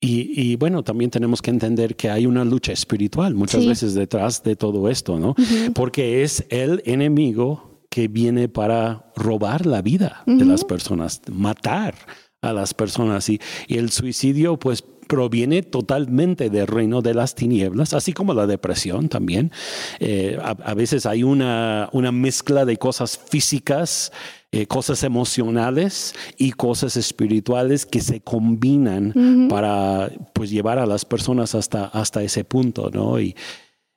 Y, 0.00 0.56
bueno, 0.56 0.82
también 0.82 1.12
tenemos 1.12 1.40
que 1.40 1.50
entender 1.50 1.94
que 1.94 2.10
hay 2.10 2.26
una 2.26 2.44
lucha 2.44 2.72
espiritual 2.72 3.34
muchas 3.34 3.64
veces 3.64 3.94
detrás 3.94 4.42
de 4.42 4.56
todo 4.56 4.88
esto, 4.90 5.20
¿no? 5.20 5.36
Porque 5.72 6.24
es 6.24 6.44
el 6.50 6.82
enemigo 6.86 7.84
que 7.88 8.08
viene 8.08 8.48
para 8.48 9.12
robar 9.14 9.64
la 9.64 9.80
vida 9.80 10.24
de 10.26 10.44
las 10.44 10.64
personas, 10.64 11.22
matar 11.30 11.94
a 12.42 12.52
las 12.52 12.74
personas. 12.74 13.28
Y, 13.28 13.40
y 13.68 13.78
el 13.78 13.90
suicidio, 13.90 14.58
pues 14.58 14.84
proviene 15.06 15.62
totalmente 15.62 16.50
del 16.50 16.66
reino 16.66 17.02
de 17.02 17.14
las 17.14 17.34
tinieblas, 17.34 17.94
así 17.94 18.12
como 18.12 18.34
la 18.34 18.46
depresión 18.46 19.08
también. 19.08 19.52
Eh, 20.00 20.38
a, 20.42 20.74
veces 20.74 21.06
hay 21.06 21.22
una, 21.22 21.88
una 21.92 22.12
mezcla 22.12 22.64
de 22.64 22.76
cosas 22.76 23.18
físicas, 23.18 24.12
eh, 24.52 24.66
cosas 24.66 25.02
emocionales 25.02 26.14
y 26.38 26.52
cosas 26.52 26.96
espirituales 26.96 27.86
que 27.86 28.00
se 28.00 28.20
combinan 28.20 29.48
para 29.48 30.12
pues, 30.32 30.50
llevar 30.50 30.78
a 30.78 30.86
las 30.86 31.04
personas 31.04 31.54
hasta, 31.54 31.86
hasta 31.86 32.22
ese 32.22 32.44
punto, 32.44 32.88
¿no? 32.92 33.18
Y, 33.18 33.34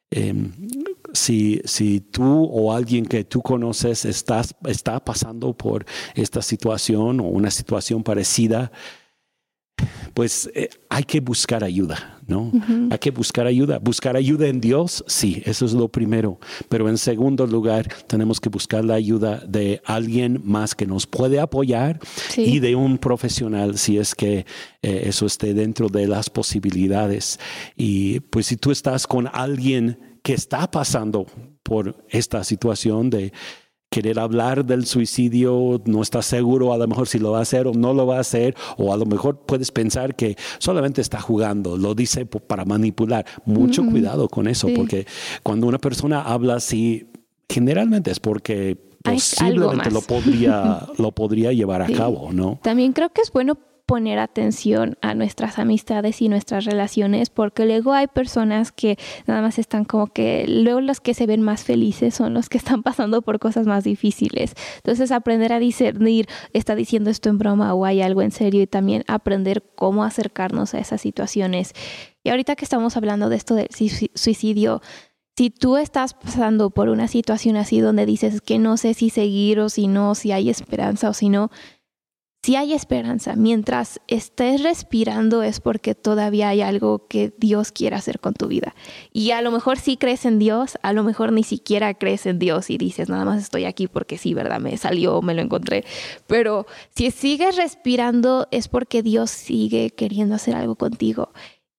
em, 0.10 0.52
si, 1.14 1.62
si, 1.66 2.00
tú 2.00 2.44
o 2.46 2.74
alguien 2.74 3.06
que 3.06 3.24
tú 3.24 3.42
conoces 3.42 4.04
estás, 4.06 4.56
está 4.66 5.00
pasando 5.00 5.54
por 5.54 5.86
esta 6.16 6.42
situación 6.42 7.20
o 7.20 7.26
una 7.26 7.52
situación 7.52 8.04
parecida, 8.04 8.72
pues 10.14 10.50
eh, 10.56 10.70
hay 10.90 11.04
que 11.04 11.20
buscar 11.20 11.64
ayuda, 11.64 12.20
¿no? 12.26 12.52
Hay 12.90 12.98
que 12.98 13.12
buscar 13.12 13.46
ayuda. 13.46 13.80
Buscar 13.80 14.16
ayuda 14.16 14.48
en 14.48 14.60
Dios, 14.60 15.04
sí, 15.08 15.42
eso 15.46 15.66
es 15.66 15.74
lo 15.74 15.90
primero. 15.90 16.40
Pero 16.70 16.90
en 16.90 16.98
segundo 16.98 17.46
lugar, 17.46 17.88
tenemos 18.08 18.40
que 18.40 18.50
buscar 18.50 18.84
la 18.84 18.96
ayuda 18.96 19.44
de 19.48 19.82
alguien 19.86 20.42
más 20.44 20.74
que 20.74 20.86
nos 20.86 21.06
puede 21.06 21.40
apoyar 21.40 22.00
y 22.36 22.60
de 22.60 22.76
un 22.76 22.98
profesional, 22.98 23.78
si 23.78 23.98
es 23.98 24.16
que 24.16 24.46
eh, 24.82 25.04
eso 25.06 25.26
esté 25.26 25.54
dentro 25.54 25.88
de 25.88 26.08
las 26.08 26.30
posibilidades. 26.30 27.40
Y 27.76 28.20
pues 28.22 28.48
si 28.48 28.58
tú 28.58 28.72
estás 28.72 29.06
con 29.06 29.30
alguien 29.32 30.20
que 30.24 30.34
está 30.34 30.70
pasando 30.70 31.28
por 31.64 32.06
esta 32.10 32.44
situación 32.44 33.10
de 33.10 33.32
querer 33.90 34.20
hablar 34.20 34.66
del 34.66 34.86
suicidio, 34.86 35.82
no 35.86 36.02
estás 36.02 36.26
seguro 36.26 36.74
a 36.74 36.78
lo 36.78 36.88
mejor 36.88 37.08
si 37.08 37.20
lo 37.20 37.32
va 37.32 37.40
a 37.40 37.42
hacer 37.42 37.68
o 37.68 37.74
no 37.74 37.94
lo 37.94 38.06
va 38.06 38.18
a 38.18 38.22
hacer, 38.22 38.56
o 38.78 38.94
a 38.94 38.98
lo 38.98 39.06
mejor 39.06 39.40
puedes 39.46 39.72
pensar 39.72 40.16
que 40.16 40.36
solamente 40.60 41.02
está 41.02 41.22
jugando, 41.22 41.78
lo 41.78 41.96
dice 41.96 42.26
para 42.26 42.66
manipular. 42.66 43.26
Mucho 43.46 43.86
cuidado 43.86 44.28
con 44.28 44.48
eso, 44.48 44.68
porque 44.76 45.06
cuando 45.44 45.68
una 45.68 45.78
persona 45.78 46.22
habla 46.22 46.56
así, 46.56 47.12
generalmente 47.50 48.12
es 48.12 48.20
porque 48.20 48.78
posiblemente 49.04 49.92
lo 49.92 50.02
podría, 50.02 50.88
lo 50.98 51.12
podría 51.12 51.54
llevar 51.54 51.82
a 51.82 51.88
cabo, 51.88 52.32
¿no? 52.34 52.60
También 52.62 52.94
creo 52.94 53.10
que 53.10 53.22
es 53.22 53.32
bueno 53.32 53.58
poner 53.88 54.20
atención 54.20 54.98
a 55.02 55.16
nuestras 55.16 55.58
amistades 55.58 56.22
y 56.22 56.28
nuestras 56.28 56.66
relaciones, 56.66 57.30
porque 57.30 57.66
luego 57.66 57.94
hay 57.94 58.08
personas 58.08 58.74
que 58.74 58.98
nada 59.26 59.42
más 59.42 59.58
están 59.58 59.86
como 59.86 60.08
que, 60.08 60.46
luego 60.46 60.82
los 60.82 61.00
que 61.00 61.14
se 61.14 61.26
ven 61.26 61.42
más 61.42 61.64
felices 61.64 62.14
son 62.14 62.34
los 62.34 62.50
que 62.50 62.58
están 62.58 62.84
pasando 62.84 63.22
por 63.22 63.40
cosas 63.40 63.66
más 63.66 63.86
difíciles. 63.86 64.54
Entonces 64.76 65.12
aprender 65.12 65.54
a 65.54 65.60
discernir, 65.60 66.28
está 66.52 66.76
diciendo 66.76 67.10
esto 67.10 67.30
en 67.30 67.38
broma 67.38 67.74
o 67.74 67.86
hay 67.86 68.02
algo 68.02 68.22
en 68.22 68.32
serio 68.32 68.62
y 68.62 68.68
también 68.68 69.06
aprender 69.08 69.64
cómo 69.76 70.04
acercarnos 70.04 70.74
a 70.74 70.80
esas 70.80 71.00
situaciones. 71.00 71.72
Y 72.26 72.30
ahorita 72.30 72.58
que 72.58 72.66
estamos 72.66 72.98
hablando 72.98 73.30
de 73.30 73.38
esto 73.38 73.56
del 73.56 73.70
suicidio, 74.16 74.82
si 75.38 75.50
tú 75.52 75.78
estás 75.78 76.16
pasando 76.16 76.72
por 76.72 76.90
una 76.90 77.08
situación 77.08 77.58
así 77.58 77.80
donde 77.80 78.06
dices 78.06 78.42
que 78.42 78.58
no 78.60 78.76
sé 78.76 78.96
si 78.96 79.12
seguir 79.12 79.60
o 79.60 79.70
si 79.70 79.88
no, 79.88 80.14
si 80.16 80.32
hay 80.32 80.50
esperanza 80.50 81.10
o 81.10 81.14
si 81.14 81.30
no, 81.30 81.52
si 82.48 82.56
hay 82.56 82.72
esperanza, 82.72 83.36
mientras 83.36 84.00
estés 84.08 84.64
respirando 84.64 85.44
es 85.44 85.60
porque 85.60 85.96
todavía 85.96 86.48
hay 86.48 86.62
algo 86.62 87.06
que 87.10 87.34
Dios 87.38 87.74
quiere 87.74 87.98
hacer 87.98 88.22
con 88.22 88.34
tu 88.34 88.48
vida. 88.48 88.74
Y 89.12 89.32
a 89.32 89.42
lo 89.42 89.52
mejor 89.52 89.78
sí 89.78 89.98
crees 89.98 90.24
en 90.24 90.40
Dios, 90.40 90.78
a 90.82 90.94
lo 90.94 91.04
mejor 91.04 91.34
ni 91.34 91.44
siquiera 91.44 91.94
crees 91.96 92.26
en 92.26 92.40
Dios 92.40 92.70
y 92.70 92.78
dices, 92.78 93.10
nada 93.10 93.26
más 93.26 93.44
estoy 93.44 93.66
aquí 93.66 93.88
porque 93.88 94.18
sí, 94.18 94.34
¿verdad? 94.34 94.62
Me 94.62 94.78
salió, 94.78 95.22
me 95.22 95.34
lo 95.34 95.42
encontré. 95.42 95.84
Pero 96.26 96.68
si 96.96 97.12
sigues 97.12 97.58
respirando 97.58 98.48
es 98.50 98.70
porque 98.70 99.04
Dios 99.04 99.30
sigue 99.30 99.90
queriendo 99.90 100.36
hacer 100.36 100.56
algo 100.56 100.76
contigo. 100.76 101.34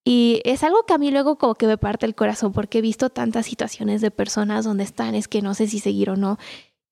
Y 0.05 0.41
es 0.45 0.63
algo 0.63 0.83
que 0.83 0.93
a 0.93 0.99
mí 0.99 1.09
luego 1.09 1.39
como 1.39 1.55
que 1.55 1.65
me 1.65 1.79
parte 1.79 2.05
el 2.05 2.13
corazón 2.13 2.51
porque 2.51 2.77
he 2.77 2.81
visto 2.81 3.09
tantas 3.09 3.47
situaciones 3.47 4.01
de 4.01 4.11
personas 4.11 4.65
donde 4.65 4.83
están, 4.83 5.15
es 5.15 5.27
que 5.27 5.41
no 5.41 5.55
sé 5.55 5.67
si 5.67 5.79
seguir 5.79 6.11
o 6.11 6.15
no. 6.15 6.37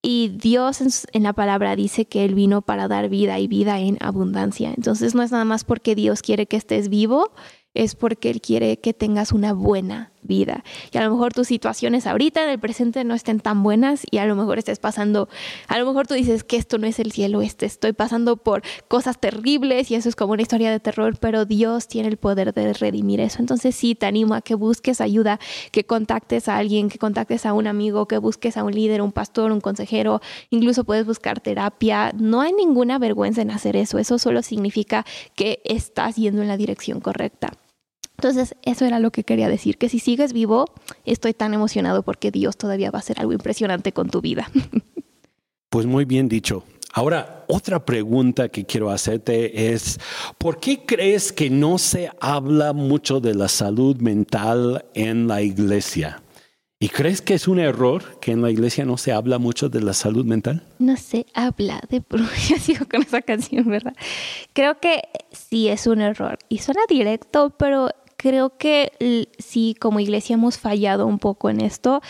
Y 0.09 0.29
Dios 0.29 0.79
en, 1.11 1.23
la 1.23 1.33
palabra 1.33 1.75
dice 1.75 2.05
que 2.05 2.23
Él 2.23 2.33
vino 2.33 2.61
para 2.61 2.87
dar 2.87 3.09
vida 3.09 3.41
y 3.41 3.49
vida 3.49 3.81
en 3.81 3.97
abundancia. 3.99 4.73
Entonces 4.73 5.15
no 5.15 5.21
es 5.21 5.33
nada 5.33 5.43
más 5.43 5.65
porque 5.65 5.95
Dios 5.95 6.21
quiere 6.21 6.45
que 6.45 6.55
estés 6.55 6.87
vivo, 6.87 7.33
es 7.73 7.95
porque 7.95 8.29
Él 8.29 8.39
quiere 8.39 8.79
que 8.79 8.93
tengas 8.93 9.33
una 9.33 9.51
buena 9.51 10.13
vida. 10.27 10.63
Y 10.91 10.97
a 10.97 11.03
lo 11.03 11.11
mejor 11.11 11.33
tus 11.33 11.47
situaciones 11.47 12.05
ahorita 12.05 12.43
en 12.43 12.49
el 12.49 12.59
presente 12.59 13.03
no 13.03 13.15
estén 13.15 13.39
tan 13.39 13.63
buenas 13.63 14.03
y 14.11 14.17
a 14.17 14.25
lo 14.25 14.35
mejor 14.35 14.59
estés 14.59 14.79
pasando, 14.79 15.29
a 15.67 15.77
lo 15.79 15.85
mejor 15.85 16.07
tú 16.07 16.13
dices 16.13 16.43
que 16.43 16.57
esto 16.57 16.77
no 16.77 16.87
es 16.87 16.99
el 16.99 17.11
cielo, 17.11 17.41
este, 17.41 17.65
estoy 17.65 17.93
pasando 17.93 18.37
por 18.37 18.61
cosas 18.87 19.19
terribles 19.19 19.89
y 19.89 19.95
eso 19.95 20.09
es 20.09 20.15
como 20.15 20.33
una 20.33 20.41
historia 20.41 20.69
de 20.71 20.79
terror, 20.79 21.17
pero 21.19 21.45
Dios 21.45 21.87
tiene 21.87 22.09
el 22.09 22.17
poder 22.17 22.53
de 22.53 22.73
redimir 22.73 23.19
eso. 23.19 23.39
Entonces 23.39 23.75
sí, 23.75 23.95
te 23.95 24.05
animo 24.05 24.35
a 24.35 24.41
que 24.41 24.55
busques 24.55 25.01
ayuda, 25.01 25.39
que 25.71 25.85
contactes 25.85 26.49
a 26.49 26.57
alguien, 26.57 26.89
que 26.89 26.99
contactes 26.99 27.45
a 27.45 27.53
un 27.53 27.67
amigo, 27.67 28.07
que 28.07 28.17
busques 28.17 28.57
a 28.57 28.63
un 28.63 28.73
líder, 28.73 29.01
un 29.01 29.11
pastor, 29.11 29.51
un 29.51 29.61
consejero, 29.61 30.21
incluso 30.49 30.83
puedes 30.83 31.05
buscar 31.05 31.39
terapia. 31.39 32.11
No 32.17 32.41
hay 32.41 32.53
ninguna 32.53 32.99
vergüenza 32.99 33.41
en 33.41 33.51
hacer 33.51 33.75
eso, 33.75 33.97
eso 33.97 34.19
solo 34.19 34.41
significa 34.41 35.05
que 35.35 35.61
estás 35.63 36.15
yendo 36.15 36.41
en 36.41 36.47
la 36.47 36.57
dirección 36.57 36.99
correcta. 36.99 37.51
Entonces, 38.17 38.55
eso 38.63 38.85
era 38.85 38.99
lo 38.99 39.11
que 39.11 39.23
quería 39.23 39.47
decir, 39.47 39.77
que 39.77 39.89
si 39.89 39.99
sigues 39.99 40.33
vivo, 40.33 40.65
estoy 41.05 41.33
tan 41.33 41.53
emocionado 41.53 42.01
porque 42.01 42.31
Dios 42.31 42.57
todavía 42.57 42.89
va 42.89 42.97
a 42.97 43.01
hacer 43.01 43.19
algo 43.19 43.33
impresionante 43.33 43.93
con 43.93 44.09
tu 44.09 44.21
vida. 44.21 44.49
Pues 45.69 45.85
muy 45.85 46.05
bien 46.05 46.29
dicho. 46.29 46.63
Ahora, 46.93 47.43
otra 47.47 47.85
pregunta 47.85 48.47
que 48.47 48.65
quiero 48.65 48.89
hacerte 48.89 49.73
es, 49.73 49.99
¿por 50.37 50.61
qué 50.61 50.85
crees 50.85 51.33
que 51.33 51.49
no 51.49 51.77
se 51.77 52.09
habla 52.21 52.71
mucho 52.71 53.19
de 53.19 53.35
la 53.35 53.49
salud 53.49 53.97
mental 53.97 54.85
en 54.93 55.27
la 55.27 55.41
iglesia? 55.41 56.23
¿Y 56.79 56.89
crees 56.89 57.21
que 57.21 57.33
es 57.33 57.47
un 57.47 57.59
error 57.59 58.19
que 58.19 58.31
en 58.31 58.41
la 58.41 58.49
iglesia 58.49 58.85
no 58.85 58.97
se 58.97 59.11
habla 59.11 59.39
mucho 59.39 59.67
de 59.67 59.81
la 59.81 59.93
salud 59.93 60.25
mental? 60.25 60.63
No 60.79 60.95
se 60.95 61.25
habla 61.33 61.81
de 61.89 62.01
ya 62.49 62.57
sigo 62.59 62.85
con 62.89 63.01
esa 63.01 63.21
canción, 63.21 63.67
¿verdad? 63.67 63.95
Creo 64.53 64.79
que 64.79 65.01
sí 65.31 65.67
es 65.67 65.85
un 65.85 66.01
error 66.01 66.39
y 66.49 66.59
suena 66.59 66.81
directo, 66.87 67.49
pero 67.57 67.89
creo 68.17 68.57
que 68.57 69.27
sí, 69.37 69.75
como 69.79 69.99
iglesia 69.99 70.33
hemos 70.33 70.57
fallado 70.57 71.05
un 71.05 71.19
poco 71.19 71.49
en 71.49 71.61
esto. 71.61 72.01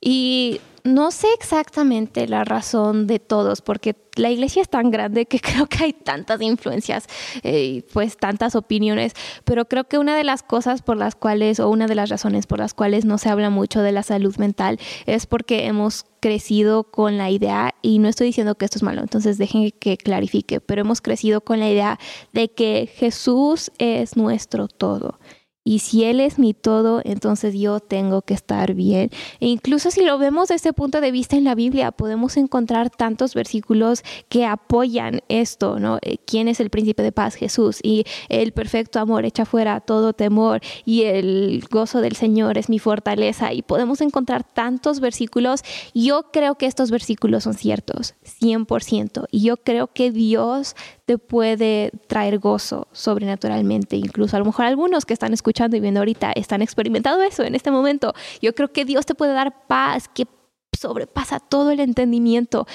Y 0.00 0.60
no 0.82 1.10
sé 1.10 1.28
exactamente 1.38 2.26
la 2.26 2.44
razón 2.44 3.06
de 3.06 3.18
todos, 3.18 3.60
porque 3.60 3.96
la 4.16 4.30
iglesia 4.30 4.62
es 4.62 4.68
tan 4.68 4.90
grande 4.90 5.26
que 5.26 5.38
creo 5.40 5.66
que 5.66 5.84
hay 5.84 5.92
tantas 5.92 6.40
influencias, 6.40 7.06
eh, 7.42 7.84
pues 7.92 8.16
tantas 8.16 8.56
opiniones, 8.56 9.12
pero 9.44 9.66
creo 9.66 9.84
que 9.84 9.98
una 9.98 10.16
de 10.16 10.24
las 10.24 10.42
cosas 10.42 10.82
por 10.82 10.96
las 10.96 11.14
cuales, 11.14 11.60
o 11.60 11.68
una 11.68 11.86
de 11.86 11.94
las 11.94 12.08
razones 12.08 12.46
por 12.46 12.58
las 12.58 12.74
cuales 12.74 13.04
no 13.04 13.18
se 13.18 13.28
habla 13.28 13.50
mucho 13.50 13.82
de 13.82 13.92
la 13.92 14.02
salud 14.02 14.36
mental 14.36 14.78
es 15.06 15.26
porque 15.26 15.66
hemos 15.66 16.06
crecido 16.20 16.84
con 16.84 17.18
la 17.18 17.30
idea, 17.30 17.74
y 17.82 17.98
no 17.98 18.08
estoy 18.08 18.28
diciendo 18.28 18.54
que 18.54 18.64
esto 18.64 18.78
es 18.78 18.82
malo, 18.82 19.02
entonces 19.02 19.38
dejen 19.38 19.70
que 19.70 19.96
clarifique, 19.96 20.60
pero 20.60 20.82
hemos 20.82 21.00
crecido 21.00 21.40
con 21.42 21.60
la 21.60 21.70
idea 21.70 21.98
de 22.32 22.50
que 22.50 22.90
Jesús 22.94 23.70
es 23.78 24.16
nuestro 24.16 24.68
todo 24.68 25.18
Y 25.62 25.80
si 25.80 26.04
Él 26.04 26.20
es 26.20 26.38
mi 26.38 26.54
todo, 26.54 27.02
entonces 27.04 27.54
yo 27.54 27.80
tengo 27.80 28.22
que 28.22 28.32
estar 28.32 28.72
bien. 28.74 29.10
E 29.40 29.46
incluso 29.46 29.90
si 29.90 30.02
lo 30.02 30.16
vemos 30.18 30.48
desde 30.48 30.68
ese 30.68 30.72
punto 30.72 31.00
de 31.00 31.10
vista 31.10 31.36
en 31.36 31.44
la 31.44 31.54
Biblia, 31.54 31.92
podemos 31.92 32.36
encontrar 32.38 32.88
tantos 32.88 33.34
versículos 33.34 34.02
que 34.30 34.46
apoyan 34.46 35.20
esto, 35.28 35.78
¿no? 35.78 35.98
Eh, 36.02 36.16
¿Quién 36.24 36.48
es 36.48 36.60
el 36.60 36.70
príncipe 36.70 37.02
de 37.02 37.12
paz? 37.12 37.34
Jesús. 37.34 37.78
Y 37.82 38.04
el 38.30 38.52
perfecto 38.52 39.00
amor 39.00 39.26
echa 39.26 39.44
fuera 39.44 39.80
todo 39.80 40.14
temor. 40.14 40.60
Y 40.86 41.02
el 41.02 41.62
gozo 41.70 42.00
del 42.00 42.16
Señor 42.16 42.56
es 42.56 42.70
mi 42.70 42.78
fortaleza. 42.78 43.52
Y 43.52 43.62
podemos 43.62 44.00
encontrar 44.00 44.44
tantos 44.44 45.00
versículos. 45.00 45.62
Yo 45.94 46.30
creo 46.32 46.54
que 46.54 46.66
estos 46.66 46.90
versículos 46.90 47.44
son 47.44 47.54
ciertos, 47.54 48.14
100%. 48.40 49.26
Y 49.30 49.42
yo 49.42 49.58
creo 49.58 49.88
que 49.88 50.10
Dios 50.10 50.74
te 51.10 51.18
puede 51.18 51.90
traer 52.06 52.38
gozo 52.38 52.86
sobrenaturalmente. 52.92 53.96
Incluso 53.96 54.36
a 54.36 54.38
lo 54.38 54.44
mejor 54.44 54.66
algunos 54.66 55.04
que 55.04 55.12
están 55.12 55.32
escuchando 55.32 55.76
y 55.76 55.80
viendo 55.80 55.98
ahorita 55.98 56.30
están 56.36 56.62
experimentando 56.62 57.24
eso 57.24 57.42
en 57.42 57.56
este 57.56 57.72
momento. 57.72 58.14
Yo 58.40 58.54
creo 58.54 58.72
que 58.72 58.84
Dios 58.84 59.06
te 59.06 59.16
puede 59.16 59.32
dar 59.32 59.66
paz 59.66 60.06
que 60.06 60.28
sobrepasa 60.78 61.40
todo 61.40 61.72
el 61.72 61.80
entendimiento. 61.80 62.68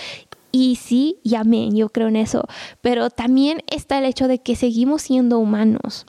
Y 0.52 0.76
sí, 0.76 1.22
y 1.24 1.36
amén, 1.36 1.78
yo 1.78 1.88
creo 1.88 2.10
en 2.10 2.18
eso. 2.18 2.44
Pero 2.82 3.10
también 3.10 3.64
está 3.68 4.00
el 4.00 4.04
hecho 4.04 4.28
de 4.28 4.40
que 4.40 4.58
seguimos 4.58 5.04
siendo 5.04 5.40
humanos 5.40 6.06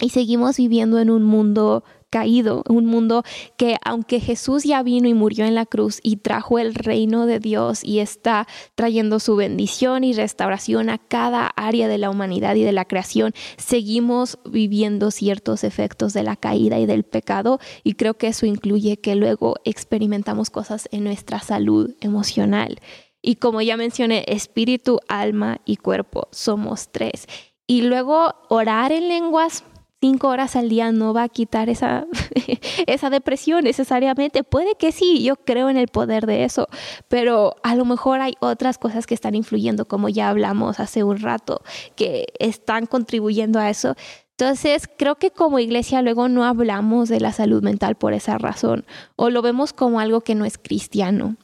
y 0.00 0.08
seguimos 0.08 0.56
viviendo 0.56 0.98
en 0.98 1.10
un 1.10 1.22
mundo 1.22 1.84
caído, 2.12 2.62
un 2.68 2.84
mundo 2.84 3.24
que 3.56 3.76
aunque 3.82 4.20
Jesús 4.20 4.64
ya 4.64 4.82
vino 4.82 5.08
y 5.08 5.14
murió 5.14 5.46
en 5.46 5.54
la 5.54 5.64
cruz 5.64 5.98
y 6.02 6.16
trajo 6.18 6.58
el 6.58 6.74
reino 6.74 7.24
de 7.24 7.40
Dios 7.40 7.82
y 7.82 8.00
está 8.00 8.46
trayendo 8.74 9.18
su 9.18 9.34
bendición 9.34 10.04
y 10.04 10.12
restauración 10.12 10.90
a 10.90 10.98
cada 10.98 11.46
área 11.56 11.88
de 11.88 11.96
la 11.96 12.10
humanidad 12.10 12.54
y 12.54 12.64
de 12.64 12.72
la 12.72 12.84
creación, 12.84 13.32
seguimos 13.56 14.38
viviendo 14.44 15.10
ciertos 15.10 15.64
efectos 15.64 16.12
de 16.12 16.22
la 16.22 16.36
caída 16.36 16.78
y 16.78 16.84
del 16.84 17.02
pecado 17.02 17.58
y 17.82 17.94
creo 17.94 18.14
que 18.14 18.28
eso 18.28 18.44
incluye 18.44 18.98
que 18.98 19.16
luego 19.16 19.56
experimentamos 19.64 20.50
cosas 20.50 20.90
en 20.92 21.04
nuestra 21.04 21.40
salud 21.40 21.94
emocional. 22.02 22.78
Y 23.22 23.36
como 23.36 23.62
ya 23.62 23.78
mencioné, 23.78 24.24
espíritu, 24.28 25.00
alma 25.08 25.62
y 25.64 25.76
cuerpo, 25.76 26.28
somos 26.30 26.92
tres. 26.92 27.26
Y 27.66 27.82
luego 27.82 28.34
orar 28.50 28.92
en 28.92 29.08
lenguas 29.08 29.64
cinco 30.02 30.26
horas 30.26 30.56
al 30.56 30.68
día 30.68 30.90
no 30.90 31.14
va 31.14 31.22
a 31.22 31.28
quitar 31.28 31.68
esa, 31.68 32.06
esa 32.88 33.08
depresión 33.08 33.62
necesariamente. 33.62 34.42
Puede 34.42 34.74
que 34.74 34.90
sí, 34.90 35.22
yo 35.22 35.36
creo 35.36 35.70
en 35.70 35.76
el 35.76 35.86
poder 35.86 36.26
de 36.26 36.42
eso, 36.42 36.66
pero 37.06 37.54
a 37.62 37.76
lo 37.76 37.84
mejor 37.84 38.20
hay 38.20 38.34
otras 38.40 38.78
cosas 38.78 39.06
que 39.06 39.14
están 39.14 39.36
influyendo, 39.36 39.84
como 39.84 40.08
ya 40.08 40.28
hablamos 40.28 40.80
hace 40.80 41.04
un 41.04 41.20
rato, 41.20 41.62
que 41.94 42.26
están 42.40 42.86
contribuyendo 42.86 43.60
a 43.60 43.70
eso. 43.70 43.94
Entonces, 44.36 44.88
creo 44.98 45.14
que 45.14 45.30
como 45.30 45.60
iglesia 45.60 46.02
luego 46.02 46.28
no 46.28 46.44
hablamos 46.44 47.08
de 47.08 47.20
la 47.20 47.32
salud 47.32 47.62
mental 47.62 47.94
por 47.94 48.12
esa 48.12 48.38
razón, 48.38 48.84
o 49.14 49.30
lo 49.30 49.40
vemos 49.40 49.72
como 49.72 50.00
algo 50.00 50.22
que 50.22 50.34
no 50.34 50.44
es 50.44 50.58
cristiano. 50.58 51.36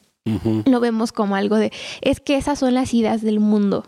Lo 0.67 0.81
vemos 0.81 1.11
como 1.13 1.37
algo 1.37 1.57
de, 1.57 1.73
es 2.03 2.21
que 2.21 2.37
esas 2.37 2.59
son 2.59 2.75
las 2.75 2.93
ideas 2.93 3.23
del 3.23 3.41
mundo. 3.41 3.85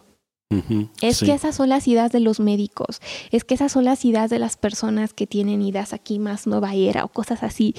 Es 1.00 1.20
que 1.20 1.32
esas 1.32 1.54
son 1.54 1.68
las 1.68 1.86
ideas 1.86 2.10
de 2.10 2.18
los 2.18 2.40
médicos, 2.40 3.00
es 3.30 3.44
que 3.44 3.54
esas 3.54 3.70
son 3.70 3.84
las 3.84 4.04
ideas 4.04 4.30
de 4.30 4.40
las 4.40 4.56
personas 4.56 5.14
que 5.14 5.26
tienen 5.26 5.62
ideas 5.62 5.92
aquí 5.92 6.18
más 6.18 6.46
nueva 6.46 6.74
era 6.74 7.04
o 7.04 7.08
cosas 7.08 7.42
así. 7.44 7.74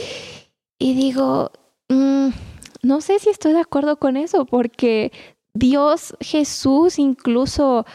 Y 0.79 0.93
digo, 0.93 1.51
mm, 1.89 2.29
no 2.81 3.01
sé 3.01 3.19
si 3.19 3.29
estoy 3.29 3.53
de 3.53 3.59
acuerdo 3.59 3.97
con 3.97 4.15
eso, 4.15 4.45
porque 4.45 5.11
Dios 5.53 6.15
Jesús 6.21 6.97
incluso 6.97 7.85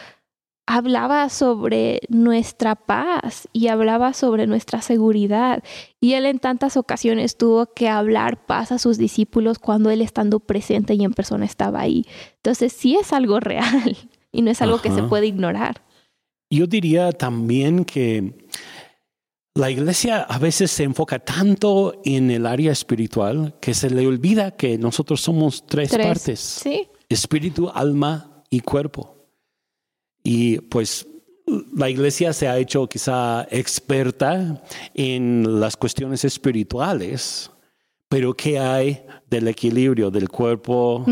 hablaba 0.67 1.29
sobre 1.29 2.01
nuestra 2.09 2.75
paz 2.75 3.47
y 3.53 3.69
hablaba 3.69 4.13
sobre 4.13 4.45
nuestra 4.45 4.81
seguridad. 4.81 5.63
Y 5.99 6.13
él 6.13 6.25
en 6.25 6.39
tantas 6.39 6.77
ocasiones 6.77 7.37
tuvo 7.37 7.73
que 7.73 7.89
hablar 7.89 8.45
paz 8.45 8.71
a 8.71 8.77
sus 8.77 8.97
discípulos 8.97 9.59
cuando 9.59 9.89
él 9.89 10.01
estando 10.01 10.39
presente 10.39 10.93
y 10.93 11.03
en 11.03 11.13
persona 11.13 11.45
estaba 11.45 11.79
ahí. 11.79 12.05
Entonces 12.35 12.73
sí 12.73 12.95
es 12.95 13.13
algo 13.13 13.39
real 13.39 13.97
y 14.37 14.43
no 14.43 14.51
es 14.51 14.61
algo 14.61 14.79
que 14.79 14.91
se 14.91 15.01
puede 15.01 15.25
ignorar. 15.25 15.81
Yo 16.51 16.67
diría 16.67 17.11
también 17.11 17.83
que 17.85 18.47
la 19.55 19.71
iglesia 19.71 20.21
a 20.21 20.37
veces 20.37 20.69
se 20.69 20.83
enfoca 20.83 21.17
tanto 21.17 21.99
en 22.05 22.29
el 22.29 22.45
área 22.45 22.71
espiritual 22.71 23.55
que 23.59 23.73
se 23.73 23.89
le 23.89 24.05
olvida 24.05 24.51
que 24.51 24.77
nosotros 24.77 25.21
somos 25.21 25.65
tres, 25.65 25.89
partes. 25.89 26.39
¿Sí? 26.39 26.87
Espíritu, 27.09 27.67
alma 27.73 28.43
y 28.51 28.59
cuerpo. 28.59 29.25
Y 30.23 30.59
pues 30.59 31.07
la 31.75 31.89
iglesia 31.89 32.31
se 32.31 32.47
ha 32.47 32.59
hecho 32.59 32.87
quizá 32.87 33.47
experta 33.49 34.61
en 34.93 35.59
las 35.59 35.75
cuestiones 35.75 36.23
espirituales, 36.25 37.49
pero 38.09 38.33
¿qué 38.33 38.59
hay 38.59 39.03
del 39.29 39.49
equilibrio 39.49 40.09
del 40.09 40.29
cuerpo 40.29 41.03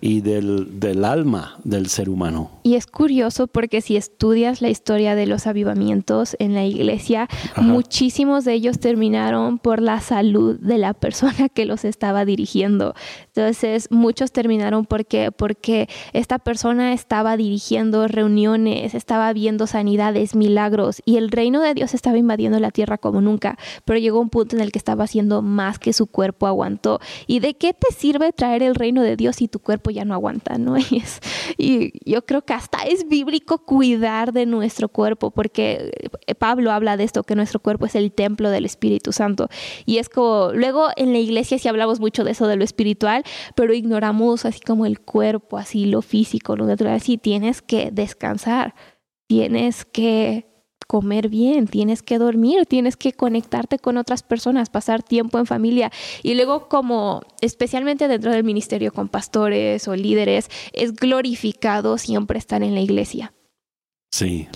y 0.00 0.20
del, 0.20 0.78
del, 0.78 1.04
alma 1.04 1.56
del 1.64 1.88
ser 1.88 2.10
humano. 2.10 2.50
Y 2.62 2.74
es 2.74 2.86
curioso 2.86 3.46
porque 3.46 3.80
si 3.80 3.96
estudias 3.96 4.60
la 4.60 4.68
historia 4.68 5.14
de 5.14 5.26
los 5.26 5.46
avivamientos 5.46 6.36
en 6.38 6.52
la 6.52 6.64
iglesia, 6.64 7.26
muchísimos 7.56 8.44
de 8.44 8.52
ellos 8.52 8.80
terminaron 8.80 9.58
por 9.58 9.80
la 9.80 10.00
salud 10.00 10.58
de 10.60 10.76
la 10.76 10.92
persona 10.92 11.48
que 11.48 11.64
los 11.64 11.86
estaba 11.86 12.26
dirigiendo. 12.26 12.94
Entonces, 13.28 13.88
muchos 13.90 14.30
terminaron 14.30 14.84
porque, 14.84 15.32
porque 15.32 15.88
esta 16.12 16.38
persona 16.38 16.92
estaba 16.92 17.38
dirigiendo 17.38 18.08
reuniones, 18.08 18.94
estaba 18.94 19.32
viendo 19.32 19.66
sanidades, 19.66 20.34
milagros, 20.34 21.00
y 21.06 21.16
el 21.16 21.30
reino 21.30 21.62
de 21.62 21.72
Dios 21.72 21.94
estaba 21.94 22.18
invadiendo 22.18 22.60
la 22.60 22.70
tierra 22.70 22.98
como 22.98 23.22
nunca, 23.22 23.58
pero 23.86 23.98
llegó 23.98 24.20
un 24.20 24.28
punto 24.28 24.54
en 24.54 24.62
el 24.62 24.70
que 24.70 24.78
estaba 24.78 25.04
haciendo 25.04 25.40
más 25.40 25.78
que 25.78 25.94
su 25.94 26.06
cuerpo 26.06 26.33
aguantó. 26.40 27.00
Y 27.26 27.40
de 27.40 27.54
qué 27.54 27.72
te 27.74 27.92
sirve 27.94 28.32
traer 28.32 28.62
el 28.62 28.74
reino 28.74 29.02
de 29.02 29.16
Dios 29.16 29.36
si 29.36 29.48
tu 29.48 29.58
cuerpo 29.58 29.90
ya 29.90 30.04
no 30.04 30.14
aguanta? 30.14 30.58
¿no? 30.58 30.76
Y, 30.86 31.02
y 31.56 31.92
yo 32.04 32.24
creo 32.24 32.42
que 32.42 32.52
hasta 32.52 32.78
es 32.84 33.08
bíblico 33.08 33.58
cuidar 33.58 34.32
de 34.32 34.46
nuestro 34.46 34.88
cuerpo, 34.88 35.30
porque 35.30 35.92
eh, 36.26 36.34
Pablo 36.34 36.72
habla 36.72 36.96
de 36.96 37.04
esto, 37.04 37.22
que 37.22 37.34
nuestro 37.34 37.60
cuerpo 37.60 37.86
es 37.86 37.94
el 37.94 38.12
templo 38.12 38.50
del 38.50 38.64
Espíritu 38.64 39.12
Santo. 39.12 39.48
Y 39.86 39.98
es 39.98 40.08
como, 40.08 40.50
luego 40.52 40.88
en 40.96 41.12
la 41.12 41.18
iglesia 41.18 41.58
sí 41.58 41.68
hablamos 41.68 42.00
mucho 42.00 42.24
de 42.24 42.32
eso, 42.32 42.46
de 42.46 42.56
lo 42.56 42.64
espiritual, 42.64 43.24
pero 43.54 43.74
ignoramos 43.74 44.44
así 44.44 44.60
como 44.60 44.86
el 44.86 45.00
cuerpo, 45.00 45.58
así 45.58 45.86
lo 45.86 46.02
físico, 46.02 46.56
lo 46.56 46.66
natural. 46.66 47.00
Sí, 47.00 47.18
tienes 47.18 47.62
que 47.62 47.90
descansar, 47.92 48.74
tienes 49.26 49.84
que 49.84 50.53
comer 50.86 51.28
bien, 51.28 51.66
tienes 51.66 52.02
que 52.02 52.18
dormir, 52.18 52.66
tienes 52.66 52.96
que 52.96 53.12
conectarte 53.12 53.78
con 53.78 53.96
otras 53.96 54.22
personas, 54.22 54.70
pasar 54.70 55.02
tiempo 55.02 55.38
en 55.38 55.46
familia. 55.46 55.90
Y 56.22 56.34
luego 56.34 56.68
como 56.68 57.22
especialmente 57.40 58.08
dentro 58.08 58.32
del 58.32 58.44
ministerio 58.44 58.92
con 58.92 59.08
pastores 59.08 59.86
o 59.88 59.96
líderes, 59.96 60.48
es 60.72 60.94
glorificado 60.94 61.98
siempre 61.98 62.38
estar 62.38 62.62
en 62.62 62.74
la 62.74 62.80
iglesia. 62.80 63.32
Sí. 64.10 64.48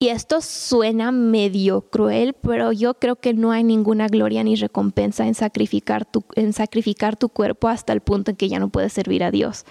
Y 0.00 0.08
esto 0.08 0.40
suena 0.40 1.10
medio 1.10 1.90
cruel, 1.90 2.34
pero 2.34 2.70
yo 2.70 2.94
creo 2.94 3.16
que 3.16 3.34
no 3.34 3.50
hay 3.50 3.64
ninguna 3.64 4.06
gloria 4.06 4.44
ni 4.44 4.54
recompensa 4.54 5.26
en 5.26 5.34
sacrificar 5.34 6.04
tu, 6.04 6.24
en 6.36 6.52
sacrificar 6.52 7.16
tu 7.16 7.28
cuerpo 7.28 7.66
hasta 7.66 7.92
el 7.92 8.00
punto 8.00 8.30
en 8.30 8.36
que 8.36 8.48
ya 8.48 8.60
no 8.60 8.68
puedes 8.68 8.92
servir 8.92 9.24
a 9.24 9.32
Dios. 9.32 9.64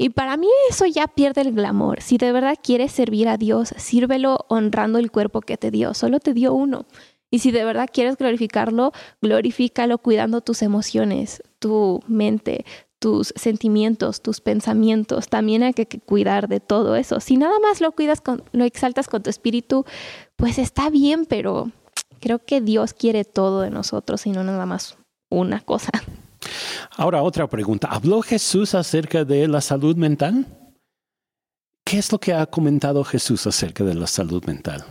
Y 0.00 0.10
para 0.10 0.36
mí 0.36 0.46
eso 0.70 0.86
ya 0.86 1.08
pierde 1.08 1.40
el 1.40 1.52
glamour. 1.52 2.00
Si 2.00 2.18
de 2.18 2.30
verdad 2.30 2.54
quieres 2.62 2.92
servir 2.92 3.28
a 3.28 3.36
Dios, 3.36 3.74
sírvelo 3.76 4.46
honrando 4.48 5.00
el 5.00 5.10
cuerpo 5.10 5.40
que 5.40 5.56
te 5.56 5.72
dio. 5.72 5.92
Solo 5.92 6.20
te 6.20 6.32
dio 6.34 6.54
uno. 6.54 6.86
Y 7.30 7.40
si 7.40 7.50
de 7.50 7.64
verdad 7.64 7.88
quieres 7.92 8.16
glorificarlo, 8.16 8.92
glorifícalo 9.20 9.98
cuidando 9.98 10.40
tus 10.40 10.62
emociones, 10.62 11.42
tu 11.58 12.00
mente, 12.06 12.64
tus 13.00 13.34
sentimientos, 13.36 14.22
tus 14.22 14.40
pensamientos. 14.40 15.28
También 15.28 15.64
hay 15.64 15.74
que 15.74 15.86
cuidar 15.86 16.48
de 16.48 16.60
todo 16.60 16.94
eso. 16.94 17.18
Si 17.18 17.36
nada 17.36 17.58
más 17.58 17.80
lo 17.80 17.90
cuidas, 17.90 18.20
con, 18.20 18.44
lo 18.52 18.64
exaltas 18.64 19.08
con 19.08 19.24
tu 19.24 19.30
espíritu, 19.30 19.84
pues 20.36 20.58
está 20.58 20.90
bien, 20.90 21.26
pero 21.26 21.72
creo 22.20 22.38
que 22.38 22.60
Dios 22.60 22.94
quiere 22.94 23.24
todo 23.24 23.62
de 23.62 23.70
nosotros 23.70 24.26
y 24.26 24.30
no 24.30 24.44
nada 24.44 24.64
más 24.64 24.96
una 25.28 25.60
cosa. 25.60 25.90
Ahora 26.96 27.22
otra 27.22 27.48
pregunta. 27.48 27.88
¿Habló 27.90 28.22
Jesús 28.22 28.74
acerca 28.74 29.24
de 29.24 29.48
la 29.48 29.60
salud 29.60 29.96
mental? 29.96 30.46
¿Qué 31.84 31.98
es 31.98 32.12
lo 32.12 32.18
que 32.18 32.34
ha 32.34 32.44
comentado 32.46 33.02
Jesús 33.04 33.46
acerca 33.46 33.84
de 33.84 33.94
la 33.94 34.06
salud 34.06 34.44
mental? 34.44 34.84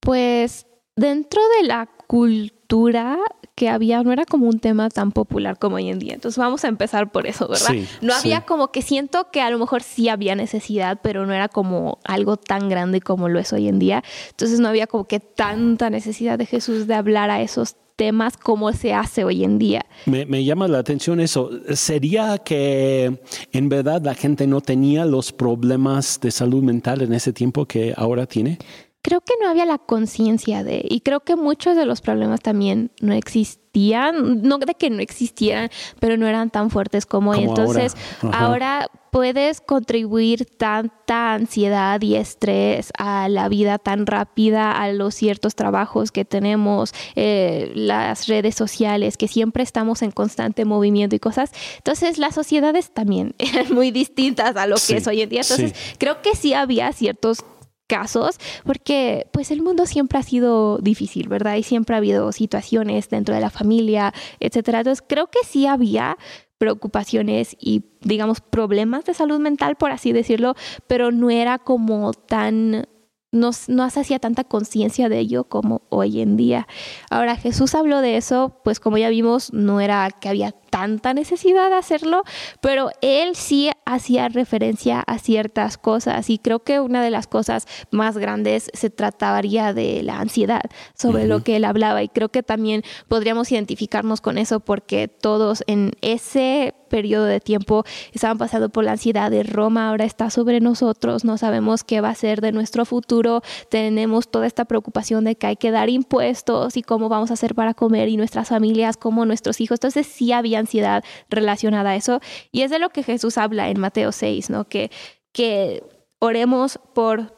Pues 0.00 0.66
dentro 0.94 1.40
de 1.58 1.66
la 1.66 1.88
cultura 2.06 3.18
que 3.54 3.68
había, 3.68 4.02
no 4.02 4.12
era 4.12 4.24
como 4.24 4.46
un 4.46 4.58
tema 4.58 4.88
tan 4.88 5.12
popular 5.12 5.58
como 5.58 5.76
hoy 5.76 5.88
en 5.88 5.98
día. 5.98 6.14
Entonces 6.14 6.38
vamos 6.38 6.64
a 6.64 6.68
empezar 6.68 7.12
por 7.12 7.26
eso, 7.26 7.48
¿verdad? 7.48 7.74
no 8.00 8.14
había 8.14 8.40
como 8.42 8.72
que 8.72 8.82
siento 8.82 9.30
que 9.30 9.40
a 9.40 9.50
lo 9.50 9.58
mejor 9.58 9.82
sí 9.82 10.08
había 10.08 10.34
necesidad, 10.34 10.98
pero 11.02 11.24
no 11.24 11.32
era 11.32 11.48
como 11.48 11.98
algo 12.04 12.36
tan 12.36 12.68
grande 12.68 13.00
como 13.00 13.28
lo 13.28 13.38
es 13.38 13.52
hoy 13.52 13.68
en 13.68 13.78
día. 13.78 14.02
Entonces 14.30 14.58
no 14.58 14.68
había 14.68 14.86
como 14.86 15.04
que 15.04 15.20
tanta 15.20 15.88
necesidad 15.88 16.38
de 16.38 16.46
Jesús 16.46 16.86
de 16.86 16.94
hablar 16.94 17.30
a 17.30 17.42
esos 17.42 17.76
temas 17.96 18.36
como 18.36 18.72
se 18.72 18.92
hace 18.92 19.24
hoy 19.24 19.44
en 19.44 19.58
día. 19.58 19.86
Me, 20.06 20.44
llama 20.44 20.68
la 20.68 20.78
atención 20.78 21.20
eso. 21.20 21.50
¿Sería 21.74 22.38
que 22.38 23.20
en 23.52 23.68
verdad 23.68 24.02
la 24.02 24.14
gente 24.14 24.46
no 24.46 24.60
tenía 24.60 25.04
los 25.04 25.32
problemas 25.32 26.20
de 26.20 26.30
salud 26.30 26.62
mental 26.62 27.02
en 27.02 27.12
ese 27.12 27.32
tiempo 27.32 27.66
que 27.66 27.94
ahora 27.96 28.26
tiene? 28.26 28.58
creo 29.02 29.20
que 29.20 29.34
no 29.38 29.50
había 29.50 29.66
la 29.66 29.76
conciencia 29.76 30.64
de, 30.64 30.82
y 30.88 31.00
creo 31.00 31.20
que 31.20 31.36
muchos 31.36 31.76
de 31.76 31.84
los 31.84 32.00
problemas 32.00 32.40
también 32.40 32.90
no 33.02 33.12
existían, 33.12 33.63
no 33.74 34.58
de 34.58 34.74
que 34.74 34.90
no 34.90 35.00
existieran, 35.00 35.70
pero 36.00 36.16
no 36.16 36.26
eran 36.26 36.50
tan 36.50 36.70
fuertes 36.70 37.06
como, 37.06 37.32
hoy. 37.32 37.44
Entonces, 37.44 37.94
ahora, 38.32 38.88
puedes 39.14 39.60
contribuir 39.60 40.44
tanta 40.44 41.34
ansiedad 41.34 42.02
y 42.02 42.16
estrés 42.16 42.90
a 42.98 43.28
la 43.28 43.48
vida 43.48 43.78
tan 43.78 44.06
rápida, 44.06 44.72
a 44.72 44.90
los 44.92 45.14
ciertos 45.14 45.54
trabajos 45.54 46.10
que 46.10 46.24
tenemos, 46.24 46.92
eh, 47.14 47.70
las 47.76 48.26
redes 48.26 48.56
sociales, 48.56 49.16
que 49.16 49.28
siempre 49.28 49.62
estamos 49.62 50.02
en 50.02 50.10
constante 50.10 50.64
movimiento 50.64 51.14
y 51.14 51.20
cosas. 51.20 51.52
Entonces, 51.76 52.18
las 52.18 52.34
sociedades 52.34 52.90
también 52.90 53.36
eran 53.38 53.72
muy 53.72 53.92
distintas 53.92 54.56
a 54.56 54.66
lo 54.66 54.74
que 54.84 54.96
es 54.96 55.06
hoy 55.06 55.22
en 55.22 55.28
día. 55.28 55.42
Entonces, 55.42 55.74
creo 55.98 56.20
que 56.20 56.34
sí 56.34 56.52
había 56.52 56.92
ciertos 56.92 57.44
casos, 57.86 58.38
porque 58.64 59.26
pues 59.32 59.50
el 59.50 59.62
mundo 59.62 59.86
siempre 59.86 60.18
ha 60.18 60.22
sido 60.22 60.78
difícil, 60.78 61.28
¿verdad? 61.28 61.56
Y 61.56 61.62
siempre 61.62 61.94
ha 61.94 61.98
habido 61.98 62.32
situaciones 62.32 63.08
dentro 63.10 63.34
de 63.34 63.40
la 63.40 63.50
familia, 63.50 64.12
etcétera. 64.40 64.78
Entonces 64.78 65.04
creo 65.06 65.28
que 65.28 65.40
sí 65.44 65.66
había 65.66 66.16
preocupaciones 66.58 67.56
y 67.60 67.84
digamos 68.00 68.40
problemas 68.40 69.04
de 69.04 69.14
salud 69.14 69.38
mental, 69.38 69.76
por 69.76 69.90
así 69.90 70.12
decirlo, 70.12 70.54
pero 70.86 71.10
no 71.10 71.30
era 71.30 71.58
como 71.58 72.12
tan 72.12 72.86
no, 73.34 73.50
no 73.66 73.90
se 73.90 74.00
hacía 74.00 74.18
tanta 74.20 74.44
conciencia 74.44 75.08
de 75.08 75.18
ello 75.18 75.44
como 75.44 75.82
hoy 75.90 76.20
en 76.20 76.36
día. 76.36 76.68
Ahora, 77.10 77.36
Jesús 77.36 77.74
habló 77.74 78.00
de 78.00 78.16
eso, 78.16 78.60
pues 78.62 78.78
como 78.80 78.96
ya 78.96 79.08
vimos, 79.08 79.52
no 79.52 79.80
era 79.80 80.08
que 80.10 80.28
había 80.28 80.52
tanta 80.52 81.12
necesidad 81.14 81.68
de 81.68 81.76
hacerlo, 81.76 82.22
pero 82.60 82.90
él 83.02 83.34
sí 83.34 83.70
hacía 83.86 84.28
referencia 84.28 85.00
a 85.00 85.18
ciertas 85.18 85.78
cosas 85.78 86.30
y 86.30 86.38
creo 86.38 86.60
que 86.60 86.80
una 86.80 87.02
de 87.02 87.10
las 87.10 87.26
cosas 87.26 87.66
más 87.90 88.18
grandes 88.18 88.70
se 88.72 88.90
trataría 88.90 89.72
de 89.72 90.02
la 90.02 90.20
ansiedad 90.20 90.62
sobre 90.94 91.26
lo 91.26 91.42
que 91.42 91.56
él 91.56 91.64
hablaba 91.64 92.02
y 92.02 92.08
creo 92.08 92.30
que 92.30 92.42
también 92.42 92.82
podríamos 93.08 93.50
identificarnos 93.52 94.20
con 94.20 94.38
eso 94.38 94.60
porque 94.60 95.08
todos 95.08 95.64
en 95.66 95.92
ese 96.00 96.74
periodo 96.94 97.24
de 97.24 97.40
tiempo 97.40 97.82
estaban 98.12 98.38
pasando 98.38 98.68
por 98.68 98.84
la 98.84 98.92
ansiedad 98.92 99.28
de 99.28 99.42
Roma, 99.42 99.88
ahora 99.88 100.04
está 100.04 100.30
sobre 100.30 100.60
nosotros, 100.60 101.24
no 101.24 101.36
sabemos 101.38 101.82
qué 101.82 102.00
va 102.00 102.10
a 102.10 102.14
ser 102.14 102.40
de 102.40 102.52
nuestro 102.52 102.84
futuro, 102.84 103.42
tenemos 103.68 104.30
toda 104.30 104.46
esta 104.46 104.64
preocupación 104.64 105.24
de 105.24 105.34
que 105.34 105.48
hay 105.48 105.56
que 105.56 105.72
dar 105.72 105.88
impuestos 105.88 106.76
y 106.76 106.82
cómo 106.82 107.08
vamos 107.08 107.32
a 107.32 107.34
hacer 107.34 107.56
para 107.56 107.74
comer 107.74 108.08
y 108.08 108.16
nuestras 108.16 108.50
familias, 108.50 108.96
como 108.96 109.26
nuestros 109.26 109.60
hijos, 109.60 109.78
entonces 109.78 110.06
sí 110.06 110.30
había 110.30 110.60
ansiedad 110.60 111.02
relacionada 111.28 111.90
a 111.90 111.96
eso 111.96 112.20
y 112.52 112.62
es 112.62 112.70
de 112.70 112.78
lo 112.78 112.90
que 112.90 113.02
Jesús 113.02 113.38
habla 113.38 113.70
en 113.70 113.80
Mateo 113.80 114.12
6, 114.12 114.50
¿no? 114.50 114.68
Que, 114.68 114.92
que 115.32 115.82
oremos 116.20 116.78
por 116.94 117.36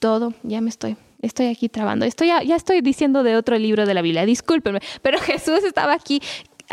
todo, 0.00 0.34
ya 0.42 0.60
me 0.60 0.70
estoy 0.70 0.96
estoy 1.22 1.46
aquí 1.46 1.70
trabando. 1.70 2.04
Estoy, 2.04 2.28
ya, 2.28 2.42
ya, 2.42 2.54
estoy 2.54 2.82
diciendo 2.82 3.22
de 3.22 3.36
otro 3.36 3.56
libro 3.56 3.86
de 3.86 3.94
la 3.94 4.02
Biblia, 4.02 4.26
discúlpenme, 4.26 4.80
pero 5.00 5.18
Jesús 5.20 5.64
estaba 5.64 5.94
aquí 5.94 6.20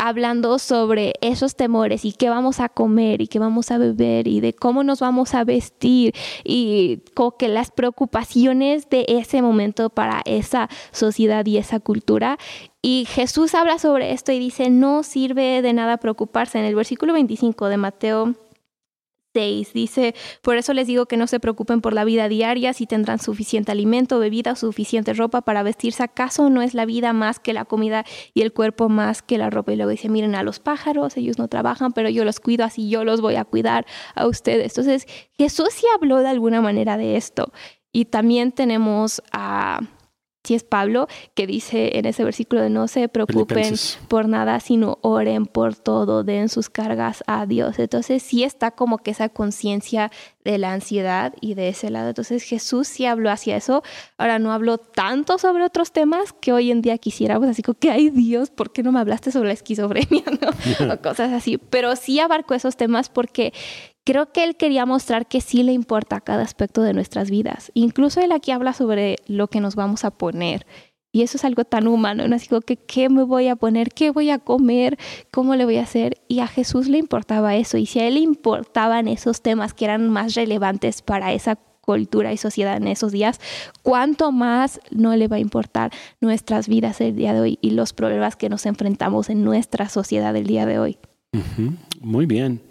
hablando 0.04 0.58
sobre 0.58 1.12
esos 1.20 1.54
temores 1.54 2.04
y 2.04 2.10
qué 2.10 2.28
vamos 2.28 2.58
a 2.58 2.68
comer 2.68 3.22
y 3.22 3.28
qué 3.28 3.38
vamos 3.38 3.70
a 3.70 3.78
beber 3.78 4.26
y 4.26 4.40
de 4.40 4.52
cómo 4.52 4.82
nos 4.82 4.98
vamos 4.98 5.32
a 5.34 5.44
vestir 5.44 6.12
y 6.42 7.02
como 7.14 7.36
que 7.36 7.46
las 7.46 7.70
preocupaciones 7.70 8.90
de 8.90 9.04
ese 9.06 9.42
momento 9.42 9.90
para 9.90 10.22
esa 10.24 10.68
sociedad 10.90 11.46
y 11.46 11.56
esa 11.56 11.78
cultura. 11.78 12.36
Y 12.82 13.06
Jesús 13.08 13.54
habla 13.54 13.78
sobre 13.78 14.10
esto 14.10 14.32
y 14.32 14.40
dice, 14.40 14.70
no 14.70 15.04
sirve 15.04 15.62
de 15.62 15.72
nada 15.72 15.98
preocuparse. 15.98 16.58
En 16.58 16.64
el 16.64 16.74
versículo 16.74 17.12
25 17.12 17.68
de 17.68 17.76
Mateo 17.76 18.34
6. 19.32 19.72
Dice, 19.72 20.14
por 20.42 20.56
eso 20.56 20.72
les 20.74 20.86
digo 20.86 21.06
que 21.06 21.16
no 21.16 21.26
se 21.26 21.40
preocupen 21.40 21.80
por 21.80 21.92
la 21.92 22.04
vida 22.04 22.28
diaria, 22.28 22.72
si 22.72 22.86
tendrán 22.86 23.18
suficiente 23.18 23.72
alimento, 23.72 24.18
bebida, 24.18 24.56
suficiente 24.56 25.12
ropa 25.14 25.42
para 25.42 25.62
vestirse. 25.62 26.02
¿Acaso 26.02 26.50
no 26.50 26.62
es 26.62 26.74
la 26.74 26.84
vida 26.84 27.12
más 27.12 27.40
que 27.40 27.52
la 27.52 27.64
comida 27.64 28.04
y 28.34 28.42
el 28.42 28.52
cuerpo 28.52 28.88
más 28.88 29.22
que 29.22 29.38
la 29.38 29.50
ropa? 29.50 29.72
Y 29.72 29.76
luego 29.76 29.90
dice, 29.90 30.08
miren 30.08 30.34
a 30.34 30.42
los 30.42 30.58
pájaros, 30.60 31.16
ellos 31.16 31.38
no 31.38 31.48
trabajan, 31.48 31.92
pero 31.92 32.08
yo 32.08 32.24
los 32.24 32.40
cuido, 32.40 32.64
así 32.64 32.88
yo 32.88 33.04
los 33.04 33.20
voy 33.20 33.36
a 33.36 33.44
cuidar 33.44 33.86
a 34.14 34.26
ustedes. 34.26 34.72
Entonces, 34.72 35.06
Jesús 35.36 35.68
sí 35.70 35.86
habló 35.94 36.18
de 36.18 36.28
alguna 36.28 36.60
manera 36.60 36.96
de 36.96 37.16
esto. 37.16 37.52
Y 37.92 38.06
también 38.06 38.52
tenemos 38.52 39.22
a 39.32 39.80
si 40.44 40.54
es 40.54 40.64
Pablo, 40.64 41.06
que 41.34 41.46
dice 41.46 41.98
en 41.98 42.06
ese 42.06 42.24
versículo 42.24 42.62
de 42.62 42.70
no 42.70 42.88
se 42.88 43.08
preocupen 43.08 43.74
por 44.08 44.28
nada, 44.28 44.58
sino 44.60 44.98
oren 45.02 45.46
por 45.46 45.76
todo, 45.76 46.24
den 46.24 46.48
sus 46.48 46.68
cargas 46.68 47.22
a 47.26 47.46
Dios. 47.46 47.78
Entonces 47.78 48.22
sí 48.22 48.42
está 48.42 48.72
como 48.72 48.98
que 48.98 49.12
esa 49.12 49.28
conciencia 49.28 50.10
de 50.44 50.58
la 50.58 50.72
ansiedad 50.72 51.34
y 51.40 51.54
de 51.54 51.68
ese 51.68 51.90
lado. 51.90 52.08
Entonces 52.08 52.42
Jesús 52.42 52.88
sí 52.88 53.06
habló 53.06 53.30
hacia 53.30 53.56
eso. 53.56 53.82
Ahora 54.18 54.38
no 54.38 54.52
habló 54.52 54.78
tanto 54.78 55.38
sobre 55.38 55.64
otros 55.64 55.92
temas 55.92 56.32
que 56.32 56.52
hoy 56.52 56.70
en 56.70 56.82
día 56.82 56.98
quisiéramos, 56.98 57.48
así 57.48 57.62
como 57.62 57.78
que, 57.78 57.90
ay 57.90 58.10
Dios, 58.10 58.50
¿por 58.50 58.72
qué 58.72 58.82
no 58.82 58.92
me 58.92 59.00
hablaste 59.00 59.30
sobre 59.30 59.48
la 59.48 59.54
esquizofrenia? 59.54 60.24
o 60.92 61.02
cosas 61.02 61.32
así. 61.32 61.58
Pero 61.58 61.96
sí 61.96 62.20
abarcó 62.20 62.54
esos 62.54 62.76
temas 62.76 63.08
porque 63.08 63.52
creo 64.04 64.32
que 64.32 64.44
él 64.44 64.56
quería 64.56 64.86
mostrar 64.86 65.26
que 65.26 65.40
sí 65.40 65.62
le 65.62 65.72
importa 65.72 66.20
cada 66.20 66.42
aspecto 66.42 66.82
de 66.82 66.92
nuestras 66.92 67.30
vidas. 67.30 67.70
Incluso 67.74 68.20
él 68.20 68.32
aquí 68.32 68.50
habla 68.50 68.72
sobre 68.72 69.16
lo 69.26 69.48
que 69.48 69.60
nos 69.60 69.74
vamos 69.74 70.04
a 70.04 70.10
poner. 70.10 70.66
Y 71.12 71.22
eso 71.22 71.36
es 71.36 71.44
algo 71.44 71.64
tan 71.64 71.86
humano, 71.86 72.26
¿no? 72.26 72.36
Así 72.36 72.48
como 72.48 72.62
que, 72.62 72.76
¿qué 72.78 73.10
me 73.10 73.22
voy 73.22 73.48
a 73.48 73.56
poner? 73.56 73.90
¿Qué 73.90 74.10
voy 74.10 74.30
a 74.30 74.38
comer? 74.38 74.98
¿Cómo 75.30 75.54
le 75.54 75.66
voy 75.66 75.76
a 75.76 75.82
hacer? 75.82 76.16
Y 76.26 76.40
a 76.40 76.46
Jesús 76.46 76.88
le 76.88 76.96
importaba 76.96 77.54
eso. 77.54 77.76
Y 77.76 77.84
si 77.84 78.00
a 78.00 78.08
él 78.08 78.14
le 78.14 78.20
importaban 78.20 79.08
esos 79.08 79.42
temas 79.42 79.74
que 79.74 79.84
eran 79.84 80.08
más 80.08 80.34
relevantes 80.34 81.02
para 81.02 81.34
esa 81.34 81.56
cultura 81.82 82.32
y 82.32 82.38
sociedad 82.38 82.78
en 82.78 82.88
esos 82.88 83.12
días, 83.12 83.40
¿cuánto 83.82 84.32
más 84.32 84.80
no 84.90 85.14
le 85.14 85.28
va 85.28 85.36
a 85.36 85.40
importar 85.40 85.90
nuestras 86.20 86.66
vidas 86.66 87.00
el 87.02 87.14
día 87.14 87.34
de 87.34 87.40
hoy 87.40 87.58
y 87.60 87.72
los 87.72 87.92
problemas 87.92 88.36
que 88.36 88.48
nos 88.48 88.64
enfrentamos 88.64 89.28
en 89.28 89.44
nuestra 89.44 89.90
sociedad 89.90 90.34
el 90.34 90.46
día 90.46 90.64
de 90.64 90.78
hoy? 90.78 90.96
Muy 92.00 92.24
bien. 92.24 92.62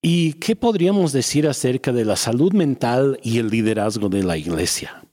¿Y 0.00 0.34
qué 0.34 0.54
podríamos 0.54 1.12
decir 1.12 1.48
acerca 1.48 1.92
de 1.92 2.04
la 2.04 2.14
salud 2.14 2.52
mental 2.52 3.18
y 3.22 3.38
el 3.38 3.48
liderazgo 3.48 4.08
de 4.08 4.22
la 4.22 4.36
iglesia? 4.36 5.03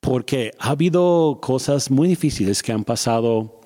Porque 0.00 0.52
ha 0.58 0.70
habido 0.70 1.38
cosas 1.42 1.90
muy 1.90 2.08
difíciles 2.08 2.62
que 2.62 2.72
han 2.72 2.84
pasado, 2.84 3.60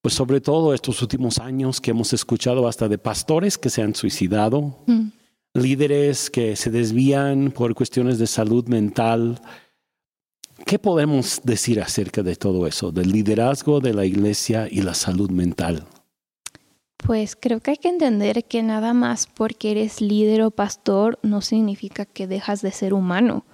pues 0.00 0.14
sobre 0.14 0.40
todo 0.40 0.74
estos 0.74 1.02
últimos 1.02 1.38
años 1.38 1.80
que 1.80 1.90
hemos 1.90 2.12
escuchado 2.12 2.68
hasta 2.68 2.88
de 2.88 2.98
pastores 2.98 3.58
que 3.58 3.70
se 3.70 3.82
han 3.82 3.94
suicidado, 3.94 4.78
mm. 4.86 5.08
líderes 5.54 6.30
que 6.30 6.56
se 6.56 6.70
desvían 6.70 7.52
por 7.52 7.74
cuestiones 7.74 8.18
de 8.18 8.26
salud 8.26 8.66
mental. 8.68 9.40
¿Qué 10.66 10.78
podemos 10.78 11.40
decir 11.42 11.80
acerca 11.80 12.22
de 12.22 12.36
todo 12.36 12.66
eso, 12.66 12.92
del 12.92 13.10
liderazgo 13.10 13.80
de 13.80 13.94
la 13.94 14.04
iglesia 14.04 14.68
y 14.70 14.82
la 14.82 14.94
salud 14.94 15.30
mental? 15.30 15.86
Pues 17.02 17.34
creo 17.34 17.58
que 17.58 17.72
hay 17.72 17.76
que 17.78 17.88
entender 17.88 18.44
que 18.44 18.62
nada 18.62 18.94
más 18.94 19.26
porque 19.26 19.72
eres 19.72 20.00
líder 20.00 20.42
o 20.42 20.52
pastor 20.52 21.18
no 21.22 21.40
significa 21.40 22.04
que 22.04 22.28
dejas 22.28 22.62
de 22.62 22.70
ser 22.70 22.94
humano. 22.94 23.44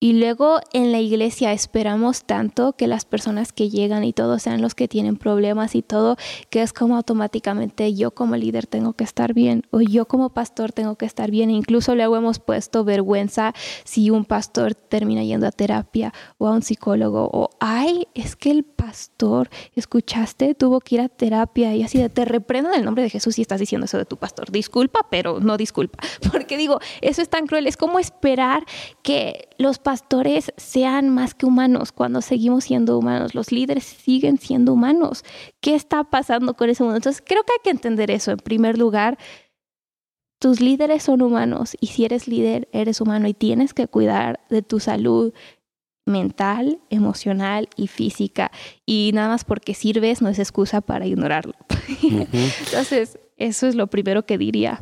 Y 0.00 0.12
luego 0.12 0.60
en 0.72 0.92
la 0.92 1.00
iglesia 1.00 1.52
esperamos 1.52 2.24
tanto 2.24 2.74
que 2.74 2.86
las 2.86 3.04
personas 3.04 3.52
que 3.52 3.68
llegan 3.68 4.04
y 4.04 4.12
todos 4.12 4.42
sean 4.42 4.62
los 4.62 4.76
que 4.76 4.86
tienen 4.86 5.16
problemas 5.16 5.74
y 5.74 5.82
todo, 5.82 6.16
que 6.50 6.62
es 6.62 6.72
como 6.72 6.96
automáticamente 6.96 7.92
yo 7.94 8.12
como 8.12 8.36
líder 8.36 8.68
tengo 8.68 8.92
que 8.92 9.02
estar 9.02 9.34
bien 9.34 9.64
o 9.70 9.80
yo 9.80 10.06
como 10.06 10.30
pastor 10.30 10.70
tengo 10.70 10.94
que 10.94 11.06
estar 11.06 11.32
bien. 11.32 11.50
incluso 11.50 11.96
luego 11.96 12.16
hemos 12.16 12.38
puesto 12.38 12.84
vergüenza 12.84 13.54
si 13.82 14.10
un 14.10 14.24
pastor 14.24 14.76
termina 14.76 15.24
yendo 15.24 15.48
a 15.48 15.50
terapia 15.50 16.12
o 16.38 16.46
a 16.46 16.52
un 16.52 16.62
psicólogo 16.62 17.28
o, 17.32 17.50
ay, 17.58 18.06
es 18.14 18.36
que 18.36 18.52
el 18.52 18.62
pastor, 18.62 19.50
escuchaste, 19.74 20.54
tuvo 20.54 20.78
que 20.78 20.94
ir 20.94 21.00
a 21.00 21.08
terapia 21.08 21.74
y 21.74 21.82
así 21.82 21.98
de, 21.98 22.08
te 22.08 22.24
reprendo 22.24 22.70
en 22.70 22.78
el 22.78 22.84
nombre 22.84 23.02
de 23.02 23.10
Jesús 23.10 23.36
y 23.38 23.42
estás 23.42 23.58
diciendo 23.58 23.86
eso 23.86 23.98
de 23.98 24.04
tu 24.04 24.16
pastor. 24.16 24.52
Disculpa, 24.52 25.00
pero 25.10 25.40
no 25.40 25.56
disculpa. 25.56 25.98
Porque 26.32 26.56
digo, 26.56 26.78
eso 27.00 27.20
es 27.20 27.28
tan 27.28 27.48
cruel. 27.48 27.66
Es 27.66 27.76
como 27.76 27.98
esperar 27.98 28.64
que 29.02 29.48
los 29.58 29.80
pastores 29.88 30.52
sean 30.58 31.08
más 31.08 31.32
que 31.32 31.46
humanos 31.46 31.92
cuando 31.92 32.20
seguimos 32.20 32.64
siendo 32.64 32.98
humanos. 32.98 33.34
Los 33.34 33.52
líderes 33.52 33.84
siguen 33.84 34.36
siendo 34.36 34.74
humanos. 34.74 35.24
¿Qué 35.62 35.74
está 35.74 36.04
pasando 36.04 36.52
con 36.52 36.68
ese 36.68 36.82
mundo? 36.82 36.98
Entonces, 36.98 37.24
creo 37.26 37.42
que 37.42 37.52
hay 37.54 37.60
que 37.64 37.70
entender 37.70 38.10
eso. 38.10 38.30
En 38.32 38.36
primer 38.36 38.76
lugar, 38.76 39.16
tus 40.38 40.60
líderes 40.60 41.04
son 41.04 41.22
humanos 41.22 41.74
y 41.80 41.86
si 41.86 42.04
eres 42.04 42.28
líder, 42.28 42.68
eres 42.70 43.00
humano 43.00 43.28
y 43.28 43.32
tienes 43.32 43.72
que 43.72 43.88
cuidar 43.88 44.40
de 44.50 44.60
tu 44.60 44.78
salud 44.78 45.32
mental, 46.04 46.80
emocional 46.90 47.70
y 47.74 47.86
física. 47.86 48.50
Y 48.84 49.12
nada 49.14 49.28
más 49.28 49.46
porque 49.46 49.72
sirves 49.72 50.20
no 50.20 50.28
es 50.28 50.38
excusa 50.38 50.82
para 50.82 51.06
ignorarlo. 51.06 51.54
Entonces, 52.02 53.18
eso 53.38 53.66
es 53.66 53.74
lo 53.74 53.86
primero 53.86 54.26
que 54.26 54.36
diría. 54.36 54.80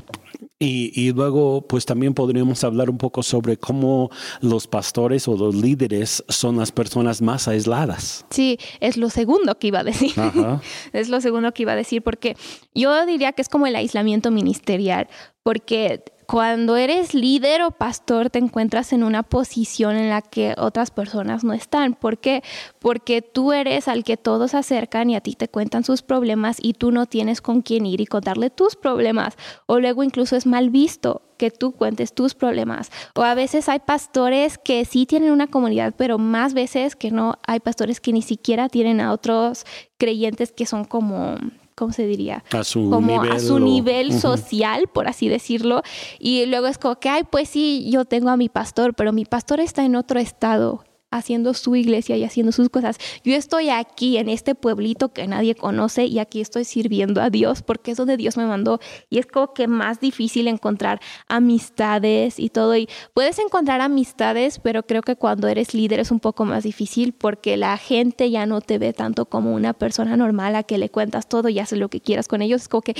Y, 0.58 1.12
luego, 1.12 1.66
pues 1.68 1.84
también 1.84 2.14
podríamos 2.14 2.64
hablar 2.64 2.88
un 2.88 2.96
poco 2.96 3.22
sobre 3.22 3.58
cómo 3.58 4.10
los 4.40 4.66
pastores 4.66 5.28
o 5.28 5.36
los 5.36 5.54
líderes 5.54 6.24
son 6.28 6.56
las 6.56 6.72
personas 6.72 7.20
más 7.20 7.46
aisladas. 7.46 8.24
Sí, 8.30 8.56
es 8.80 8.96
lo 8.96 9.10
segundo 9.10 9.58
que 9.58 9.66
iba 9.66 9.80
a 9.80 9.84
decir. 9.84 10.12
es 10.94 11.10
lo 11.10 11.20
segundo 11.20 11.52
que 11.52 11.64
iba 11.64 11.72
a 11.72 11.76
decir, 11.76 12.00
porque 12.02 12.36
yo 12.74 13.04
diría 13.04 13.32
que 13.32 13.42
es 13.42 13.50
como 13.50 13.66
el 13.66 13.76
aislamiento 13.76 14.30
ministerial, 14.30 15.08
porque 15.42 16.02
cuando 16.26 16.76
eres 16.76 17.14
líder 17.14 17.62
o 17.62 17.70
pastor 17.70 18.30
te 18.30 18.38
encuentras 18.38 18.92
en 18.92 19.04
una 19.04 19.22
posición 19.22 19.96
en 19.96 20.10
la 20.10 20.22
que 20.22 20.54
otras 20.58 20.90
personas 20.90 21.44
no 21.44 21.52
están. 21.52 21.94
¿Por 21.94 22.18
qué? 22.18 22.42
Porque 22.80 23.22
tú 23.22 23.52
eres 23.52 23.86
al 23.86 24.02
que 24.02 24.16
todos 24.16 24.54
acercan 24.54 25.08
y 25.08 25.16
a 25.16 25.20
ti 25.20 25.34
te 25.34 25.48
cuentan 25.48 25.84
sus 25.84 26.02
problemas 26.02 26.58
y 26.60 26.74
tú 26.74 26.90
no 26.90 27.06
tienes 27.06 27.40
con 27.40 27.62
quién 27.62 27.86
ir 27.86 28.00
y 28.00 28.06
contarle 28.06 28.50
tus 28.50 28.74
problemas. 28.74 29.36
O 29.66 29.78
luego 29.78 30.02
incluso 30.02 30.34
es 30.36 30.46
mal 30.46 30.70
visto 30.70 31.22
que 31.36 31.50
tú 31.50 31.72
cuentes 31.72 32.12
tus 32.12 32.34
problemas. 32.34 32.90
O 33.14 33.22
a 33.22 33.34
veces 33.34 33.68
hay 33.68 33.78
pastores 33.78 34.58
que 34.58 34.84
sí 34.84 35.06
tienen 35.06 35.30
una 35.30 35.46
comunidad, 35.46 35.94
pero 35.96 36.18
más 36.18 36.54
veces 36.54 36.96
que 36.96 37.10
no 37.10 37.38
hay 37.46 37.60
pastores 37.60 38.00
que 38.00 38.12
ni 38.12 38.22
siquiera 38.22 38.68
tienen 38.68 39.00
a 39.00 39.12
otros 39.12 39.64
creyentes 39.96 40.52
que 40.52 40.66
son 40.66 40.84
como 40.84 41.36
¿cómo 41.76 41.92
se 41.92 42.06
diría? 42.06 42.42
A 42.50 42.64
su 42.64 42.90
como 42.90 43.22
nivel. 43.22 43.30
a 43.36 43.38
su 43.38 43.54
o- 43.54 43.60
nivel 43.60 44.12
social, 44.18 44.88
por 44.92 45.06
así 45.06 45.28
decirlo. 45.28 45.82
Y 46.18 46.46
luego 46.46 46.66
es 46.66 46.78
como 46.78 46.96
que, 46.98 47.08
ay, 47.08 47.22
pues 47.30 47.48
sí, 47.48 47.88
yo 47.90 48.04
tengo 48.04 48.30
a 48.30 48.36
mi 48.36 48.48
pastor, 48.48 48.94
pero 48.94 49.12
mi 49.12 49.24
pastor 49.24 49.60
está 49.60 49.84
en 49.84 49.94
otro 49.94 50.18
estado 50.18 50.82
haciendo 51.10 51.54
su 51.54 51.76
iglesia 51.76 52.16
y 52.16 52.24
haciendo 52.24 52.52
sus 52.52 52.68
cosas. 52.68 52.98
Yo 53.24 53.34
estoy 53.34 53.70
aquí 53.70 54.16
en 54.18 54.28
este 54.28 54.54
pueblito 54.54 55.12
que 55.12 55.26
nadie 55.26 55.54
conoce 55.54 56.06
y 56.06 56.18
aquí 56.18 56.40
estoy 56.40 56.64
sirviendo 56.64 57.20
a 57.20 57.30
Dios 57.30 57.62
porque 57.62 57.92
es 57.92 57.96
donde 57.96 58.16
Dios 58.16 58.36
me 58.36 58.46
mandó 58.46 58.80
y 59.08 59.18
es 59.18 59.26
como 59.26 59.54
que 59.54 59.68
más 59.68 60.00
difícil 60.00 60.48
encontrar 60.48 61.00
amistades 61.28 62.38
y 62.38 62.50
todo 62.50 62.76
y 62.76 62.88
puedes 63.14 63.38
encontrar 63.38 63.80
amistades, 63.80 64.58
pero 64.58 64.82
creo 64.82 65.02
que 65.02 65.16
cuando 65.16 65.48
eres 65.48 65.74
líder 65.74 66.00
es 66.00 66.10
un 66.10 66.20
poco 66.20 66.44
más 66.44 66.64
difícil 66.64 67.12
porque 67.12 67.56
la 67.56 67.76
gente 67.76 68.30
ya 68.30 68.46
no 68.46 68.60
te 68.60 68.78
ve 68.78 68.92
tanto 68.92 69.26
como 69.26 69.54
una 69.54 69.72
persona 69.72 70.16
normal 70.16 70.54
a 70.56 70.62
que 70.62 70.78
le 70.78 70.90
cuentas 70.90 71.28
todo 71.28 71.48
y 71.48 71.58
haces 71.58 71.78
lo 71.78 71.88
que 71.88 72.00
quieras 72.00 72.28
con 72.28 72.42
ellos. 72.42 72.62
Es 72.62 72.68
como 72.68 72.82
que 72.82 72.94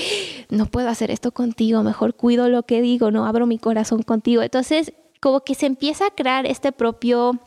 no 0.49 0.65
puedo 0.65 0.89
hacer 0.89 1.11
esto 1.11 1.31
contigo, 1.31 1.83
mejor 1.83 2.15
cuido 2.15 2.49
lo 2.49 2.63
que 2.63 2.81
digo, 2.81 3.11
no 3.11 3.25
abro 3.25 3.45
mi 3.45 3.57
corazón 3.57 4.03
contigo. 4.03 4.41
Entonces, 4.41 4.93
como 5.19 5.41
que 5.41 5.55
se 5.55 5.65
empieza 5.65 6.07
a 6.07 6.11
crear 6.11 6.45
este 6.45 6.71
propio, 6.71 7.39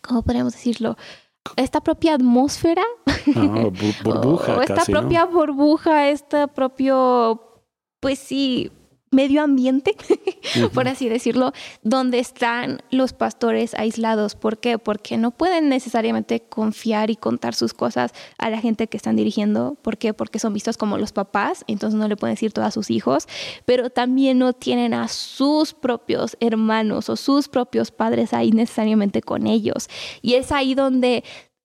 ¿cómo 0.00 0.22
podríamos 0.22 0.52
decirlo? 0.52 0.96
Esta 1.56 1.82
propia 1.82 2.14
atmósfera 2.14 2.82
burbuja 4.02 4.54
o 4.56 4.62
esta 4.62 4.76
casi, 4.76 4.92
¿no? 4.92 5.00
propia 5.00 5.24
burbuja, 5.26 6.08
este 6.08 6.48
propio, 6.48 7.62
pues 8.00 8.18
sí, 8.18 8.72
medio 9.14 9.42
ambiente, 9.42 9.96
por 10.74 10.88
así 10.88 11.08
decirlo, 11.08 11.52
donde 11.82 12.18
están 12.18 12.80
los 12.90 13.12
pastores 13.12 13.74
aislados. 13.74 14.34
¿Por 14.34 14.58
qué? 14.58 14.78
Porque 14.78 15.16
no 15.16 15.30
pueden 15.30 15.68
necesariamente 15.68 16.40
confiar 16.40 17.10
y 17.10 17.16
contar 17.16 17.54
sus 17.54 17.74
cosas 17.74 18.12
a 18.38 18.50
la 18.50 18.60
gente 18.60 18.86
que 18.88 18.96
están 18.96 19.16
dirigiendo. 19.16 19.76
¿Por 19.82 19.96
qué? 19.96 20.14
Porque 20.14 20.38
son 20.38 20.52
vistos 20.52 20.76
como 20.76 20.98
los 20.98 21.12
papás, 21.12 21.64
entonces 21.66 21.98
no 21.98 22.08
le 22.08 22.16
pueden 22.16 22.34
decir 22.34 22.52
todo 22.52 22.64
a 22.64 22.70
sus 22.70 22.90
hijos, 22.90 23.26
pero 23.64 23.90
también 23.90 24.38
no 24.38 24.52
tienen 24.52 24.94
a 24.94 25.08
sus 25.08 25.72
propios 25.72 26.36
hermanos 26.40 27.08
o 27.08 27.16
sus 27.16 27.48
propios 27.48 27.90
padres 27.90 28.32
ahí 28.32 28.50
necesariamente 28.50 29.22
con 29.22 29.46
ellos. 29.46 29.88
Y 30.22 30.34
es 30.34 30.52
ahí 30.52 30.74
donde 30.74 31.24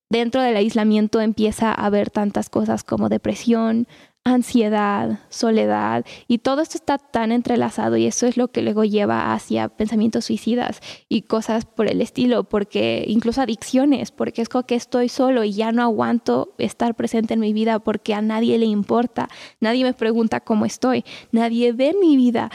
dentro 0.10 0.42
del 0.42 0.56
aislamiento 0.56 1.22
empieza 1.22 1.70
a 1.70 1.86
haber 1.86 2.10
tantas 2.10 2.50
cosas 2.50 2.84
como 2.84 3.10
depresión, 3.10 3.88
ansiedad, 4.24 5.20
soledad, 5.30 6.06
y 6.28 6.40
todo 6.40 6.62
esto 6.62 6.78
está 6.78 6.98
tan 6.98 7.32
entrelazado 7.32 7.98
y 7.98 8.06
eso 8.06 8.28
es 8.28 8.38
lo 8.38 8.50
que 8.50 8.62
luego 8.62 8.84
lleva 8.84 9.34
hacia 9.34 9.70
pensamientos 9.70 10.26
suicidas 10.26 10.82
y 11.08 11.24
cosas 11.24 11.66
por 11.66 11.90
el 11.90 12.02
estilo, 12.02 12.44
porque 12.44 13.06
incluso 13.08 13.42
adicciones, 13.42 14.12
porque 14.12 14.42
es 14.42 14.50
como 14.50 14.66
que 14.66 14.76
estoy 14.76 15.10
solo 15.10 15.44
y 15.44 15.54
ya 15.54 15.72
no 15.72 15.82
aguanto 15.82 16.54
estar 16.58 16.96
presente 16.96 17.34
en 17.34 17.40
mi 17.40 17.54
vida 17.54 17.80
porque 17.80 18.14
a 18.14 18.22
nadie 18.22 18.58
le 18.58 18.66
importa, 18.66 19.30
nadie 19.60 19.84
me 19.84 19.94
pregunta 19.94 20.42
cómo 20.42 20.66
estoy, 20.66 21.04
nadie 21.32 21.74
ve 21.74 21.96
mi 22.00 22.18
vida 22.18 22.52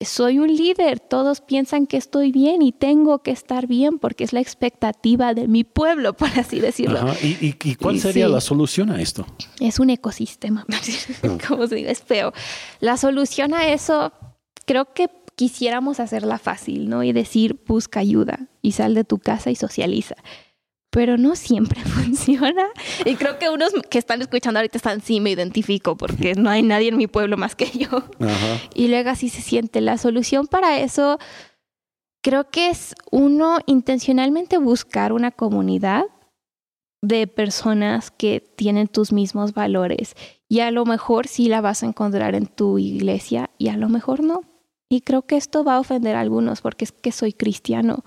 soy 0.00 0.38
un 0.38 0.54
líder, 0.54 1.00
todos 1.00 1.40
piensan 1.40 1.86
que 1.86 1.96
estoy 1.96 2.30
bien 2.30 2.60
y 2.60 2.72
tengo 2.72 3.22
que 3.22 3.30
estar 3.30 3.66
bien 3.66 3.98
porque 3.98 4.24
es 4.24 4.32
la 4.34 4.40
expectativa 4.40 5.32
de 5.32 5.48
mi 5.48 5.64
pueblo, 5.64 6.12
por 6.14 6.28
así 6.38 6.60
decirlo. 6.60 6.98
Ajá. 6.98 7.14
¿Y, 7.22 7.38
y- 7.46 7.56
y 7.64 7.74
cuál 7.76 7.98
sería 7.98 8.26
sí. 8.26 8.32
la 8.32 8.40
solución 8.42 8.90
a 8.90 9.00
esto? 9.00 9.26
Es 9.58 9.78
un 9.80 9.88
ecosistema, 9.90 10.66
como 11.48 11.66
se 11.66 11.76
diga, 11.76 11.90
es 11.90 12.02
feo. 12.02 12.32
La 12.80 12.96
solución 12.98 13.54
a 13.54 13.68
eso, 13.68 14.12
creo 14.66 14.92
que 14.92 15.08
quisiéramos 15.34 15.98
hacerla 16.00 16.38
fácil, 16.38 16.88
¿no? 16.88 17.02
Y 17.02 17.12
decir, 17.12 17.62
busca 17.66 18.00
ayuda 18.00 18.48
y 18.62 18.72
sal 18.72 18.94
de 18.94 19.04
tu 19.04 19.18
casa 19.18 19.50
y 19.50 19.56
socializa. 19.56 20.16
Pero 20.90 21.16
no 21.16 21.36
siempre 21.36 21.80
funciona. 21.84 22.66
Y 23.04 23.16
creo 23.16 23.38
que 23.38 23.50
unos 23.50 23.72
que 23.90 23.98
están 23.98 24.22
escuchando 24.22 24.58
ahorita 24.60 24.78
están, 24.78 25.00
sí, 25.00 25.20
me 25.20 25.30
identifico 25.30 25.96
porque 25.96 26.34
no 26.34 26.50
hay 26.50 26.62
nadie 26.62 26.88
en 26.88 26.96
mi 26.96 27.06
pueblo 27.06 27.36
más 27.36 27.54
que 27.54 27.66
yo. 27.66 27.88
Ajá. 28.20 28.60
Y 28.74 28.88
luego 28.88 29.10
así 29.10 29.28
se 29.28 29.42
siente. 29.42 29.80
La 29.80 29.98
solución 29.98 30.46
para 30.46 30.80
eso 30.80 31.18
creo 32.22 32.50
que 32.50 32.70
es 32.70 32.94
uno 33.12 33.58
intencionalmente 33.66 34.58
buscar 34.58 35.12
una 35.12 35.30
comunidad 35.30 36.06
de 37.00 37.28
personas 37.28 38.10
que 38.10 38.40
tienen 38.40 38.88
tus 38.88 39.12
mismos 39.12 39.52
valores. 39.52 40.14
Y 40.48 40.60
a 40.60 40.72
lo 40.72 40.84
mejor 40.84 41.28
sí 41.28 41.48
la 41.48 41.60
vas 41.60 41.82
a 41.82 41.86
encontrar 41.86 42.34
en 42.34 42.46
tu 42.46 42.78
iglesia 42.78 43.50
y 43.58 43.68
a 43.68 43.76
lo 43.76 43.88
mejor 43.88 44.24
no. 44.24 44.40
Y 44.88 45.02
creo 45.02 45.22
que 45.22 45.36
esto 45.36 45.62
va 45.62 45.76
a 45.76 45.80
ofender 45.80 46.16
a 46.16 46.20
algunos 46.20 46.62
porque 46.62 46.84
es 46.84 46.92
que 46.92 47.12
soy 47.12 47.32
cristiano. 47.32 48.04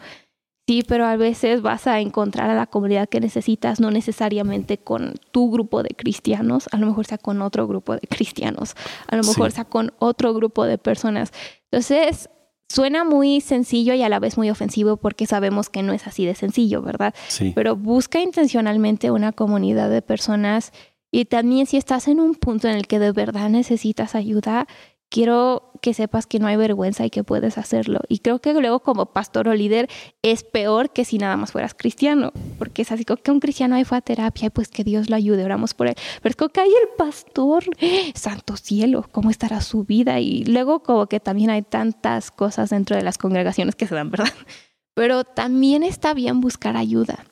Sí, 0.70 0.84
pero 0.88 1.08
a 1.08 1.16
veces 1.16 1.64
vas 1.64 1.88
a 1.88 2.00
encontrar 2.00 2.48
a 2.52 2.54
la 2.54 2.68
comunidad 2.68 3.10
que 3.10 3.20
necesitas, 3.20 3.80
no 3.80 3.90
necesariamente 3.90 4.78
con 4.78 5.16
tu 5.32 5.50
grupo 5.50 5.82
de 5.82 5.90
cristianos, 5.96 6.70
a 6.72 6.78
lo 6.78 6.86
mejor 6.86 7.08
sea 7.08 7.18
con 7.18 7.42
otro 7.42 7.68
grupo 7.68 7.94
de 7.96 8.02
cristianos, 8.08 8.76
a 9.08 9.16
lo 9.16 9.24
mejor 9.24 9.50
Sí. 9.50 9.56
sea 9.56 9.66
con 9.66 9.94
otro 9.98 10.32
grupo 10.36 10.66
de 10.66 10.78
personas. 10.78 11.32
Entonces, 11.72 12.30
suena 12.68 13.04
muy 13.04 13.42
sencillo 13.42 13.96
y 13.96 14.04
a 14.04 14.10
la 14.10 14.20
vez 14.20 14.38
muy 14.38 14.52
ofensivo 14.52 14.98
porque 14.98 15.26
sabemos 15.26 15.70
que 15.72 15.82
no 15.82 15.92
es 15.92 16.06
así 16.06 16.24
de 16.28 16.36
sencillo, 16.36 16.84
¿verdad? 16.84 17.16
Sí. 17.30 17.52
Pero 17.56 17.76
busca 17.76 18.20
intencionalmente 18.22 19.10
una 19.10 19.32
comunidad 19.32 19.90
de 19.90 20.04
personas 20.04 20.72
y 21.12 21.26
también 21.26 21.66
si 21.66 21.78
estás 21.78 22.08
en 22.08 22.20
un 22.20 22.36
punto 22.36 22.68
en 22.68 22.76
el 22.76 22.86
que 22.86 23.00
de 23.00 23.12
verdad 23.12 23.50
necesitas 23.50 24.14
ayuda, 24.14 24.68
quiero 25.10 25.72
que 25.82 25.94
sepas 25.94 26.28
que 26.28 26.40
no 26.40 26.48
hay 26.48 26.56
vergüenza 26.56 27.06
y 27.06 27.10
que 27.10 27.24
puedes 27.24 27.58
hacerlo. 27.58 28.00
Y 28.08 28.20
creo 28.20 28.40
que 28.40 28.54
luego 28.54 28.82
como 28.82 29.08
pastor 29.08 29.48
o 29.48 29.54
líder 29.54 29.90
es 30.22 30.44
peor 30.44 30.92
que 30.92 31.06
si 31.06 31.18
nada 31.18 31.36
más 31.38 31.52
fueras 31.52 31.74
cristiano, 31.74 32.32
porque 32.58 32.84
es 32.84 32.92
así 32.92 33.06
como 33.06 33.22
que 33.22 33.32
un 33.32 33.40
cristiano 33.40 33.76
ahí 33.76 33.84
fue 33.84 33.98
a 33.98 34.02
terapia 34.02 34.48
y 34.48 34.50
pues 34.50 34.70
que 34.70 34.84
Dios 34.84 35.10
lo 35.10 35.16
ayude, 35.16 35.44
oramos 35.44 35.74
por 35.74 35.88
él. 35.88 35.96
Pero 36.22 36.32
es 36.32 36.36
como 36.36 36.50
que 36.50 36.62
hay 36.62 36.70
el 36.70 36.90
pastor, 36.98 37.64
¡eh! 37.80 38.12
santo 38.16 38.56
cielo, 38.58 39.06
¿cómo 39.12 39.30
estará 39.30 39.62
su 39.62 39.84
vida? 39.84 40.20
Y 40.20 40.44
luego 40.46 40.84
como 40.84 41.08
que 41.08 41.20
también 41.20 41.50
hay 41.50 41.64
tantas 41.64 42.32
cosas 42.32 42.70
dentro 42.70 42.96
de 42.96 43.04
las 43.04 43.18
congregaciones 43.18 43.76
que 43.76 43.88
se 43.88 43.96
dan, 43.96 44.12
¿verdad? 44.12 44.34
Pero 44.94 45.24
también 45.24 45.84
está 45.84 46.14
bien 46.14 46.42
buscar 46.42 46.78
ayuda 46.78 47.26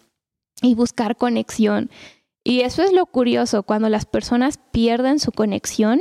y 0.62 0.74
buscar 0.74 1.18
conexión. 1.18 1.90
Y 2.44 2.62
eso 2.62 2.82
es 2.82 2.94
lo 2.94 3.06
curioso, 3.06 3.64
cuando 3.64 3.90
las 3.90 4.06
personas 4.06 4.58
pierden 4.72 5.20
su 5.20 5.34
conexión, 5.34 6.00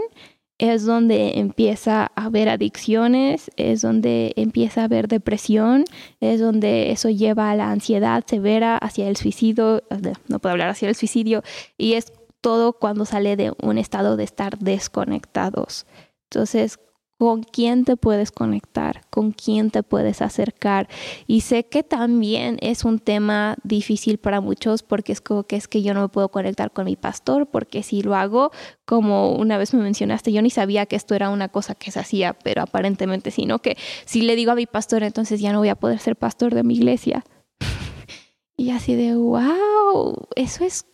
es 0.59 0.87
donde 0.87 1.39
empieza 1.39 2.11
a 2.15 2.27
haber 2.27 2.49
adicciones, 2.49 3.51
es 3.57 3.83
donde 3.83 4.33
empieza 4.37 4.83
a 4.83 4.85
haber 4.85 5.09
depresión, 5.09 5.85
es 6.21 6.41
donde 6.41 6.93
eso 6.93 7.11
lleva 7.11 7.51
a 7.51 7.57
la 7.57 7.71
ansiedad 7.71 8.25
severa 8.27 8.79
hacia 8.79 9.09
el 9.09 9.17
suicidio, 9.17 9.83
no 10.29 10.39
puedo 10.39 10.53
hablar 10.53 10.71
hacia 10.71 10.89
el 10.89 10.95
suicidio, 10.95 11.43
y 11.77 11.95
es 11.95 12.13
todo 12.41 12.75
cuando 12.75 13.05
sale 13.05 13.37
de 13.37 13.53
un 13.63 13.77
estado 13.77 14.17
de 14.17 14.25
estar 14.25 14.59
desconectados. 14.59 15.87
Entonces, 16.31 16.79
¿con 17.19 17.43
quién 17.43 17.85
te 17.85 17.97
puedes 17.97 18.31
conectar? 18.31 19.03
¿Con 19.11 19.33
quién 19.33 19.71
te 19.71 19.83
puedes 19.83 20.21
acercar? 20.23 20.89
Y 21.27 21.41
sé 21.41 21.67
que 21.67 21.83
también 21.83 22.59
es 22.61 22.85
un 22.85 22.99
tema 22.99 23.57
difícil 23.63 24.19
para 24.19 24.41
muchos 24.41 24.83
porque 24.83 25.13
es 25.13 25.21
como 25.21 25.45
que 25.45 25.57
es 25.57 25.69
que 25.69 25.83
yo 25.83 25.95
no 25.95 26.03
me 26.03 26.09
puedo 26.09 26.31
conectar 26.31 26.71
con 26.73 26.85
mi 26.85 26.97
pastor 26.97 27.47
porque 27.47 27.83
si 27.83 28.03
lo 28.03 28.15
hago, 28.15 28.51
como 28.85 29.35
una 29.35 29.59
vez 29.59 29.73
me 29.75 29.83
mencionaste, 29.83 30.33
yo 30.33 30.43
ni 30.43 30.51
sabía 30.51 30.87
que 30.87 30.97
esto 30.97 31.15
era 31.15 31.31
una 31.31 31.49
cosa 31.49 31.75
que 31.75 31.91
se 31.91 32.01
hacía, 32.01 32.35
pero 32.35 32.63
aparentemente 32.63 33.31
sí, 33.31 33.47
¿no? 33.47 33.61
Que 33.61 33.77
si 34.05 34.23
le 34.23 34.37
digo 34.37 34.53
a 34.53 34.57
mi 34.57 34.67
pastor, 34.67 35.03
entonces 35.03 35.41
ya 35.41 35.53
no 35.53 35.59
voy 35.59 35.69
a 35.69 35.77
poder 35.77 35.99
ser 35.99 36.17
pastor 36.17 36.55
de 36.55 36.63
mi 36.63 36.75
iglesia. 36.75 37.25
y 38.57 38.71
así 38.71 38.95
de, 38.95 39.15
wow, 39.15 40.29
eso 40.35 40.65
es 40.65 40.87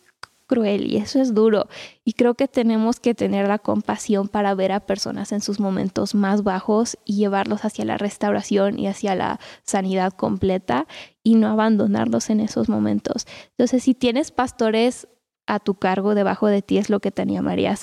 cruel 0.53 0.91
y 0.91 0.97
eso 0.97 1.19
es 1.19 1.33
duro. 1.33 1.67
Y 2.05 2.13
creo 2.13 2.35
que 2.35 2.47
tenemos 2.47 2.99
que 2.99 3.15
tener 3.15 3.47
la 3.47 3.57
compasión 3.59 4.27
para 4.27 4.53
ver 4.53 4.71
a 4.71 4.81
personas 4.81 5.31
en 5.31 5.41
sus 5.41 5.59
momentos 5.59 6.13
más 6.13 6.43
bajos 6.43 6.97
y 7.05 7.15
llevarlos 7.15 7.65
hacia 7.65 7.85
la 7.85 7.97
restauración 7.97 8.77
y 8.77 8.87
hacia 8.87 9.15
la 9.15 9.39
sanidad 9.63 10.13
completa 10.13 10.85
y 11.23 11.35
no 11.35 11.47
abandonarlos 11.47 12.29
en 12.29 12.39
esos 12.39 12.69
momentos. 12.69 13.25
Entonces, 13.51 13.83
si 13.83 13.93
tienes 13.95 14.31
pastores 14.31 15.07
a 15.47 15.59
tu 15.59 15.75
cargo 15.75 16.15
debajo 16.15 16.47
de 16.47 16.61
ti, 16.61 16.77
es 16.77 16.89
lo 16.89 16.99
que 16.99 17.11
te 17.11 17.23
animaría 17.23 17.75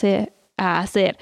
a 0.57 0.79
hacer. 0.81 1.18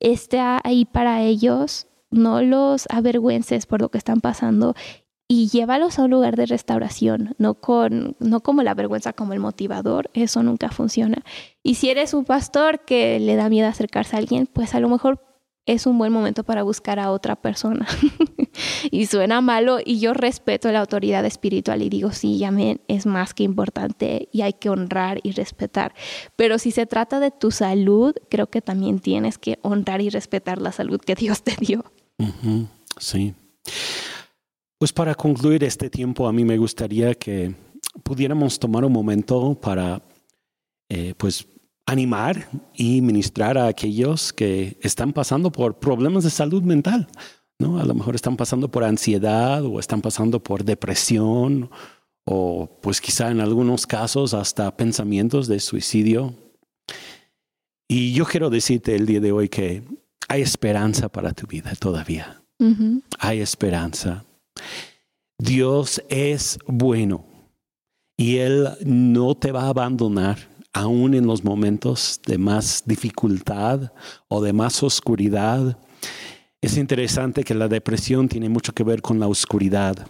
Esté 0.00 0.40
ahí 0.40 0.84
para 0.84 1.22
ellos, 1.22 1.88
no 2.10 2.42
los 2.42 2.86
avergüences 2.90 3.66
por 3.66 3.80
lo 3.80 3.88
que 3.88 3.98
están 3.98 4.20
pasando 4.20 4.74
y 5.34 5.48
llévalos 5.48 5.98
a 5.98 6.02
un 6.02 6.10
lugar 6.10 6.36
de 6.36 6.44
restauración, 6.44 7.34
no, 7.38 7.54
con, 7.54 8.16
no 8.20 8.40
como 8.40 8.62
la 8.62 8.74
vergüenza 8.74 9.14
como 9.14 9.32
el 9.32 9.40
motivador, 9.40 10.10
eso 10.12 10.42
nunca 10.42 10.68
funciona. 10.68 11.24
Y 11.62 11.76
si 11.76 11.88
eres 11.88 12.12
un 12.12 12.26
pastor 12.26 12.84
que 12.84 13.18
le 13.18 13.34
da 13.34 13.48
miedo 13.48 13.66
acercarse 13.66 14.14
a 14.14 14.18
alguien, 14.18 14.46
pues 14.46 14.74
a 14.74 14.80
lo 14.80 14.90
mejor 14.90 15.24
es 15.64 15.86
un 15.86 15.96
buen 15.96 16.12
momento 16.12 16.44
para 16.44 16.64
buscar 16.64 16.98
a 16.98 17.10
otra 17.10 17.36
persona 17.36 17.86
y 18.90 19.06
suena 19.06 19.40
malo 19.40 19.78
y 19.82 20.00
yo 20.00 20.12
respeto 20.12 20.70
la 20.70 20.80
autoridad 20.80 21.24
espiritual 21.24 21.80
y 21.80 21.88
digo, 21.88 22.12
sí, 22.12 22.44
amén, 22.44 22.82
es 22.86 23.06
más 23.06 23.32
que 23.32 23.44
importante 23.44 24.28
y 24.32 24.42
hay 24.42 24.52
que 24.52 24.68
honrar 24.68 25.18
y 25.22 25.32
respetar. 25.32 25.94
Pero 26.36 26.58
si 26.58 26.72
se 26.72 26.84
trata 26.84 27.20
de 27.20 27.30
tu 27.30 27.50
salud, 27.50 28.14
creo 28.28 28.48
que 28.48 28.60
también 28.60 28.98
tienes 28.98 29.38
que 29.38 29.58
honrar 29.62 30.02
y 30.02 30.10
respetar 30.10 30.60
la 30.60 30.72
salud 30.72 31.00
que 31.00 31.14
Dios 31.14 31.42
te 31.42 31.56
dio. 31.58 31.86
Sí. 32.98 33.34
Pues 34.82 34.92
para 34.92 35.14
concluir 35.14 35.62
este 35.62 35.88
tiempo, 35.88 36.26
a 36.26 36.32
mí 36.32 36.44
me 36.44 36.58
gustaría 36.58 37.14
que 37.14 37.54
pudiéramos 38.02 38.58
tomar 38.58 38.84
un 38.84 38.92
momento 38.92 39.54
para, 39.54 40.02
eh, 40.88 41.14
pues, 41.16 41.46
animar 41.86 42.48
y 42.74 43.00
ministrar 43.00 43.56
a 43.58 43.68
aquellos 43.68 44.32
que 44.32 44.76
están 44.80 45.12
pasando 45.12 45.52
por 45.52 45.78
problemas 45.78 46.24
de 46.24 46.30
salud 46.30 46.64
mental. 46.64 47.06
¿no? 47.60 47.78
A 47.78 47.84
lo 47.84 47.94
mejor 47.94 48.16
están 48.16 48.36
pasando 48.36 48.72
por 48.72 48.82
ansiedad 48.82 49.64
o 49.64 49.78
están 49.78 50.02
pasando 50.02 50.42
por 50.42 50.64
depresión 50.64 51.70
o 52.24 52.68
pues 52.82 53.00
quizá 53.00 53.30
en 53.30 53.38
algunos 53.38 53.86
casos 53.86 54.34
hasta 54.34 54.76
pensamientos 54.76 55.46
de 55.46 55.60
suicidio. 55.60 56.34
Y 57.86 58.14
yo 58.14 58.24
quiero 58.24 58.50
decirte 58.50 58.96
el 58.96 59.06
día 59.06 59.20
de 59.20 59.30
hoy 59.30 59.48
que 59.48 59.84
hay 60.26 60.42
esperanza 60.42 61.08
para 61.08 61.34
tu 61.34 61.46
vida 61.46 61.72
todavía. 61.78 62.42
Hay 63.20 63.40
esperanza. 63.40 64.24
Dios 65.38 66.02
es 66.08 66.58
bueno 66.66 67.26
y 68.16 68.36
Él 68.36 68.68
no 68.84 69.34
te 69.34 69.52
va 69.52 69.64
a 69.64 69.70
abandonar 69.70 70.38
aún 70.72 71.14
en 71.14 71.26
los 71.26 71.44
momentos 71.44 72.20
de 72.26 72.38
más 72.38 72.84
dificultad 72.86 73.92
o 74.28 74.42
de 74.42 74.52
más 74.52 74.82
oscuridad. 74.82 75.78
Es 76.60 76.76
interesante 76.76 77.44
que 77.44 77.54
la 77.54 77.68
depresión 77.68 78.28
tiene 78.28 78.48
mucho 78.48 78.72
que 78.72 78.84
ver 78.84 79.02
con 79.02 79.18
la 79.18 79.28
oscuridad, 79.28 80.06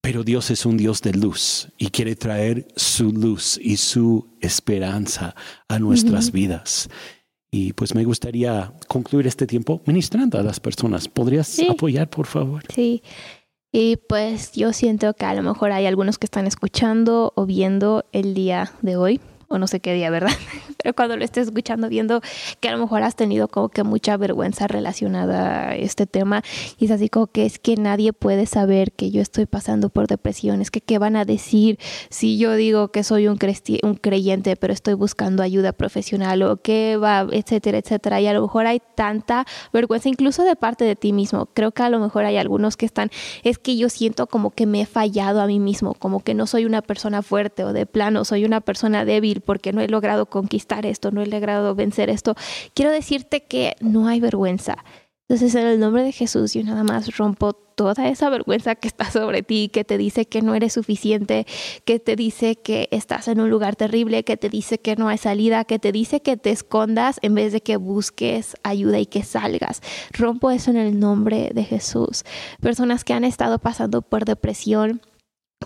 pero 0.00 0.22
Dios 0.22 0.50
es 0.50 0.66
un 0.66 0.76
Dios 0.76 1.02
de 1.02 1.14
luz 1.14 1.68
y 1.78 1.88
quiere 1.88 2.14
traer 2.14 2.68
su 2.76 3.12
luz 3.12 3.58
y 3.60 3.76
su 3.76 4.28
esperanza 4.40 5.34
a 5.68 5.78
nuestras 5.78 6.30
vidas. 6.30 6.88
Y 7.50 7.72
pues 7.72 7.94
me 7.94 8.04
gustaría 8.04 8.72
concluir 8.86 9.26
este 9.26 9.46
tiempo 9.46 9.80
ministrando 9.86 10.38
a 10.38 10.42
las 10.42 10.60
personas. 10.60 11.08
¿Podrías 11.08 11.58
apoyar, 11.70 12.10
por 12.10 12.26
favor? 12.26 12.62
Sí. 12.72 13.02
Y 13.78 13.98
pues 13.98 14.52
yo 14.52 14.72
siento 14.72 15.12
que 15.12 15.26
a 15.26 15.34
lo 15.34 15.42
mejor 15.42 15.70
hay 15.70 15.84
algunos 15.84 16.16
que 16.16 16.24
están 16.24 16.46
escuchando 16.46 17.34
o 17.36 17.44
viendo 17.44 18.06
el 18.12 18.32
día 18.32 18.72
de 18.80 18.96
hoy 18.96 19.20
o 19.48 19.58
no 19.58 19.66
sé 19.66 19.80
qué 19.80 19.94
día, 19.94 20.10
¿verdad? 20.10 20.32
Pero 20.82 20.94
cuando 20.94 21.16
lo 21.16 21.24
estés 21.24 21.48
escuchando, 21.48 21.88
viendo 21.88 22.20
que 22.60 22.68
a 22.68 22.72
lo 22.72 22.78
mejor 22.78 23.02
has 23.02 23.16
tenido 23.16 23.48
como 23.48 23.68
que 23.68 23.82
mucha 23.82 24.16
vergüenza 24.16 24.66
relacionada 24.66 25.70
a 25.70 25.76
este 25.76 26.06
tema, 26.06 26.42
y 26.78 26.86
es 26.86 26.90
así 26.90 27.08
como 27.08 27.26
que 27.26 27.46
es 27.46 27.58
que 27.58 27.76
nadie 27.76 28.12
puede 28.12 28.46
saber 28.46 28.92
que 28.92 29.10
yo 29.10 29.20
estoy 29.20 29.46
pasando 29.46 29.88
por 29.88 30.06
depresión, 30.06 30.60
es 30.60 30.70
que 30.70 30.80
qué 30.80 30.98
van 30.98 31.16
a 31.16 31.24
decir 31.24 31.78
si 32.10 32.38
yo 32.38 32.54
digo 32.54 32.88
que 32.88 33.04
soy 33.04 33.28
un, 33.28 33.38
un 33.82 33.94
creyente, 33.94 34.56
pero 34.56 34.72
estoy 34.72 34.94
buscando 34.94 35.42
ayuda 35.42 35.72
profesional, 35.72 36.42
o 36.42 36.56
qué 36.56 36.96
va, 36.96 37.26
etcétera, 37.30 37.78
etcétera. 37.78 38.20
Y 38.20 38.26
a 38.26 38.32
lo 38.32 38.42
mejor 38.42 38.66
hay 38.66 38.80
tanta 38.94 39.46
vergüenza, 39.72 40.08
incluso 40.08 40.44
de 40.44 40.56
parte 40.56 40.84
de 40.84 40.96
ti 40.96 41.12
mismo. 41.12 41.46
Creo 41.46 41.72
que 41.72 41.82
a 41.82 41.90
lo 41.90 41.98
mejor 41.98 42.24
hay 42.24 42.36
algunos 42.36 42.76
que 42.76 42.86
están, 42.86 43.10
es 43.42 43.58
que 43.58 43.76
yo 43.76 43.88
siento 43.88 44.26
como 44.26 44.50
que 44.50 44.66
me 44.66 44.82
he 44.82 44.86
fallado 44.86 45.40
a 45.40 45.46
mí 45.46 45.58
mismo, 45.58 45.94
como 45.94 46.20
que 46.20 46.34
no 46.34 46.46
soy 46.46 46.64
una 46.64 46.82
persona 46.82 47.22
fuerte 47.22 47.64
o 47.64 47.72
de 47.72 47.86
plano, 47.86 48.24
soy 48.24 48.44
una 48.44 48.60
persona 48.60 49.04
débil 49.04 49.35
porque 49.40 49.72
no 49.72 49.80
he 49.80 49.88
logrado 49.88 50.26
conquistar 50.26 50.86
esto, 50.86 51.10
no 51.10 51.22
he 51.22 51.26
logrado 51.26 51.74
vencer 51.74 52.10
esto. 52.10 52.34
Quiero 52.74 52.90
decirte 52.90 53.44
que 53.44 53.76
no 53.80 54.08
hay 54.08 54.20
vergüenza. 54.20 54.84
Entonces, 55.28 55.56
en 55.56 55.66
el 55.66 55.80
nombre 55.80 56.04
de 56.04 56.12
Jesús, 56.12 56.54
yo 56.54 56.62
nada 56.62 56.84
más 56.84 57.16
rompo 57.16 57.52
toda 57.52 58.08
esa 58.08 58.30
vergüenza 58.30 58.76
que 58.76 58.86
está 58.86 59.10
sobre 59.10 59.42
ti, 59.42 59.68
que 59.72 59.82
te 59.82 59.98
dice 59.98 60.26
que 60.26 60.40
no 60.40 60.54
eres 60.54 60.72
suficiente, 60.72 61.46
que 61.84 61.98
te 61.98 62.14
dice 62.14 62.54
que 62.54 62.88
estás 62.92 63.26
en 63.26 63.40
un 63.40 63.50
lugar 63.50 63.74
terrible, 63.74 64.22
que 64.22 64.36
te 64.36 64.48
dice 64.48 64.78
que 64.78 64.94
no 64.94 65.08
hay 65.08 65.18
salida, 65.18 65.64
que 65.64 65.80
te 65.80 65.90
dice 65.90 66.22
que 66.22 66.36
te 66.36 66.50
escondas 66.50 67.18
en 67.22 67.34
vez 67.34 67.52
de 67.52 67.60
que 67.60 67.76
busques 67.76 68.54
ayuda 68.62 69.00
y 69.00 69.06
que 69.06 69.24
salgas. 69.24 69.82
Rompo 70.12 70.52
eso 70.52 70.70
en 70.70 70.76
el 70.76 71.00
nombre 71.00 71.50
de 71.52 71.64
Jesús. 71.64 72.24
Personas 72.60 73.02
que 73.02 73.12
han 73.12 73.24
estado 73.24 73.58
pasando 73.58 74.02
por 74.02 74.24
depresión, 74.24 75.02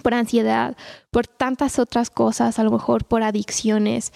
por 0.02 0.14
ansiedad, 0.14 0.76
por 1.10 1.26
tantas 1.26 1.78
otras 1.78 2.10
cosas, 2.10 2.58
a 2.58 2.64
lo 2.64 2.70
mejor 2.70 3.04
por 3.04 3.22
adicciones. 3.22 4.12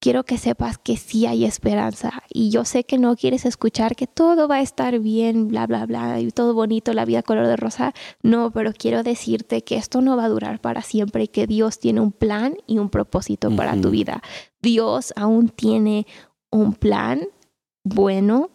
Quiero 0.00 0.22
que 0.24 0.38
sepas 0.38 0.78
que 0.78 0.96
sí 0.96 1.26
hay 1.26 1.44
esperanza 1.44 2.22
y 2.32 2.50
yo 2.50 2.64
sé 2.64 2.84
que 2.84 2.98
no 2.98 3.16
quieres 3.16 3.44
escuchar 3.44 3.96
que 3.96 4.06
todo 4.06 4.46
va 4.46 4.56
a 4.56 4.60
estar 4.60 5.00
bien, 5.00 5.48
bla, 5.48 5.66
bla, 5.66 5.86
bla, 5.86 6.20
y 6.20 6.30
todo 6.30 6.54
bonito, 6.54 6.92
la 6.92 7.04
vida 7.04 7.24
color 7.24 7.48
de 7.48 7.56
rosa. 7.56 7.94
No, 8.22 8.52
pero 8.52 8.72
quiero 8.72 9.02
decirte 9.02 9.62
que 9.64 9.76
esto 9.76 10.00
no 10.00 10.16
va 10.16 10.26
a 10.26 10.28
durar 10.28 10.60
para 10.60 10.82
siempre 10.82 11.24
y 11.24 11.28
que 11.28 11.48
Dios 11.48 11.80
tiene 11.80 12.00
un 12.00 12.12
plan 12.12 12.54
y 12.68 12.78
un 12.78 12.90
propósito 12.90 13.50
para 13.50 13.80
tu 13.80 13.90
vida. 13.90 14.22
Dios 14.62 15.12
aún 15.16 15.48
tiene 15.48 16.06
un 16.50 16.74
plan 16.74 17.22
bueno 17.82 18.50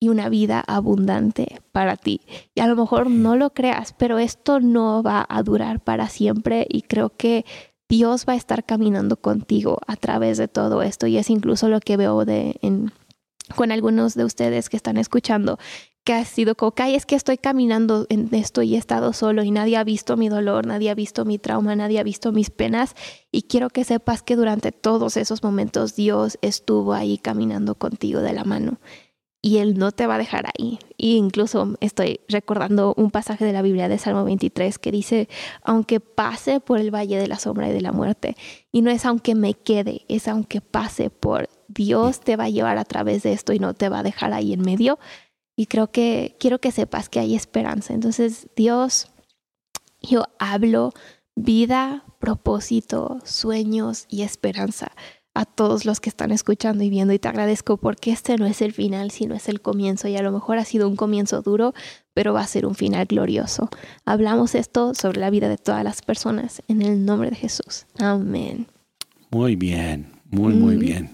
y 0.00 0.08
una 0.08 0.28
vida 0.28 0.62
abundante 0.66 1.60
para 1.72 1.96
ti. 1.96 2.20
Y 2.54 2.60
a 2.60 2.66
lo 2.66 2.76
mejor 2.76 3.10
no 3.10 3.36
lo 3.36 3.50
creas, 3.50 3.94
pero 3.96 4.18
esto 4.18 4.60
no 4.60 5.02
va 5.02 5.24
a 5.28 5.42
durar 5.42 5.80
para 5.82 6.08
siempre 6.08 6.66
y 6.68 6.82
creo 6.82 7.10
que 7.10 7.44
Dios 7.88 8.26
va 8.28 8.34
a 8.34 8.36
estar 8.36 8.64
caminando 8.64 9.16
contigo 9.16 9.78
a 9.86 9.96
través 9.96 10.38
de 10.38 10.48
todo 10.48 10.82
esto. 10.82 11.06
Y 11.06 11.18
es 11.18 11.30
incluso 11.30 11.68
lo 11.68 11.80
que 11.80 11.96
veo 11.96 12.24
de 12.24 12.56
en, 12.62 12.92
con 13.54 13.72
algunos 13.72 14.14
de 14.14 14.24
ustedes 14.24 14.68
que 14.68 14.76
están 14.76 14.96
escuchando 14.96 15.58
que 16.06 16.14
ha 16.14 16.24
sido 16.24 16.54
como 16.54 16.72
que 16.72 16.94
es 16.94 17.04
que 17.04 17.16
estoy 17.16 17.36
caminando 17.36 18.06
en 18.10 18.32
esto 18.32 18.62
y 18.62 18.76
he 18.76 18.78
estado 18.78 19.12
solo 19.12 19.42
y 19.42 19.50
nadie 19.50 19.76
ha 19.76 19.82
visto 19.82 20.16
mi 20.16 20.28
dolor, 20.28 20.64
nadie 20.64 20.88
ha 20.88 20.94
visto 20.94 21.24
mi 21.24 21.36
trauma, 21.36 21.74
nadie 21.74 21.98
ha 21.98 22.04
visto 22.04 22.30
mis 22.30 22.50
penas 22.50 22.94
y 23.32 23.42
quiero 23.42 23.70
que 23.70 23.82
sepas 23.82 24.22
que 24.22 24.36
durante 24.36 24.70
todos 24.70 25.16
esos 25.16 25.42
momentos 25.42 25.96
Dios 25.96 26.38
estuvo 26.42 26.94
ahí 26.94 27.18
caminando 27.18 27.74
contigo 27.74 28.20
de 28.20 28.32
la 28.34 28.44
mano 28.44 28.78
y 29.46 29.58
Él 29.58 29.78
no 29.78 29.92
te 29.92 30.08
va 30.08 30.16
a 30.16 30.18
dejar 30.18 30.46
ahí. 30.58 30.80
Y 30.96 31.14
incluso 31.14 31.76
estoy 31.78 32.18
recordando 32.28 32.94
un 32.96 33.12
pasaje 33.12 33.44
de 33.44 33.52
la 33.52 33.62
Biblia 33.62 33.88
de 33.88 33.96
Salmo 33.96 34.24
23 34.24 34.76
que 34.80 34.90
dice, 34.90 35.28
aunque 35.62 36.00
pase 36.00 36.58
por 36.58 36.80
el 36.80 36.92
valle 36.92 37.16
de 37.16 37.28
la 37.28 37.38
sombra 37.38 37.68
y 37.68 37.72
de 37.72 37.80
la 37.80 37.92
muerte, 37.92 38.36
y 38.72 38.82
no 38.82 38.90
es 38.90 39.04
aunque 39.04 39.36
me 39.36 39.54
quede, 39.54 40.04
es 40.08 40.26
aunque 40.26 40.60
pase 40.60 41.10
por 41.10 41.48
Dios 41.68 42.18
te 42.18 42.34
va 42.34 42.44
a 42.44 42.48
llevar 42.48 42.76
a 42.76 42.84
través 42.84 43.22
de 43.22 43.34
esto 43.34 43.52
y 43.52 43.60
no 43.60 43.72
te 43.72 43.88
va 43.88 44.00
a 44.00 44.02
dejar 44.02 44.32
ahí 44.32 44.52
en 44.52 44.62
medio. 44.62 44.98
Y 45.54 45.66
creo 45.66 45.92
que 45.92 46.34
quiero 46.40 46.58
que 46.58 46.72
sepas 46.72 47.08
que 47.08 47.20
hay 47.20 47.36
esperanza. 47.36 47.94
Entonces, 47.94 48.48
Dios, 48.56 49.12
yo 50.02 50.24
hablo 50.40 50.92
vida, 51.36 52.02
propósito, 52.18 53.20
sueños 53.22 54.06
y 54.08 54.22
esperanza 54.22 54.90
a 55.36 55.44
todos 55.44 55.84
los 55.84 56.00
que 56.00 56.08
están 56.08 56.32
escuchando 56.32 56.82
y 56.82 56.88
viendo 56.88 57.12
y 57.12 57.18
te 57.18 57.28
agradezco 57.28 57.76
porque 57.76 58.10
este 58.10 58.38
no 58.38 58.46
es 58.46 58.62
el 58.62 58.72
final, 58.72 59.10
sino 59.10 59.34
es 59.34 59.50
el 59.50 59.60
comienzo 59.60 60.08
y 60.08 60.16
a 60.16 60.22
lo 60.22 60.32
mejor 60.32 60.56
ha 60.56 60.64
sido 60.64 60.88
un 60.88 60.96
comienzo 60.96 61.42
duro, 61.42 61.74
pero 62.14 62.32
va 62.32 62.40
a 62.40 62.46
ser 62.46 62.64
un 62.64 62.74
final 62.74 63.04
glorioso. 63.04 63.68
Hablamos 64.06 64.54
esto 64.54 64.94
sobre 64.94 65.20
la 65.20 65.28
vida 65.28 65.50
de 65.50 65.58
todas 65.58 65.84
las 65.84 66.00
personas 66.00 66.62
en 66.68 66.80
el 66.80 67.04
nombre 67.04 67.28
de 67.28 67.36
Jesús. 67.36 67.84
Amén. 67.98 68.66
Muy 69.30 69.56
bien, 69.56 70.10
muy, 70.30 70.54
muy 70.54 70.76
mm. 70.76 70.78
bien. 70.78 71.10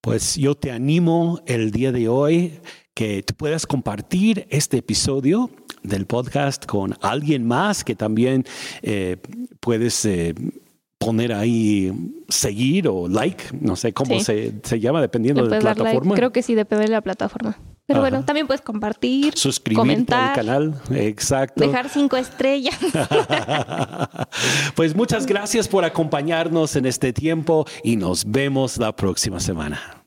Pues 0.00 0.36
yo 0.36 0.54
te 0.54 0.72
animo 0.72 1.42
el 1.44 1.72
día 1.72 1.92
de 1.92 2.08
hoy 2.08 2.58
que 2.94 3.22
tú 3.22 3.34
puedas 3.34 3.66
compartir 3.66 4.46
este 4.48 4.78
episodio 4.78 5.50
del 5.82 6.06
podcast 6.06 6.64
con 6.64 6.96
alguien 7.02 7.46
más 7.46 7.84
que 7.84 7.94
también 7.94 8.46
eh, 8.80 9.18
puedes... 9.60 10.06
Eh, 10.06 10.34
poner 11.04 11.32
ahí 11.32 11.92
seguir 12.28 12.88
o 12.88 13.08
like, 13.08 13.44
no 13.60 13.76
sé 13.76 13.92
cómo 13.92 14.18
se, 14.20 14.54
se, 14.62 14.80
llama 14.80 15.00
dependiendo 15.00 15.46
de 15.46 15.50
la 15.50 15.74
plataforma. 15.74 16.14
Creo 16.14 16.32
que 16.32 16.42
sí, 16.42 16.54
depende 16.54 16.84
de 16.86 16.90
la 16.90 17.00
plataforma. 17.00 17.56
Pero 17.86 18.00
bueno, 18.00 18.24
también 18.24 18.46
puedes 18.46 18.62
compartir, 18.62 19.36
suscribirte 19.36 19.80
comentar, 19.80 20.30
al 20.30 20.34
canal, 20.34 20.74
exacto. 20.92 21.66
Dejar 21.66 21.90
cinco 21.90 22.16
estrellas. 22.16 22.78
pues 24.74 24.96
muchas 24.96 25.26
gracias 25.26 25.68
por 25.68 25.84
acompañarnos 25.84 26.76
en 26.76 26.86
este 26.86 27.12
tiempo 27.12 27.66
y 27.82 27.96
nos 27.96 28.24
vemos 28.24 28.78
la 28.78 28.96
próxima 28.96 29.38
semana. 29.38 30.03